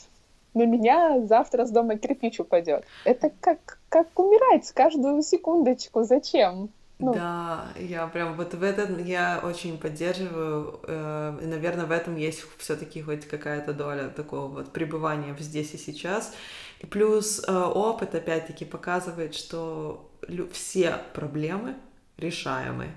на 0.55 0.67
меня 0.67 1.21
завтра 1.27 1.65
с 1.65 1.71
дома 1.71 1.97
кирпич 1.97 2.41
упадет. 2.41 2.85
Это 3.05 3.31
как, 3.41 3.79
как 3.89 4.19
умирать 4.19 4.71
каждую 4.73 5.23
секундочку. 5.23 6.05
Зачем? 6.05 6.71
Ну. 7.01 7.13
Да, 7.13 7.67
я 7.77 8.07
прям 8.07 8.35
вот 8.37 8.55
в 8.55 8.63
этом 8.63 9.05
я 9.05 9.41
очень 9.43 9.79
поддерживаю, 9.79 10.79
э, 10.87 11.39
и, 11.43 11.47
наверное, 11.47 11.87
в 11.87 11.91
этом 11.91 12.15
есть 12.15 12.45
все-таки 12.59 13.03
хоть 13.03 13.27
какая-то 13.27 13.73
доля 13.73 14.09
такого 14.09 14.47
вот 14.47 14.73
пребывания 14.73 15.35
здесь 15.41 15.75
и 15.75 15.77
сейчас. 15.77 16.33
И 16.79 16.87
плюс 16.87 17.43
э, 17.47 17.53
опыт, 17.53 18.15
опять-таки, 18.15 18.65
показывает, 18.65 19.35
что 19.35 20.09
все 20.53 20.99
проблемы 21.15 21.75
решаемы 22.17 22.93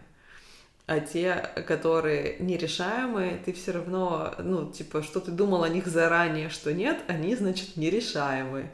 а 0.87 1.01
те, 1.01 1.35
которые 1.67 2.37
нерешаемые, 2.39 3.41
ты 3.43 3.51
все 3.51 3.73
равно, 3.73 4.33
ну, 4.39 4.71
типа, 4.71 5.03
что 5.03 5.19
ты 5.19 5.31
думал 5.31 5.63
о 5.63 5.69
них 5.69 5.85
заранее, 5.85 6.49
что 6.49 6.73
нет, 6.73 6.97
они, 7.07 7.35
значит, 7.35 7.75
нерешаемые. 7.75 8.71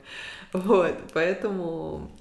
Вот, 0.53 0.95
поэтому 1.11 2.11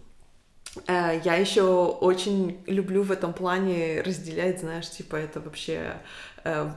э, 0.86 1.20
я 1.22 1.34
еще 1.34 1.64
очень 1.64 2.64
люблю 2.66 3.02
в 3.02 3.12
этом 3.12 3.34
плане 3.34 4.00
разделять, 4.00 4.60
знаешь, 4.60 4.88
типа, 4.88 5.16
это 5.16 5.40
вообще 5.40 6.00
э, 6.44 6.70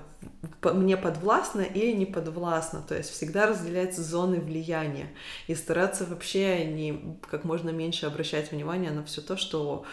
мне 0.64 0.98
подвластно 0.98 1.62
или 1.62 1.94
не 1.94 2.06
подвластно, 2.06 2.84
то 2.86 2.98
есть 2.98 3.12
всегда 3.12 3.48
разделять 3.48 3.96
зоны 3.96 4.42
влияния 4.42 5.08
и 5.48 5.56
стараться 5.56 6.06
вообще 6.06 6.66
не 6.66 7.18
как 7.30 7.46
можно 7.46 7.70
меньше 7.70 8.08
обращать 8.08 8.52
внимание 8.52 8.92
на 8.92 9.06
все 9.06 9.22
то, 9.22 9.38
что 9.38 9.86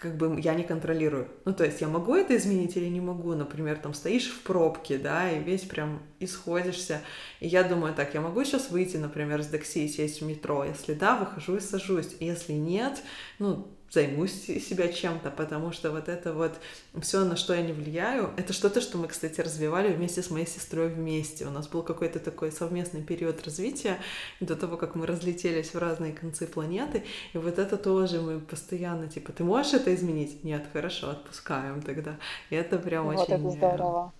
как 0.00 0.16
бы 0.16 0.40
я 0.40 0.54
не 0.54 0.64
контролирую. 0.64 1.28
Ну, 1.44 1.52
то 1.52 1.62
есть 1.62 1.82
я 1.82 1.88
могу 1.88 2.14
это 2.14 2.34
изменить 2.34 2.74
или 2.74 2.86
не 2.86 3.02
могу. 3.02 3.34
Например, 3.34 3.76
там 3.76 3.92
стоишь 3.92 4.30
в 4.30 4.40
пробке, 4.40 4.96
да, 4.96 5.30
и 5.30 5.42
весь 5.42 5.62
прям 5.62 6.00
исходишься. 6.20 7.02
И 7.40 7.48
я 7.48 7.62
думаю, 7.64 7.94
так, 7.94 8.14
я 8.14 8.22
могу 8.22 8.42
сейчас 8.44 8.70
выйти, 8.70 8.96
например, 8.96 9.42
с 9.42 9.48
такси 9.48 9.84
и 9.84 9.88
сесть 9.88 10.22
в 10.22 10.24
метро. 10.24 10.64
Если 10.64 10.94
да, 10.94 11.16
выхожу 11.16 11.56
и 11.56 11.60
сажусь. 11.60 12.16
Если 12.18 12.54
нет, 12.54 13.02
ну, 13.38 13.68
займусь 13.90 14.44
себя 14.44 14.88
чем-то, 14.88 15.30
потому 15.30 15.72
что 15.72 15.90
вот 15.90 16.08
это 16.08 16.32
вот 16.32 16.52
все, 17.00 17.24
на 17.24 17.36
что 17.36 17.54
я 17.54 17.62
не 17.62 17.72
влияю, 17.72 18.30
это 18.36 18.52
что-то, 18.52 18.80
что 18.80 18.98
мы, 18.98 19.08
кстати, 19.08 19.40
развивали 19.40 19.92
вместе 19.92 20.22
с 20.22 20.30
моей 20.30 20.46
сестрой 20.46 20.88
вместе. 20.88 21.46
У 21.46 21.50
нас 21.50 21.66
был 21.68 21.82
какой-то 21.82 22.20
такой 22.20 22.52
совместный 22.52 23.02
период 23.02 23.44
развития 23.44 23.98
до 24.38 24.54
того, 24.54 24.76
как 24.76 24.94
мы 24.94 25.06
разлетелись 25.06 25.74
в 25.74 25.78
разные 25.78 26.12
концы 26.12 26.46
планеты, 26.46 27.04
и 27.32 27.38
вот 27.38 27.58
это 27.58 27.76
тоже 27.76 28.20
мы 28.20 28.38
постоянно, 28.38 29.08
типа, 29.08 29.32
ты 29.32 29.42
можешь 29.42 29.74
это 29.74 29.94
изменить? 29.94 30.44
Нет, 30.44 30.66
хорошо, 30.72 31.10
отпускаем 31.10 31.82
тогда. 31.82 32.16
И 32.50 32.54
это 32.54 32.78
прям 32.78 33.06
вот 33.06 33.18
очень... 33.18 33.34
это 33.34 33.46
э, 33.46 33.50
здорово. 33.50 34.12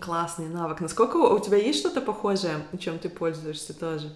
Классный 0.00 0.48
навык. 0.48 0.80
Насколько 0.80 1.16
у 1.16 1.38
тебя 1.38 1.56
есть 1.58 1.78
что-то 1.78 2.00
похожее, 2.00 2.66
чем 2.78 2.98
ты 2.98 3.08
пользуешься 3.08 3.78
тоже? 3.78 4.12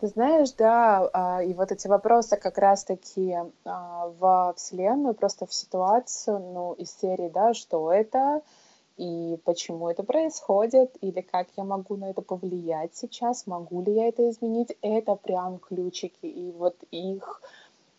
Ты 0.00 0.06
знаешь, 0.06 0.52
да, 0.52 1.10
а, 1.12 1.42
и 1.42 1.52
вот 1.54 1.72
эти 1.72 1.88
вопросы 1.88 2.36
как 2.36 2.56
раз-таки 2.56 3.36
а, 3.64 4.12
во 4.20 4.52
Вселенную, 4.54 5.14
просто 5.14 5.44
в 5.44 5.52
ситуацию, 5.52 6.38
ну, 6.38 6.72
из 6.74 6.96
серии, 6.96 7.28
да, 7.28 7.52
что 7.52 7.92
это, 7.92 8.42
и 8.96 9.40
почему 9.44 9.88
это 9.88 10.04
происходит, 10.04 10.96
или 11.00 11.20
как 11.20 11.48
я 11.56 11.64
могу 11.64 11.96
на 11.96 12.10
это 12.10 12.22
повлиять 12.22 12.94
сейчас, 12.94 13.48
могу 13.48 13.82
ли 13.82 13.92
я 13.92 14.06
это 14.06 14.30
изменить, 14.30 14.76
это 14.82 15.16
прям 15.16 15.58
ключики, 15.58 16.26
и 16.26 16.52
вот 16.52 16.76
их 16.92 17.42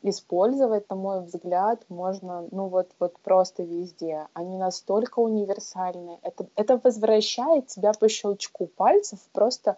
использовать, 0.02 0.90
на 0.90 0.96
мой 0.96 1.22
взгляд, 1.22 1.84
можно, 1.90 2.48
ну 2.52 2.68
вот, 2.68 2.92
вот 3.00 3.20
просто 3.20 3.64
везде. 3.64 4.28
Они 4.34 4.58
настолько 4.58 5.20
универсальны. 5.20 6.18
Это, 6.22 6.48
это 6.56 6.80
возвращает 6.82 7.68
тебя 7.68 7.92
по 7.92 8.08
щелчку 8.08 8.68
пальцев 8.68 9.20
просто 9.34 9.76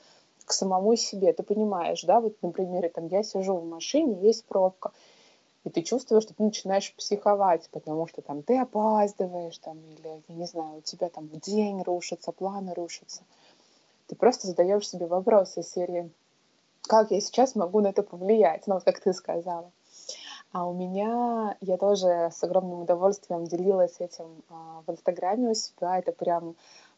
к 0.51 0.53
самому 0.53 0.97
себе. 0.97 1.31
Ты 1.31 1.43
понимаешь, 1.43 2.03
да, 2.03 2.19
вот, 2.19 2.35
например, 2.41 2.89
там, 2.89 3.07
я 3.07 3.23
сижу 3.23 3.55
в 3.55 3.65
машине, 3.65 4.19
есть 4.21 4.43
пробка, 4.43 4.91
и 5.63 5.69
ты 5.69 5.81
чувствуешь, 5.81 6.23
что 6.23 6.33
ты 6.33 6.43
начинаешь 6.43 6.93
психовать, 6.93 7.69
потому 7.71 8.05
что 8.05 8.21
там 8.21 8.43
ты 8.43 8.59
опаздываешь, 8.59 9.57
там, 9.59 9.77
или, 9.77 10.21
я 10.27 10.35
не 10.35 10.45
знаю, 10.45 10.79
у 10.79 10.81
тебя 10.81 11.07
там 11.07 11.29
день 11.29 11.81
рушится, 11.83 12.33
планы 12.33 12.73
рушатся. 12.73 13.21
Ты 14.07 14.15
просто 14.17 14.47
задаешь 14.47 14.89
себе 14.89 15.05
вопросы 15.05 15.61
из 15.61 15.71
серии, 15.71 16.11
как 16.81 17.11
я 17.11 17.21
сейчас 17.21 17.55
могу 17.55 17.79
на 17.79 17.87
это 17.87 18.03
повлиять, 18.03 18.67
ну, 18.67 18.73
вот 18.73 18.83
как 18.83 18.99
ты 18.99 19.13
сказала. 19.13 19.71
А 20.51 20.67
у 20.67 20.73
меня, 20.73 21.55
я 21.61 21.77
тоже 21.77 22.29
с 22.33 22.43
огромным 22.43 22.81
удовольствием 22.81 23.45
делилась 23.45 23.95
этим 23.99 24.43
а, 24.49 24.83
в 24.85 24.91
Инстаграме 24.91 25.51
у 25.51 25.53
себя. 25.53 25.97
Это 25.97 26.11
прям 26.11 26.55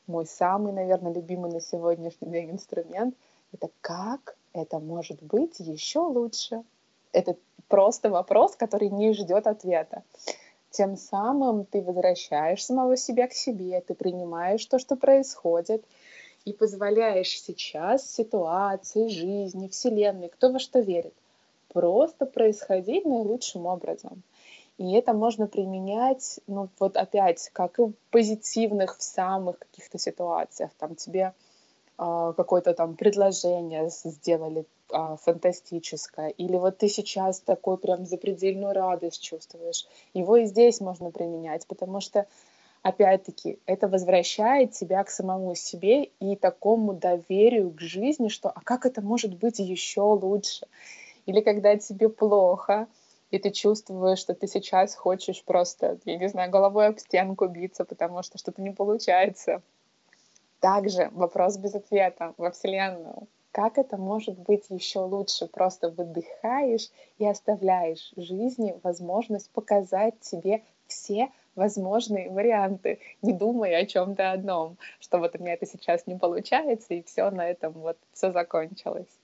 мой 0.07 0.25
самый, 0.25 0.73
наверное, 0.73 1.13
любимый 1.13 1.51
на 1.51 1.61
сегодняшний 1.61 2.31
день 2.31 2.49
инструмент— 2.49 3.13
это 3.53 3.69
как 3.81 4.35
это 4.53 4.79
может 4.79 5.21
быть 5.21 5.59
еще 5.59 5.99
лучше? 5.99 6.63
Это 7.11 7.37
просто 7.67 8.09
вопрос, 8.09 8.55
который 8.55 8.89
не 8.89 9.13
ждет 9.13 9.47
ответа. 9.47 10.03
Тем 10.71 10.97
самым 10.97 11.65
ты 11.65 11.81
возвращаешь 11.81 12.65
самого 12.65 12.97
себя 12.97 13.27
к 13.27 13.33
себе, 13.33 13.79
ты 13.81 13.93
принимаешь 13.93 14.65
то, 14.65 14.79
что 14.79 14.95
происходит, 14.95 15.85
и 16.45 16.53
позволяешь 16.53 17.39
сейчас 17.41 18.11
ситуации, 18.11 19.07
жизни, 19.07 19.67
Вселенной, 19.67 20.29
кто 20.29 20.51
во 20.51 20.59
что 20.59 20.79
верит, 20.79 21.13
просто 21.71 22.25
происходить 22.25 23.05
наилучшим 23.05 23.65
образом. 23.65 24.23
И 24.77 24.93
это 24.93 25.13
можно 25.13 25.47
применять, 25.47 26.39
ну 26.47 26.69
вот 26.79 26.97
опять, 26.97 27.49
как 27.53 27.79
и 27.79 27.83
в 27.83 27.93
позитивных, 28.09 28.97
в 28.97 29.03
самых 29.03 29.59
каких-то 29.59 29.99
ситуациях. 29.99 30.71
Там 30.79 30.95
тебе 30.95 31.33
какое-то 32.35 32.73
там 32.73 32.95
предложение 32.95 33.89
сделали 33.89 34.65
а, 34.91 35.15
фантастическое, 35.17 36.29
или 36.29 36.57
вот 36.57 36.77
ты 36.77 36.87
сейчас 36.87 37.39
такой 37.39 37.77
прям 37.77 38.05
запредельную 38.05 38.73
радость 38.73 39.21
чувствуешь, 39.21 39.87
его 40.13 40.37
и 40.37 40.45
здесь 40.45 40.81
можно 40.81 41.11
применять, 41.11 41.67
потому 41.67 41.99
что 41.99 42.25
опять-таки, 42.83 43.59
это 43.65 43.87
возвращает 43.87 44.73
тебя 44.73 45.03
к 45.03 45.09
самому 45.09 45.55
себе 45.55 46.03
и 46.19 46.35
такому 46.35 46.93
доверию 46.93 47.71
к 47.71 47.79
жизни, 47.79 48.27
что 48.27 48.49
а 48.49 48.61
как 48.61 48.85
это 48.85 49.01
может 49.01 49.33
быть 49.35 49.59
еще 49.59 50.01
лучше? 50.01 50.67
Или 51.25 51.39
когда 51.39 51.77
тебе 51.77 52.09
плохо, 52.09 52.87
и 53.31 53.39
ты 53.39 53.49
чувствуешь, 53.49 54.19
что 54.19 54.35
ты 54.35 54.47
сейчас 54.47 54.95
хочешь 54.95 55.43
просто, 55.43 55.97
я 56.05 56.17
не 56.17 56.27
знаю, 56.27 56.51
головой 56.51 56.87
об 56.87 56.99
стенку 56.99 57.47
биться, 57.47 57.85
потому 57.85 58.21
что 58.21 58.37
что-то 58.37 58.61
не 58.61 58.71
получается. 58.71 59.63
Также 60.63 61.09
вопрос 61.11 61.57
без 61.57 61.75
ответа 61.75 62.33
во 62.37 62.49
Вселенную. 62.49 63.27
Как 63.51 63.77
это 63.77 63.97
может 63.97 64.39
быть 64.39 64.67
еще 64.69 64.99
лучше? 64.99 65.45
Просто 65.45 65.89
выдыхаешь 65.89 66.89
и 67.17 67.27
оставляешь 67.27 68.13
жизни 68.15 68.73
возможность 68.81 69.51
показать 69.51 70.17
тебе 70.21 70.63
все 70.87 71.27
возможные 71.55 72.31
варианты, 72.31 72.99
не 73.21 73.33
думая 73.33 73.81
о 73.81 73.85
чем-то 73.85 74.31
одном, 74.31 74.77
что 75.01 75.17
вот 75.17 75.35
у 75.35 75.39
меня 75.43 75.55
это 75.55 75.65
сейчас 75.65 76.07
не 76.07 76.15
получается, 76.15 76.93
и 76.93 77.03
все 77.03 77.29
на 77.29 77.45
этом 77.45 77.73
вот 77.73 77.97
все 78.13 78.31
закончилось. 78.31 79.19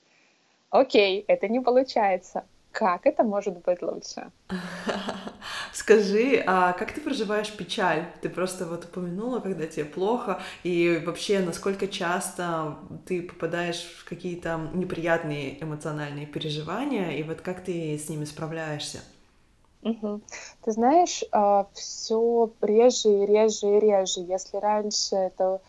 Окей, 0.71 1.23
это 1.25 1.47
не 1.47 1.61
получается. 1.61 2.43
Как 2.71 3.05
это 3.05 3.23
может 3.23 3.57
быть 3.59 3.81
лучше? 3.81 4.29
Скажи, 5.73 6.43
а 6.45 6.73
как 6.73 6.93
ты 6.93 7.01
проживаешь 7.01 7.51
печаль? 7.55 8.05
Ты 8.21 8.29
просто 8.29 8.65
вот 8.65 8.85
упомянула, 8.85 9.39
когда 9.39 9.65
тебе 9.65 9.85
плохо, 9.85 10.41
и 10.63 11.01
вообще, 11.05 11.39
насколько 11.39 11.87
часто 11.87 12.77
ты 13.05 13.21
попадаешь 13.21 13.81
в 13.81 14.07
какие-то 14.07 14.69
неприятные 14.73 15.61
эмоциональные 15.63 16.25
переживания, 16.25 17.11
и 17.11 17.23
вот 17.23 17.41
как 17.41 17.63
ты 17.63 17.97
с 17.97 18.09
ними 18.09 18.25
справляешься? 18.25 18.99
Угу. 19.81 20.21
Ты 20.63 20.71
знаешь, 20.71 21.23
а, 21.31 21.67
все 21.73 22.51
реже 22.61 23.09
и 23.09 23.25
реже 23.25 23.77
и 23.77 23.79
реже. 23.79 24.21
Если 24.21 24.57
раньше 24.57 25.15
это 25.15 25.61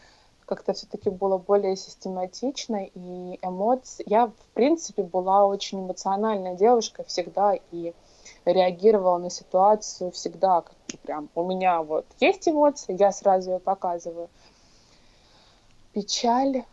как-то 0.46 0.72
все-таки 0.72 1.11
было 1.11 1.38
более 1.38 1.76
систематично, 1.76 2.84
и 2.92 3.38
эмоции... 3.40 4.03
Я, 4.07 4.26
в 4.26 4.55
принципе, 4.55 5.05
была 5.05 5.46
очень 5.46 5.80
эмоциональная 5.80 6.57
девушка 6.57 7.05
всегда, 7.05 7.55
и 7.70 7.94
реагировала 8.45 9.18
на 9.18 9.30
ситуацию 9.30 10.11
всегда, 10.11 10.64
прям 11.03 11.28
у 11.34 11.45
меня 11.45 11.82
вот 11.82 12.07
есть 12.20 12.49
эмоции, 12.49 12.97
я 12.99 13.12
сразу 13.12 13.53
ее 13.53 13.59
показываю. 13.59 14.28
Печаль. 15.93 16.64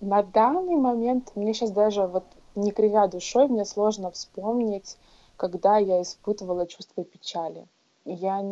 На 0.00 0.22
данный 0.22 0.76
момент 0.76 1.32
мне 1.34 1.54
сейчас 1.54 1.70
даже 1.70 2.06
вот 2.06 2.24
не 2.54 2.72
кривя 2.72 3.06
душой, 3.06 3.48
мне 3.48 3.64
сложно 3.64 4.10
вспомнить, 4.10 4.98
когда 5.36 5.78
я 5.78 6.02
испытывала 6.02 6.66
чувство 6.66 7.04
печали. 7.04 7.66
Я 8.04 8.42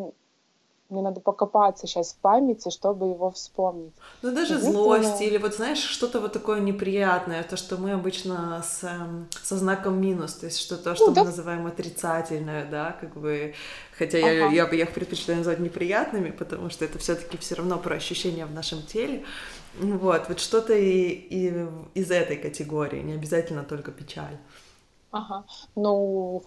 мне 0.93 1.03
надо 1.03 1.20
покопаться 1.20 1.86
сейчас 1.86 2.12
в 2.12 2.16
памяти, 2.16 2.70
чтобы 2.70 3.07
его 3.07 3.30
вспомнить. 3.30 3.93
Ну, 4.22 4.32
даже 4.32 4.59
злость 4.59 5.20
или 5.20 5.38
вот, 5.38 5.55
знаешь, 5.55 5.78
что-то 5.78 6.20
вот 6.20 6.32
такое 6.32 6.61
неприятное, 6.61 7.43
то, 7.43 7.57
что 7.57 7.76
мы 7.76 7.93
обычно 7.93 8.62
с, 8.62 8.84
эм, 8.84 9.28
со 9.43 9.57
знаком 9.57 10.01
минус, 10.01 10.34
то 10.34 10.47
есть 10.47 10.61
что-то, 10.61 10.90
ну 10.90 10.97
что 10.97 11.07
ну, 11.07 11.12
да. 11.12 11.20
мы 11.22 11.26
называем 11.26 11.66
отрицательное, 11.66 12.66
да, 12.70 12.97
как 13.01 13.16
бы, 13.16 13.55
хотя 13.99 14.18
ага. 14.18 14.28
я, 14.28 14.51
я 14.51 14.66
бы 14.66 14.76
их 14.76 14.93
предпочитаю 14.93 15.38
назвать 15.38 15.59
неприятными, 15.59 16.30
потому 16.30 16.70
что 16.70 16.84
это 16.84 16.99
все 16.99 17.14
таки 17.14 17.38
все 17.38 17.55
равно 17.57 17.78
про 17.78 17.97
ощущения 17.97 18.47
в 18.47 18.53
нашем 18.53 18.82
теле, 18.82 19.24
вот, 19.80 20.28
вот 20.28 20.40
что-то 20.40 20.74
и, 20.74 21.09
и 21.09 21.66
из 21.95 22.11
этой 22.11 22.36
категории, 22.36 23.01
не 23.01 23.14
обязательно 23.14 23.64
только 23.64 23.90
печаль. 23.90 24.36
Ага, 25.11 25.45
ну, 25.74 26.43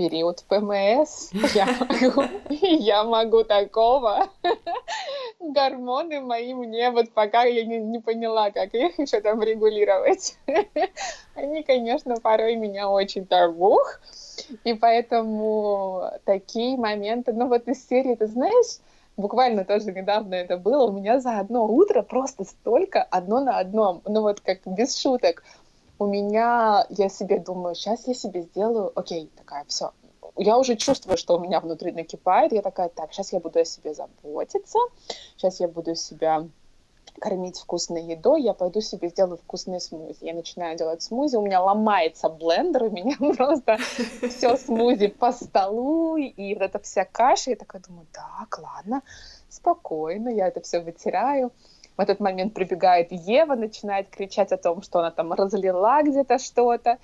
период 0.00 0.42
ПМС, 0.48 1.30
я 1.54 1.66
могу, 1.78 2.22
я 2.48 3.04
могу 3.04 3.44
такого. 3.44 4.28
Гормоны 5.40 6.20
мои 6.20 6.54
мне, 6.54 6.90
вот 6.90 7.10
пока 7.12 7.44
я 7.44 7.66
не, 7.66 7.76
не 7.76 7.98
поняла, 7.98 8.50
как 8.50 8.72
их 8.74 8.98
еще 8.98 9.20
там 9.20 9.42
регулировать. 9.42 10.38
Они, 11.34 11.62
конечно, 11.62 12.14
порой 12.16 12.56
меня 12.56 12.88
очень 12.88 13.26
так 13.26 13.54
ух. 13.60 14.00
И 14.64 14.72
поэтому 14.72 16.10
такие 16.24 16.78
моменты, 16.78 17.34
ну 17.34 17.48
вот 17.48 17.68
из 17.68 17.86
серии, 17.86 18.14
ты 18.14 18.26
знаешь, 18.26 18.78
буквально 19.18 19.66
тоже 19.66 19.92
недавно 19.92 20.34
это 20.34 20.56
было, 20.56 20.86
у 20.86 20.92
меня 20.92 21.20
за 21.20 21.40
одно 21.40 21.66
утро 21.66 22.00
просто 22.00 22.44
столько 22.44 23.02
одно 23.02 23.40
на 23.40 23.58
одном, 23.58 24.00
ну 24.06 24.22
вот 24.22 24.40
как 24.40 24.60
без 24.64 24.96
шуток 24.96 25.42
у 26.00 26.06
меня, 26.06 26.86
я 26.88 27.08
себе 27.08 27.38
думаю, 27.38 27.74
сейчас 27.74 28.08
я 28.08 28.14
себе 28.14 28.42
сделаю, 28.42 28.90
окей, 28.94 29.30
такая, 29.36 29.64
все, 29.68 29.92
я 30.36 30.56
уже 30.56 30.76
чувствую, 30.76 31.18
что 31.18 31.36
у 31.36 31.40
меня 31.40 31.60
внутри 31.60 31.92
накипает, 31.92 32.52
я 32.52 32.62
такая, 32.62 32.88
так, 32.88 33.12
сейчас 33.12 33.32
я 33.32 33.40
буду 33.40 33.60
о 33.60 33.64
себе 33.66 33.92
заботиться, 33.92 34.78
сейчас 35.36 35.60
я 35.60 35.68
буду 35.68 35.94
себя 35.94 36.46
кормить 37.18 37.58
вкусной 37.58 38.02
едой, 38.04 38.42
я 38.42 38.54
пойду 38.54 38.80
себе 38.80 39.08
сделаю 39.08 39.36
вкусные 39.36 39.80
смузи. 39.80 40.16
Я 40.20 40.32
начинаю 40.32 40.78
делать 40.78 41.02
смузи, 41.02 41.36
у 41.36 41.42
меня 41.42 41.60
ломается 41.60 42.30
блендер, 42.30 42.84
у 42.84 42.90
меня 42.90 43.16
просто 43.36 43.76
все 44.30 44.56
смузи 44.56 45.08
по 45.08 45.32
столу, 45.32 46.16
и 46.16 46.54
вот 46.54 46.62
эта 46.62 46.78
вся 46.78 47.04
каша, 47.04 47.50
я 47.50 47.56
такая 47.56 47.82
думаю, 47.82 48.06
так, 48.10 48.58
ладно, 48.58 49.02
спокойно, 49.50 50.30
я 50.30 50.48
это 50.48 50.62
все 50.62 50.80
вытираю. 50.80 51.52
В 52.00 52.02
этот 52.02 52.18
момент 52.18 52.54
прибегает 52.54 53.12
Ева, 53.12 53.56
начинает 53.56 54.08
кричать 54.08 54.52
о 54.52 54.56
том, 54.56 54.80
что 54.80 55.00
она 55.00 55.10
там 55.10 55.34
разлила 55.34 56.02
где-то 56.02 56.38
что-то. 56.38 56.96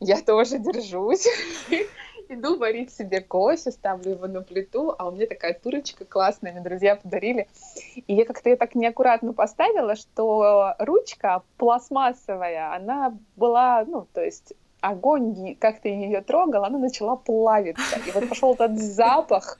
я 0.00 0.22
тоже 0.22 0.58
держусь. 0.58 1.28
Иду 2.30 2.56
варить 2.56 2.90
себе 2.94 3.20
кофе, 3.20 3.70
ставлю 3.70 4.12
его 4.12 4.26
на 4.28 4.40
плиту, 4.40 4.94
а 4.98 5.08
у 5.08 5.10
меня 5.10 5.26
такая 5.26 5.52
турочка 5.52 6.06
классная, 6.06 6.52
мне 6.52 6.62
друзья 6.62 6.96
подарили. 6.96 7.46
И 7.94 8.14
я 8.14 8.24
как-то 8.24 8.48
ее 8.48 8.56
так 8.56 8.74
неаккуратно 8.74 9.34
поставила, 9.34 9.96
что 9.96 10.76
ручка 10.78 11.42
пластмассовая, 11.58 12.74
она 12.74 13.14
была, 13.36 13.84
ну, 13.86 14.06
то 14.14 14.22
есть 14.22 14.54
огонь, 14.80 15.56
как 15.60 15.80
ты 15.80 15.90
ее 15.90 16.22
трогал, 16.22 16.64
она 16.64 16.78
начала 16.78 17.16
плавиться. 17.16 17.98
И 18.06 18.10
вот 18.12 18.30
пошел 18.30 18.54
этот 18.54 18.78
запах, 18.78 19.58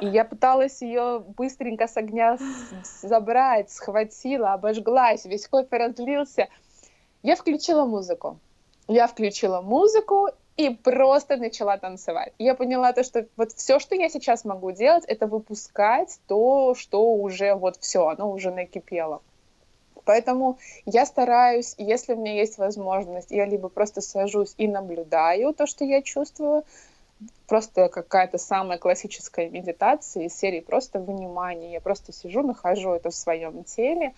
и 0.00 0.06
я 0.06 0.24
пыталась 0.24 0.82
ее 0.82 1.24
быстренько 1.36 1.86
с 1.86 1.96
огня 1.96 2.38
забрать, 3.02 3.70
схватила, 3.70 4.52
обожглась, 4.52 5.24
весь 5.24 5.48
кофе 5.48 5.76
разлился. 5.76 6.48
Я 7.22 7.36
включила 7.36 7.84
музыку. 7.84 8.38
Я 8.88 9.06
включила 9.08 9.60
музыку 9.60 10.28
и 10.56 10.70
просто 10.70 11.36
начала 11.36 11.76
танцевать. 11.76 12.32
Я 12.38 12.54
поняла 12.54 12.92
то, 12.92 13.02
что 13.02 13.26
вот 13.36 13.52
все, 13.52 13.78
что 13.78 13.94
я 13.94 14.08
сейчас 14.08 14.44
могу 14.44 14.70
делать, 14.72 15.04
это 15.06 15.26
выпускать 15.26 16.18
то, 16.28 16.74
что 16.74 17.12
уже 17.14 17.54
вот 17.54 17.76
все, 17.80 18.06
оно 18.06 18.30
уже 18.30 18.50
накипело. 18.50 19.22
Поэтому 20.04 20.58
я 20.84 21.04
стараюсь, 21.04 21.74
если 21.78 22.14
у 22.14 22.16
меня 22.16 22.34
есть 22.34 22.58
возможность, 22.58 23.32
я 23.32 23.44
либо 23.44 23.68
просто 23.68 24.00
сажусь 24.00 24.54
и 24.56 24.68
наблюдаю 24.68 25.52
то, 25.52 25.66
что 25.66 25.84
я 25.84 26.00
чувствую, 26.00 26.62
просто 27.46 27.88
какая-то 27.88 28.38
самая 28.38 28.78
классическая 28.78 29.48
медитация 29.48 30.24
из 30.24 30.34
серии 30.34 30.60
просто 30.60 30.98
внимание. 30.98 31.72
Я 31.72 31.80
просто 31.80 32.12
сижу, 32.12 32.42
нахожу 32.42 32.92
это 32.92 33.10
в 33.10 33.14
своем 33.14 33.64
теле 33.64 34.14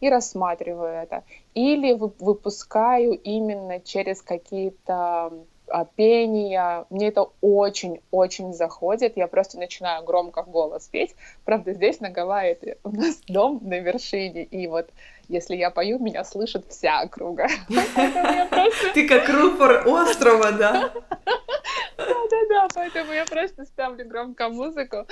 и 0.00 0.08
рассматриваю 0.08 0.94
это. 0.94 1.24
Или 1.54 1.92
выпускаю 1.92 3.12
именно 3.12 3.80
через 3.80 4.22
какие-то 4.22 5.32
а, 5.70 5.84
пения. 5.84 6.86
Мне 6.90 7.08
это 7.08 7.28
очень-очень 7.40 8.52
заходит. 8.52 9.16
Я 9.16 9.28
просто 9.28 9.58
начинаю 9.58 10.04
громко 10.04 10.42
в 10.42 10.50
голос 10.50 10.88
петь. 10.88 11.14
Правда, 11.44 11.72
здесь 11.74 12.00
на 12.00 12.10
Гавайи 12.10 12.76
у 12.82 12.90
нас 12.90 13.20
дом 13.28 13.60
на 13.62 13.78
вершине, 13.78 14.42
и 14.42 14.66
вот 14.66 14.90
если 15.30 15.56
я 15.56 15.70
пою, 15.70 15.98
меня 15.98 16.24
слышит 16.24 16.66
вся 16.68 17.02
округа. 17.02 17.48
Ты 18.94 19.08
как 19.08 19.28
рупор 19.28 19.86
острова, 19.86 20.52
да? 20.52 20.92
Да-да-да, 21.96 22.68
поэтому 22.74 23.12
я 23.12 23.24
просто 23.24 23.64
ставлю 23.64 24.06
громко 24.08 24.48
музыку. 24.48 25.06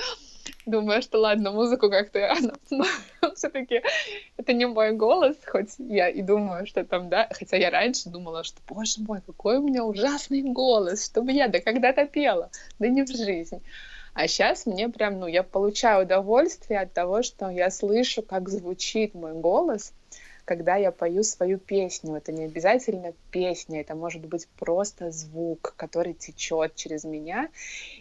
Думаю, 0.65 1.01
что 1.01 1.19
ладно, 1.19 1.51
музыку 1.51 1.89
как-то 1.89 2.35
все-таки 3.35 3.81
это 4.37 4.53
не 4.53 4.65
мой 4.65 4.91
голос, 4.91 5.37
хоть 5.45 5.75
я 5.77 6.09
и 6.09 6.21
думаю, 6.21 6.65
что 6.65 6.83
там, 6.83 7.09
да, 7.09 7.29
хотя 7.31 7.57
я 7.57 7.69
раньше 7.69 8.09
думала, 8.09 8.43
что, 8.43 8.59
боже 8.67 9.01
мой, 9.01 9.21
какой 9.25 9.57
у 9.57 9.63
меня 9.63 9.85
ужасный 9.85 10.41
голос, 10.41 11.05
чтобы 11.05 11.31
я 11.31 11.47
да 11.47 11.59
когда-то 11.59 12.05
пела, 12.05 12.49
да 12.77 12.87
не 12.87 13.03
в 13.03 13.09
жизнь. 13.09 13.61
А 14.13 14.27
сейчас 14.27 14.65
мне 14.65 14.89
прям, 14.89 15.19
ну, 15.19 15.27
я 15.27 15.43
получаю 15.43 16.03
удовольствие 16.03 16.81
от 16.81 16.93
того, 16.93 17.21
что 17.21 17.49
я 17.49 17.69
слышу, 17.71 18.21
как 18.21 18.49
звучит 18.49 19.13
мой 19.13 19.33
голос, 19.33 19.93
когда 20.49 20.77
я 20.77 20.91
пою 20.91 21.21
свою 21.21 21.59
песню. 21.59 22.15
Это 22.15 22.31
не 22.31 22.45
обязательно 22.45 23.13
песня, 23.29 23.81
это 23.81 23.93
может 23.93 24.25
быть 24.25 24.47
просто 24.57 25.11
звук, 25.11 25.75
который 25.77 26.15
течет 26.15 26.73
через 26.73 27.03
меня, 27.03 27.49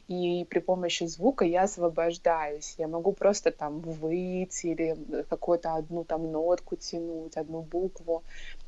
и 0.08 0.46
при 0.48 0.60
помощи 0.60 1.04
звука 1.04 1.44
я 1.44 1.64
освобождаюсь. 1.64 2.74
Я 2.78 2.88
могу 2.88 3.12
просто 3.12 3.50
там 3.50 3.80
выйти 3.80 4.68
или 4.68 4.96
какую-то 5.28 5.74
одну 5.74 6.04
там 6.04 6.32
нотку 6.32 6.76
тянуть, 6.76 7.36
одну 7.36 7.60
букву. 7.60 8.22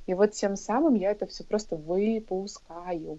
И 0.06 0.12
вот 0.12 0.32
тем 0.32 0.56
самым 0.56 0.92
я 0.92 1.12
это 1.12 1.26
все 1.26 1.42
просто 1.44 1.76
выпускаю. 1.76 3.18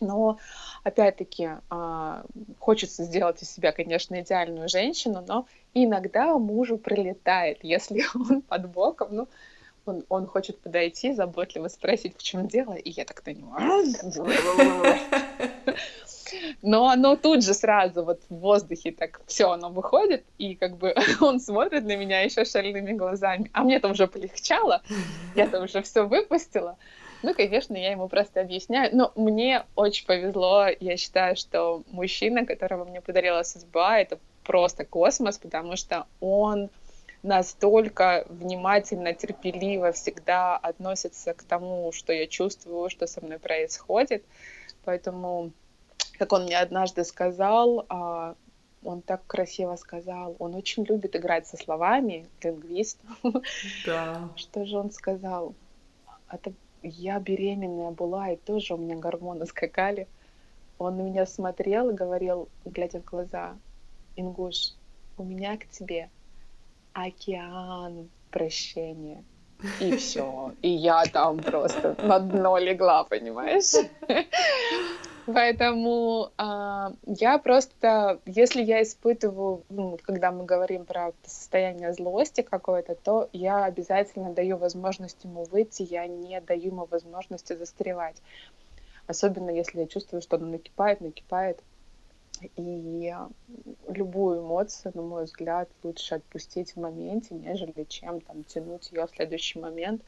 Но, 0.00 0.36
опять-таки, 0.84 1.48
а, 1.70 2.22
хочется 2.58 3.04
сделать 3.04 3.42
из 3.42 3.50
себя, 3.50 3.72
конечно, 3.72 4.20
идеальную 4.20 4.68
женщину, 4.68 5.24
но 5.26 5.46
иногда 5.72 6.36
мужу 6.38 6.76
прилетает, 6.76 7.60
если 7.62 8.04
он 8.14 8.42
под 8.42 8.70
боком, 8.70 9.08
ну, 9.10 9.28
он, 9.86 10.04
он 10.08 10.26
хочет 10.26 10.60
подойти, 10.60 11.12
заботливо 11.12 11.68
спросить, 11.68 12.16
в 12.18 12.22
чем 12.22 12.48
дело, 12.48 12.74
и 12.74 12.90
я 12.90 13.04
так 13.04 13.24
на 13.26 13.30
него... 13.30 13.56
Но 16.62 16.88
оно 16.88 17.16
тут 17.16 17.44
же 17.44 17.54
сразу 17.54 18.04
вот 18.04 18.20
в 18.28 18.34
воздухе 18.34 18.90
так 18.90 19.20
все 19.26 19.50
оно 19.50 19.70
выходит, 19.70 20.24
и 20.38 20.54
как 20.56 20.76
бы 20.76 20.94
он 21.20 21.40
смотрит 21.40 21.84
на 21.84 21.96
меня 21.96 22.22
еще 22.22 22.44
шальными 22.44 22.92
глазами. 22.92 23.50
А 23.52 23.62
мне-то 23.62 23.88
уже 23.88 24.06
полегчало, 24.06 24.82
я-то 25.34 25.60
уже 25.62 25.82
все 25.82 26.06
выпустила. 26.06 26.76
Ну, 27.22 27.34
конечно, 27.34 27.76
я 27.76 27.92
ему 27.92 28.08
просто 28.08 28.40
объясняю. 28.40 28.90
Но 28.94 29.12
мне 29.16 29.64
очень 29.74 30.06
повезло. 30.06 30.66
Я 30.80 30.96
считаю, 30.96 31.36
что 31.36 31.82
мужчина, 31.90 32.44
которого 32.44 32.84
мне 32.84 33.00
подарила 33.00 33.42
судьба, 33.42 34.00
это 34.00 34.18
просто 34.44 34.84
космос, 34.84 35.38
потому 35.38 35.76
что 35.76 36.06
он 36.20 36.70
настолько 37.26 38.24
внимательно, 38.28 39.12
терпеливо 39.12 39.92
всегда 39.92 40.56
относится 40.56 41.34
к 41.34 41.42
тому, 41.42 41.92
что 41.92 42.12
я 42.12 42.26
чувствую, 42.26 42.88
что 42.88 43.06
со 43.06 43.20
мной 43.20 43.38
происходит. 43.38 44.24
Поэтому, 44.84 45.50
как 46.18 46.32
он 46.32 46.44
мне 46.44 46.58
однажды 46.58 47.04
сказал, 47.04 47.84
а, 47.88 48.36
он 48.84 49.02
так 49.02 49.26
красиво 49.26 49.74
сказал, 49.76 50.36
он 50.38 50.54
очень 50.54 50.84
любит 50.84 51.16
играть 51.16 51.46
со 51.46 51.56
словами, 51.56 52.28
лингвист. 52.42 53.00
Да. 53.84 54.30
Что 54.36 54.64
же 54.64 54.78
он 54.78 54.90
сказал? 54.92 55.54
Это 56.30 56.52
я 56.82 57.18
беременная 57.18 57.90
была, 57.90 58.30
и 58.30 58.36
тоже 58.36 58.74
у 58.74 58.76
меня 58.76 58.96
гормоны 58.96 59.46
скакали. 59.46 60.06
Он 60.78 60.96
на 60.96 61.02
меня 61.02 61.26
смотрел 61.26 61.90
и 61.90 61.94
говорил, 61.94 62.48
глядя 62.64 63.00
в 63.00 63.04
глаза, 63.04 63.56
Ингуш, 64.14 64.74
у 65.18 65.24
меня 65.24 65.56
к 65.56 65.66
тебе 65.68 66.10
океан 66.96 68.08
прощения. 68.30 69.22
И 69.80 69.96
все. 69.96 70.52
И 70.62 70.68
я 70.68 71.04
там 71.04 71.38
просто 71.38 71.96
на 72.02 72.18
дно 72.18 72.58
легла, 72.58 73.04
понимаешь? 73.04 73.72
Поэтому 75.26 76.30
э, 76.38 76.88
я 77.06 77.38
просто, 77.38 78.20
если 78.26 78.62
я 78.62 78.82
испытываю, 78.82 79.64
ну, 79.68 79.98
когда 80.02 80.30
мы 80.30 80.44
говорим 80.44 80.84
про 80.84 81.12
состояние 81.24 81.92
злости 81.94 82.42
какое-то, 82.42 82.94
то 82.94 83.28
я 83.32 83.64
обязательно 83.64 84.32
даю 84.32 84.56
возможность 84.56 85.24
ему 85.24 85.42
выйти, 85.44 85.82
я 85.82 86.06
не 86.06 86.40
даю 86.40 86.66
ему 86.66 86.86
возможности 86.88 87.56
застревать. 87.56 88.16
Особенно 89.08 89.50
если 89.50 89.80
я 89.80 89.86
чувствую, 89.88 90.22
что 90.22 90.36
оно 90.36 90.46
накипает, 90.46 91.00
накипает. 91.00 91.60
И 92.56 93.14
любую 93.88 94.40
эмоцию, 94.40 94.92
на 94.94 95.02
мой 95.02 95.24
взгляд, 95.24 95.68
лучше 95.82 96.16
отпустить 96.16 96.72
в 96.72 96.80
моменте, 96.80 97.34
нежели 97.34 97.84
чем 97.88 98.20
там 98.20 98.44
тянуть 98.44 98.90
ее 98.92 99.06
в 99.06 99.10
следующий 99.10 99.58
момент, 99.58 100.02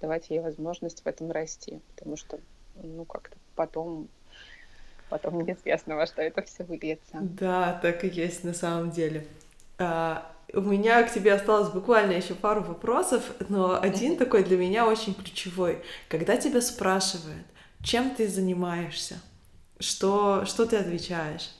давать 0.00 0.30
ей 0.30 0.40
возможность 0.40 1.02
в 1.02 1.06
этом 1.06 1.30
расти. 1.30 1.80
Потому 1.94 2.16
что, 2.16 2.38
ну, 2.82 3.04
как-то 3.04 3.36
потом 3.54 4.08
потом 5.12 5.42
неизвестно, 5.42 5.96
во 5.96 6.06
что 6.06 6.22
это 6.22 6.40
все 6.42 6.64
выльется. 6.64 7.18
Да, 7.20 7.78
так 7.82 8.02
и 8.02 8.08
есть 8.08 8.44
на 8.44 8.54
самом 8.54 8.90
деле. 8.90 9.26
А, 9.78 10.32
у 10.54 10.60
меня 10.60 11.02
к 11.02 11.12
тебе 11.12 11.34
осталось 11.34 11.70
буквально 11.70 12.12
еще 12.12 12.34
пару 12.34 12.62
вопросов, 12.62 13.32
но 13.48 13.78
один 13.80 14.16
такой 14.16 14.42
для 14.42 14.56
меня 14.56 14.86
очень 14.86 15.14
ключевой. 15.14 15.82
Когда 16.08 16.38
тебя 16.38 16.62
спрашивают, 16.62 17.46
чем 17.82 18.14
ты 18.14 18.26
занимаешься, 18.26 19.20
что, 19.78 20.46
что 20.46 20.64
ты 20.64 20.76
отвечаешь? 20.76 21.50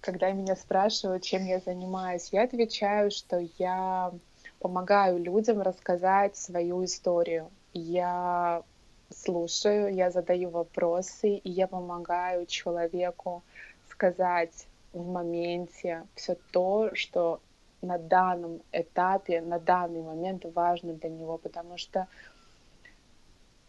Когда 0.00 0.30
меня 0.32 0.56
спрашивают, 0.56 1.22
чем 1.22 1.44
я 1.44 1.58
занимаюсь, 1.60 2.28
я 2.32 2.44
отвечаю, 2.44 3.10
что 3.10 3.38
я 3.58 4.12
помогаю 4.60 5.18
людям 5.18 5.60
рассказать 5.60 6.36
свою 6.36 6.84
историю. 6.84 7.50
Я 7.74 8.62
слушаю, 9.10 9.94
я 9.94 10.10
задаю 10.10 10.50
вопросы, 10.50 11.34
и 11.34 11.50
я 11.50 11.66
помогаю 11.66 12.46
человеку 12.46 13.42
сказать 13.88 14.66
в 14.92 15.06
моменте 15.06 16.04
все 16.14 16.36
то, 16.52 16.90
что 16.94 17.40
на 17.82 17.98
данном 17.98 18.60
этапе, 18.72 19.40
на 19.40 19.58
данный 19.58 20.02
момент 20.02 20.44
важно 20.54 20.94
для 20.94 21.10
него, 21.10 21.38
потому 21.38 21.78
что 21.78 22.06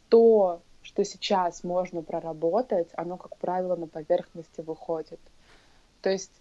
то, 0.09 0.61
что 0.81 1.03
сейчас 1.03 1.63
можно 1.63 2.01
проработать, 2.01 2.89
оно, 2.93 3.17
как 3.17 3.37
правило, 3.37 3.75
на 3.75 3.87
поверхности 3.87 4.61
выходит. 4.61 5.19
То 6.01 6.09
есть 6.09 6.31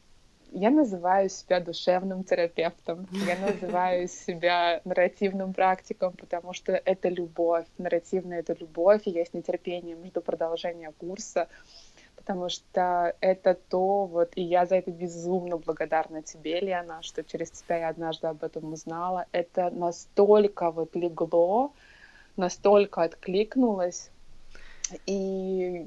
я 0.52 0.70
называю 0.70 1.28
себя 1.28 1.61
душевным 1.61 2.24
терапевтом, 2.24 3.06
я 3.12 3.38
называю 3.46 4.09
себя 4.09 4.80
нарративным 4.84 5.52
практиком, 5.52 6.12
потому 6.12 6.52
что 6.52 6.72
это 6.72 7.09
любовь, 7.09 7.66
нарративная 7.76 8.40
это 8.40 8.54
любовь, 8.59 9.02
и 9.04 9.11
я 9.11 9.24
с 9.24 9.32
нетерпением 9.32 10.04
жду 10.06 10.20
продолжения 10.20 10.92
курса, 10.92 11.48
потому 12.16 12.48
что 12.48 13.14
это 13.20 13.54
то, 13.54 14.06
вот, 14.06 14.32
и 14.36 14.42
я 14.42 14.66
за 14.66 14.76
это 14.76 14.90
безумно 14.90 15.59
благодарна 15.59 16.22
тебе, 16.22 16.61
Лена, 16.61 17.02
что 17.02 17.22
через 17.24 17.50
тебя 17.50 17.78
я 17.78 17.88
однажды 17.88 18.26
об 18.26 18.42
этом 18.42 18.72
узнала. 18.72 19.26
Это 19.32 19.70
настолько 19.70 20.70
вот 20.70 20.94
легло, 20.96 21.72
настолько 22.36 23.02
откликнулось, 23.02 24.11
И, 25.06 25.86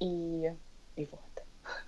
и, 0.00 0.52
и 0.96 1.04
вот. 1.10 1.29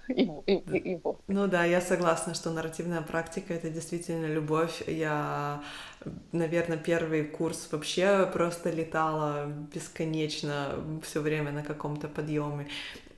Вот. 1.04 1.20
Ну 1.28 1.46
да, 1.46 1.64
я 1.64 1.80
согласна, 1.80 2.34
что 2.34 2.50
нарративная 2.50 3.02
практика— 3.02 3.54
это 3.54 3.70
действительно 3.70 4.26
любовь. 4.26 4.82
Я, 4.86 5.62
наверное, 6.32 6.76
первый 6.76 7.24
курс 7.24 7.68
вообще 7.70 8.28
просто 8.32 8.70
летала 8.70 9.46
бесконечно 9.46 11.00
все 11.02 11.20
время 11.20 11.52
на 11.52 11.62
каком-то 11.62 12.08
подъеме. 12.08 12.68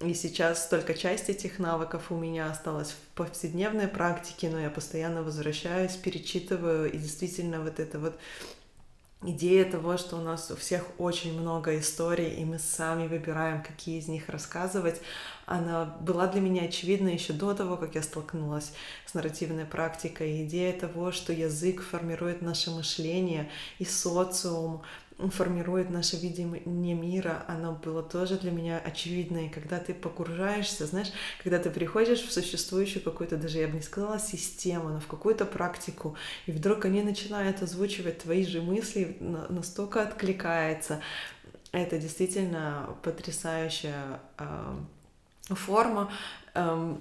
И 0.00 0.12
сейчас 0.14 0.68
только 0.68 0.94
часть 0.94 1.30
этих 1.30 1.58
навыков 1.58 2.10
у 2.10 2.16
меня 2.16 2.50
осталась 2.50 2.90
в 2.90 3.16
повседневной 3.16 3.88
практике, 3.88 4.50
но 4.50 4.60
я 4.60 4.70
постоянно 4.70 5.22
возвращаюсь, 5.22 5.96
перечитываю, 5.96 6.92
и 6.92 6.98
действительно 6.98 7.60
вот 7.60 7.80
это 7.80 7.98
вот 7.98 8.18
идея 9.26 9.64
того, 9.64 9.96
что 9.96 10.16
у 10.16 10.20
нас 10.20 10.50
у 10.50 10.56
всех 10.56 10.84
очень 10.98 11.38
много 11.38 11.78
историй, 11.78 12.30
и 12.34 12.44
мы 12.44 12.58
сами 12.58 13.06
выбираем, 13.06 13.62
какие 13.62 13.98
из 13.98 14.08
них 14.08 14.28
рассказывать, 14.28 15.00
она 15.46 15.84
была 16.00 16.26
для 16.26 16.40
меня 16.40 16.62
очевидна 16.62 17.08
еще 17.08 17.32
до 17.32 17.54
того, 17.54 17.76
как 17.76 17.94
я 17.94 18.02
столкнулась 18.02 18.72
с 19.06 19.14
нарративной 19.14 19.66
практикой. 19.66 20.44
Идея 20.44 20.72
того, 20.72 21.12
что 21.12 21.32
язык 21.32 21.82
формирует 21.82 22.40
наше 22.40 22.70
мышление 22.70 23.50
и 23.78 23.84
социум, 23.84 24.82
формирует 25.18 25.90
наше 25.90 26.16
видение 26.16 26.94
мира, 26.94 27.44
оно 27.46 27.72
было 27.72 28.02
тоже 28.02 28.36
для 28.36 28.50
меня 28.50 28.78
очевидно. 28.78 29.46
И 29.46 29.48
когда 29.48 29.78
ты 29.78 29.94
погружаешься, 29.94 30.86
знаешь, 30.86 31.12
когда 31.42 31.58
ты 31.58 31.70
приходишь 31.70 32.22
в 32.22 32.32
существующую 32.32 33.02
какую-то, 33.02 33.36
даже 33.36 33.58
я 33.58 33.68
бы 33.68 33.74
не 33.74 33.82
сказала 33.82 34.18
систему, 34.18 34.88
но 34.88 35.00
в 35.00 35.06
какую-то 35.06 35.44
практику, 35.44 36.16
и 36.46 36.52
вдруг 36.52 36.84
они 36.84 37.02
начинают 37.02 37.62
озвучивать 37.62 38.18
твои 38.18 38.44
же 38.44 38.60
мысли, 38.60 39.16
настолько 39.20 40.02
откликается. 40.02 41.00
Это 41.72 41.98
действительно 41.98 42.96
потрясающая 43.02 44.20
э, 44.38 44.76
форма. 45.54 46.12
Э, 46.54 46.96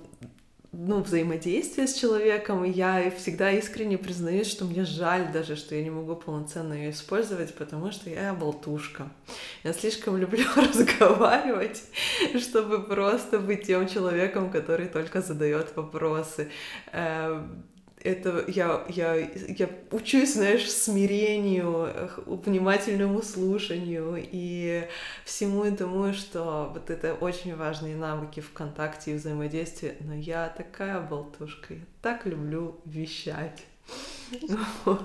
ну, 0.73 1.03
взаимодействие 1.03 1.87
с 1.87 1.93
человеком, 1.93 2.65
и 2.65 2.71
я 2.71 3.11
всегда 3.11 3.51
искренне 3.51 3.99
признаюсь, 3.99 4.47
что 4.49 4.65
мне 4.65 4.85
жаль 4.85 5.31
даже, 5.31 5.55
что 5.55 5.75
я 5.75 5.83
не 5.83 5.91
могу 5.91 6.15
полноценно 6.15 6.73
ее 6.73 6.89
использовать, 6.89 7.53
потому 7.53 7.91
что 7.91 8.09
я 8.09 8.33
болтушка. 8.33 9.11
Я 9.63 9.73
слишком 9.73 10.17
люблю 10.17 10.45
разговаривать, 10.55 11.83
чтобы 12.39 12.83
просто 12.83 13.37
быть 13.37 13.67
тем 13.67 13.87
человеком, 13.87 14.49
который 14.49 14.87
только 14.87 15.21
задает 15.21 15.75
вопросы. 15.75 16.49
Это 18.03 18.43
я, 18.47 18.83
я, 18.89 19.15
я 19.15 19.69
учусь, 19.91 20.33
знаешь, 20.33 20.69
смирению, 20.69 21.89
внимательному 22.25 23.21
слушанию 23.21 24.21
и 24.21 24.87
всему 25.23 25.63
этому, 25.63 26.13
что 26.13 26.69
вот 26.73 26.89
это 26.89 27.13
очень 27.13 27.55
важные 27.55 27.95
навыки 27.95 28.41
в 28.41 28.51
контакте 28.51 29.11
и 29.11 29.15
взаимодействии. 29.15 29.95
Но 30.01 30.13
я 30.15 30.49
такая 30.49 30.99
болтушка, 30.99 31.75
я 31.75 31.85
так 32.01 32.25
люблю 32.25 32.79
вещать. 32.85 33.63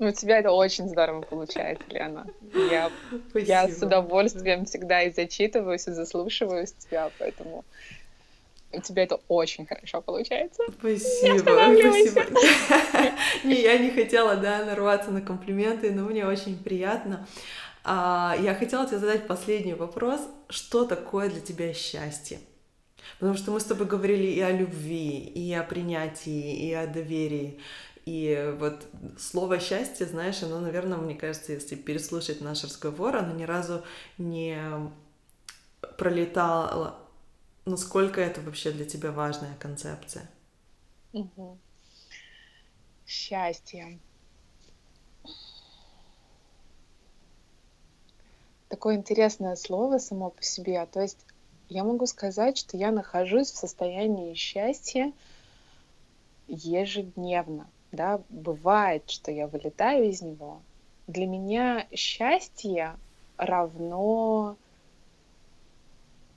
Ну, 0.00 0.08
у 0.08 0.12
тебя 0.12 0.38
это 0.38 0.50
очень 0.50 0.88
здорово 0.88 1.20
получается, 1.20 1.84
Лена. 1.90 2.26
Я, 2.54 2.90
я 3.34 3.68
с 3.68 3.82
удовольствием 3.82 4.64
всегда 4.64 5.02
и 5.02 5.10
зачитываюсь, 5.10 5.86
и 5.88 5.92
заслушиваюсь 5.92 6.72
тебя, 6.72 7.10
поэтому 7.18 7.66
у 8.72 8.80
тебя 8.80 9.02
это 9.02 9.20
очень 9.28 9.66
хорошо 9.66 10.00
получается. 10.00 10.62
Спасибо, 10.78 11.38
спасибо. 11.38 12.24
Не, 13.44 13.60
я 13.62 13.78
не 13.78 13.90
хотела, 13.90 14.36
да, 14.36 14.64
нарваться 14.64 15.10
на 15.10 15.20
комплименты, 15.20 15.90
но 15.90 16.04
мне 16.04 16.26
очень 16.26 16.62
приятно. 16.62 17.26
А, 17.82 18.36
я 18.40 18.54
хотела 18.54 18.86
тебе 18.86 18.98
задать 18.98 19.26
последний 19.26 19.74
вопрос. 19.74 20.20
Что 20.48 20.84
такое 20.84 21.30
для 21.30 21.40
тебя 21.40 21.72
счастье? 21.72 22.38
Потому 23.18 23.36
что 23.36 23.50
мы 23.50 23.60
с 23.60 23.64
тобой 23.64 23.86
говорили 23.86 24.26
и 24.26 24.40
о 24.40 24.50
любви, 24.50 25.18
и 25.18 25.52
о 25.52 25.62
принятии, 25.62 26.68
и 26.68 26.72
о 26.72 26.86
доверии. 26.86 27.58
И 28.06 28.54
вот 28.58 28.86
слово 29.18 29.58
счастье, 29.58 30.06
знаешь, 30.06 30.42
оно, 30.42 30.58
наверное, 30.60 30.98
мне 30.98 31.14
кажется, 31.14 31.52
если 31.52 31.74
переслушать 31.74 32.40
наш 32.40 32.64
разговор, 32.64 33.16
оно 33.16 33.34
ни 33.34 33.44
разу 33.44 33.82
не 34.16 34.58
пролетало 35.98 36.98
Насколько 37.64 38.20
это 38.20 38.40
вообще 38.40 38.72
для 38.72 38.84
тебя 38.84 39.12
важная 39.12 39.54
концепция? 39.58 40.28
Угу. 41.12 41.58
Счастье. 43.06 43.98
Такое 48.68 48.96
интересное 48.96 49.56
слово 49.56 49.98
само 49.98 50.30
по 50.30 50.42
себе. 50.42 50.86
То 50.86 51.00
есть 51.00 51.26
я 51.68 51.84
могу 51.84 52.06
сказать, 52.06 52.56
что 52.56 52.76
я 52.76 52.90
нахожусь 52.90 53.50
в 53.50 53.56
состоянии 53.56 54.34
счастья 54.34 55.12
ежедневно. 56.48 57.68
Да? 57.92 58.22
Бывает, 58.28 59.10
что 59.10 59.30
я 59.30 59.46
вылетаю 59.48 60.08
из 60.08 60.22
него. 60.22 60.62
Для 61.06 61.26
меня 61.26 61.86
счастье 61.92 62.96
равно, 63.36 64.56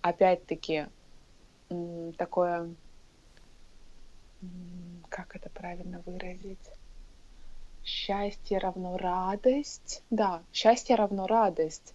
опять-таки, 0.02 0.88
такое, 2.18 2.74
как 5.10 5.36
это 5.36 5.50
правильно 5.50 6.02
выразить? 6.06 6.70
Счастье 7.84 8.58
равно 8.58 8.98
радость. 8.98 10.04
Да, 10.10 10.44
счастье 10.54 10.96
равно 10.96 11.28
радость. 11.28 11.94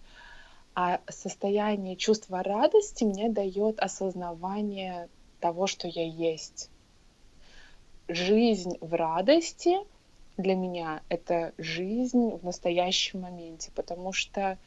А 0.75 1.01
состояние 1.09 1.95
чувства 1.95 2.43
радости 2.43 3.03
мне 3.03 3.29
дает 3.29 3.79
осознавание 3.79 5.09
того, 5.39 5.67
что 5.67 5.87
я 5.87 6.05
есть. 6.05 6.69
Жизнь 8.07 8.77
в 8.81 8.93
радости 8.93 9.77
для 10.37 10.55
меня 10.55 11.01
это 11.09 11.53
жизнь 11.57 12.29
в 12.35 12.43
настоящем 12.43 13.21
моменте, 13.21 13.71
потому 13.75 14.13
что 14.13 14.57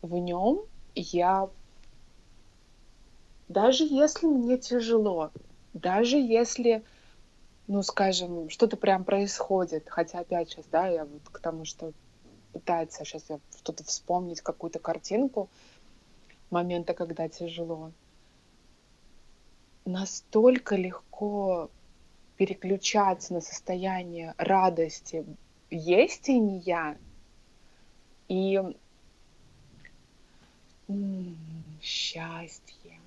в 0.00 0.16
нем 0.16 0.60
я 0.94 1.50
даже 3.48 3.84
если 3.84 4.26
мне 4.26 4.58
тяжело, 4.58 5.30
даже 5.72 6.16
если, 6.16 6.84
ну, 7.66 7.82
скажем, 7.82 8.50
что-то 8.50 8.76
прям 8.76 9.04
происходит, 9.04 9.88
хотя 9.88 10.20
опять 10.20 10.50
сейчас, 10.50 10.66
да, 10.66 10.86
я 10.88 11.04
вот 11.04 11.22
к 11.30 11.38
тому, 11.40 11.64
что 11.64 11.92
пытается 12.52 13.04
сейчас 13.04 13.24
я 13.28 13.40
что-то 13.56 13.84
вспомнить, 13.84 14.40
какую-то 14.40 14.78
картинку 14.78 15.48
момента, 16.50 16.94
когда 16.94 17.28
тяжело. 17.28 17.92
Настолько 19.84 20.76
легко 20.76 21.70
переключаться 22.36 23.32
на 23.34 23.40
состояние 23.40 24.34
радости 24.36 25.24
есть 25.70 26.28
и 26.28 26.38
не 26.38 26.58
я. 26.60 26.96
И 28.28 28.60
счастье 31.80 32.97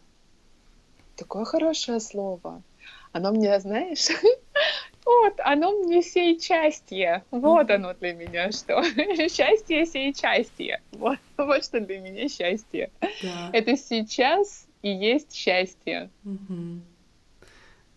такое 1.22 1.45
хорошее 1.45 1.99
слово. 1.99 2.63
Оно 3.11 3.32
мне, 3.32 3.59
знаешь, 3.59 4.07
вот, 5.05 5.34
оно 5.38 5.72
мне 5.72 6.01
сей 6.01 6.39
счастье. 6.39 7.24
Вот 7.30 7.69
оно 7.69 7.93
для 7.93 8.13
меня 8.13 8.51
что. 8.51 8.84
счастье 9.30 9.86
сей 9.86 10.15
счастье. 10.15 10.82
Вот, 10.93 11.19
вот 11.38 11.63
что 11.63 11.80
для 11.80 11.99
меня 11.99 12.28
счастье. 12.28 12.89
Да. 13.22 13.49
Это 13.53 13.78
сейчас 13.78 14.65
и 14.82 14.89
есть 14.89 15.32
счастье. 15.34 16.09
Угу. 16.26 16.82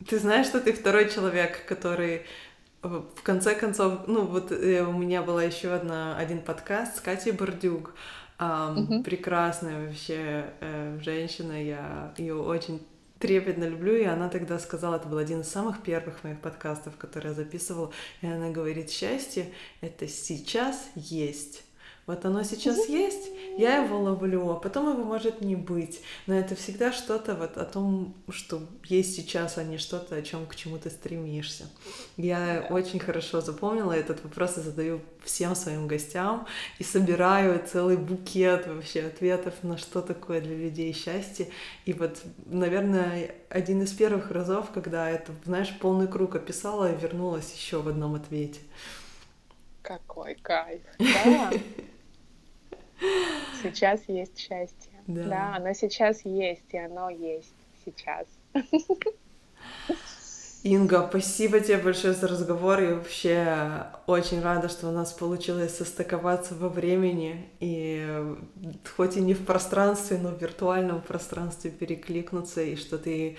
Ты 0.06 0.18
знаешь, 0.18 0.46
что 0.46 0.60
ты 0.60 0.74
второй 0.74 1.08
человек, 1.08 1.64
который 1.64 2.26
э, 2.82 2.88
в 2.88 3.22
конце 3.22 3.54
концов, 3.54 4.06
ну 4.06 4.26
вот 4.26 4.52
э, 4.52 4.82
у 4.82 4.92
меня 4.92 5.22
была 5.22 5.44
еще 5.44 5.72
одна 5.72 6.18
один 6.18 6.42
подкаст 6.42 6.98
с 6.98 7.00
Катей 7.00 7.32
Бордюк, 7.32 7.94
эм, 8.38 8.78
угу. 8.78 9.02
прекрасная 9.02 9.86
вообще 9.86 10.50
э, 10.60 10.98
женщина, 11.00 11.52
я 11.52 12.12
ее 12.18 12.34
очень 12.34 12.82
трепетно 13.18 13.64
люблю, 13.64 13.96
и 13.96 14.04
она 14.04 14.28
тогда 14.28 14.58
сказала, 14.58 14.96
это 14.96 15.08
был 15.08 15.18
один 15.18 15.40
из 15.40 15.48
самых 15.48 15.82
первых 15.82 16.24
моих 16.24 16.40
подкастов, 16.40 16.96
которые 16.96 17.30
я 17.30 17.34
записывала, 17.34 17.92
и 18.20 18.26
она 18.26 18.50
говорит, 18.50 18.90
счастье— 18.90 19.52
это 19.80 20.08
сейчас 20.08 20.88
есть. 20.94 21.64
Вот 22.06 22.24
оно 22.26 22.42
сейчас 22.42 22.88
есть, 22.88 23.30
я 23.56 23.82
его 23.82 23.98
ловлю, 23.98 24.50
а 24.50 24.56
потом 24.56 24.92
его 24.92 25.04
может 25.04 25.40
не 25.40 25.56
быть. 25.56 26.02
Но 26.26 26.34
это 26.34 26.54
всегда 26.54 26.92
что-то 26.92 27.34
вот 27.34 27.56
о 27.56 27.64
том, 27.64 28.14
что 28.28 28.60
есть 28.84 29.16
сейчас, 29.16 29.56
а 29.56 29.64
не 29.64 29.78
что-то, 29.78 30.16
о 30.16 30.22
чем 30.22 30.46
к 30.46 30.54
чему 30.54 30.76
ты 30.76 30.90
стремишься. 30.90 31.64
Я 32.16 32.66
очень 32.68 32.98
хорошо 32.98 33.40
запомнила 33.40 33.92
этот 33.92 34.22
вопрос 34.22 34.58
и 34.58 34.60
задаю 34.60 35.00
всем 35.22 35.54
своим 35.54 35.86
гостям 35.86 36.46
и 36.78 36.84
собираю 36.84 37.62
целый 37.66 37.96
букет 37.96 38.66
вообще 38.66 39.04
ответов 39.04 39.54
на 39.62 39.78
что 39.78 40.02
такое 40.02 40.42
для 40.42 40.56
людей 40.56 40.92
счастье. 40.92 41.48
И 41.86 41.94
вот, 41.94 42.22
наверное, 42.44 43.34
один 43.48 43.82
из 43.82 43.92
первых 43.92 44.30
разов, 44.30 44.70
когда 44.72 45.08
это, 45.08 45.32
знаешь, 45.44 45.74
полный 45.80 46.06
круг 46.06 46.34
описала 46.34 46.92
и 46.92 47.00
вернулась 47.00 47.54
еще 47.54 47.80
в 47.80 47.88
одном 47.88 48.14
ответе. 48.14 48.60
Какой 49.80 50.34
кайф, 50.34 50.82
да. 50.98 51.50
Сейчас 53.62 54.02
есть 54.08 54.38
счастье. 54.38 54.92
Да. 55.06 55.24
да, 55.24 55.56
оно 55.56 55.72
сейчас 55.74 56.24
есть, 56.24 56.72
и 56.72 56.78
оно 56.78 57.10
есть 57.10 57.54
сейчас. 57.84 58.26
Инга, 60.62 61.06
спасибо 61.10 61.60
тебе 61.60 61.76
большое 61.76 62.14
за 62.14 62.26
разговор. 62.26 62.80
И 62.80 62.94
вообще 62.94 63.86
очень 64.06 64.40
рада, 64.40 64.70
что 64.70 64.88
у 64.88 64.92
нас 64.92 65.12
получилось 65.12 65.76
состыковаться 65.76 66.54
во 66.54 66.70
времени. 66.70 67.50
И 67.60 68.34
хоть 68.96 69.18
и 69.18 69.20
не 69.20 69.34
в 69.34 69.44
пространстве, 69.44 70.16
но 70.16 70.30
в 70.30 70.40
виртуальном 70.40 71.02
пространстве 71.02 71.70
перекликнуться. 71.70 72.62
И 72.62 72.76
что 72.76 72.96
ты 72.96 73.36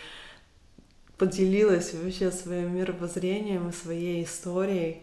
поделилась 1.18 1.96
вообще 1.96 2.30
своим 2.32 2.76
мировоззрением 2.76 3.70
и 3.70 3.74
своей 3.74 4.24
историей. 4.24 5.02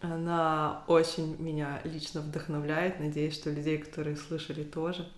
Она 0.00 0.84
очень 0.88 1.36
меня 1.40 1.80
лично 1.84 2.20
вдохновляет. 2.20 3.00
Надеюсь, 3.00 3.34
что 3.34 3.50
людей, 3.50 3.78
которые 3.78 4.16
слышали, 4.16 4.62
тоже. 4.62 5.08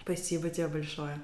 Спасибо 0.00 0.50
тебе 0.50 0.68
большое. 0.68 1.18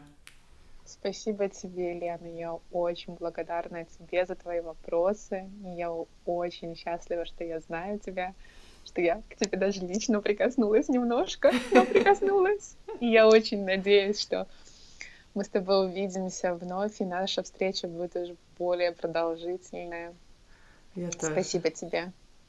Спасибо 0.84 1.48
тебе, 1.48 1.98
Лена. 1.98 2.26
Я 2.26 2.58
очень 2.72 3.14
благодарна 3.14 3.84
тебе 3.84 4.24
за 4.24 4.34
твои 4.34 4.60
вопросы. 4.60 5.48
Я 5.76 5.92
очень 6.24 6.76
счастлива, 6.76 7.26
что 7.26 7.44
я 7.44 7.60
знаю 7.60 7.98
тебя, 7.98 8.34
что 8.84 9.00
я 9.00 9.22
к 9.28 9.36
тебе 9.36 9.58
даже 9.58 9.80
лично 9.80 10.20
прикоснулась 10.20 10.88
немножко, 10.88 11.52
но 11.72 11.84
прикоснулась. 11.84 12.76
И 13.00 13.06
я 13.06 13.28
очень 13.28 13.64
надеюсь, 13.64 14.20
что 14.20 14.46
мы 15.34 15.44
с 15.44 15.48
тобой 15.48 15.86
увидимся 15.86 16.54
вновь, 16.54 17.00
и 17.00 17.04
наша 17.04 17.42
встреча 17.42 17.86
будет 17.86 18.16
уже 18.16 18.36
более 18.58 18.92
продолжительная. 18.92 20.14
Я 20.94 21.10
тоже. 21.10 21.32
Спасибо 21.32 21.70
тебе. 21.70 22.12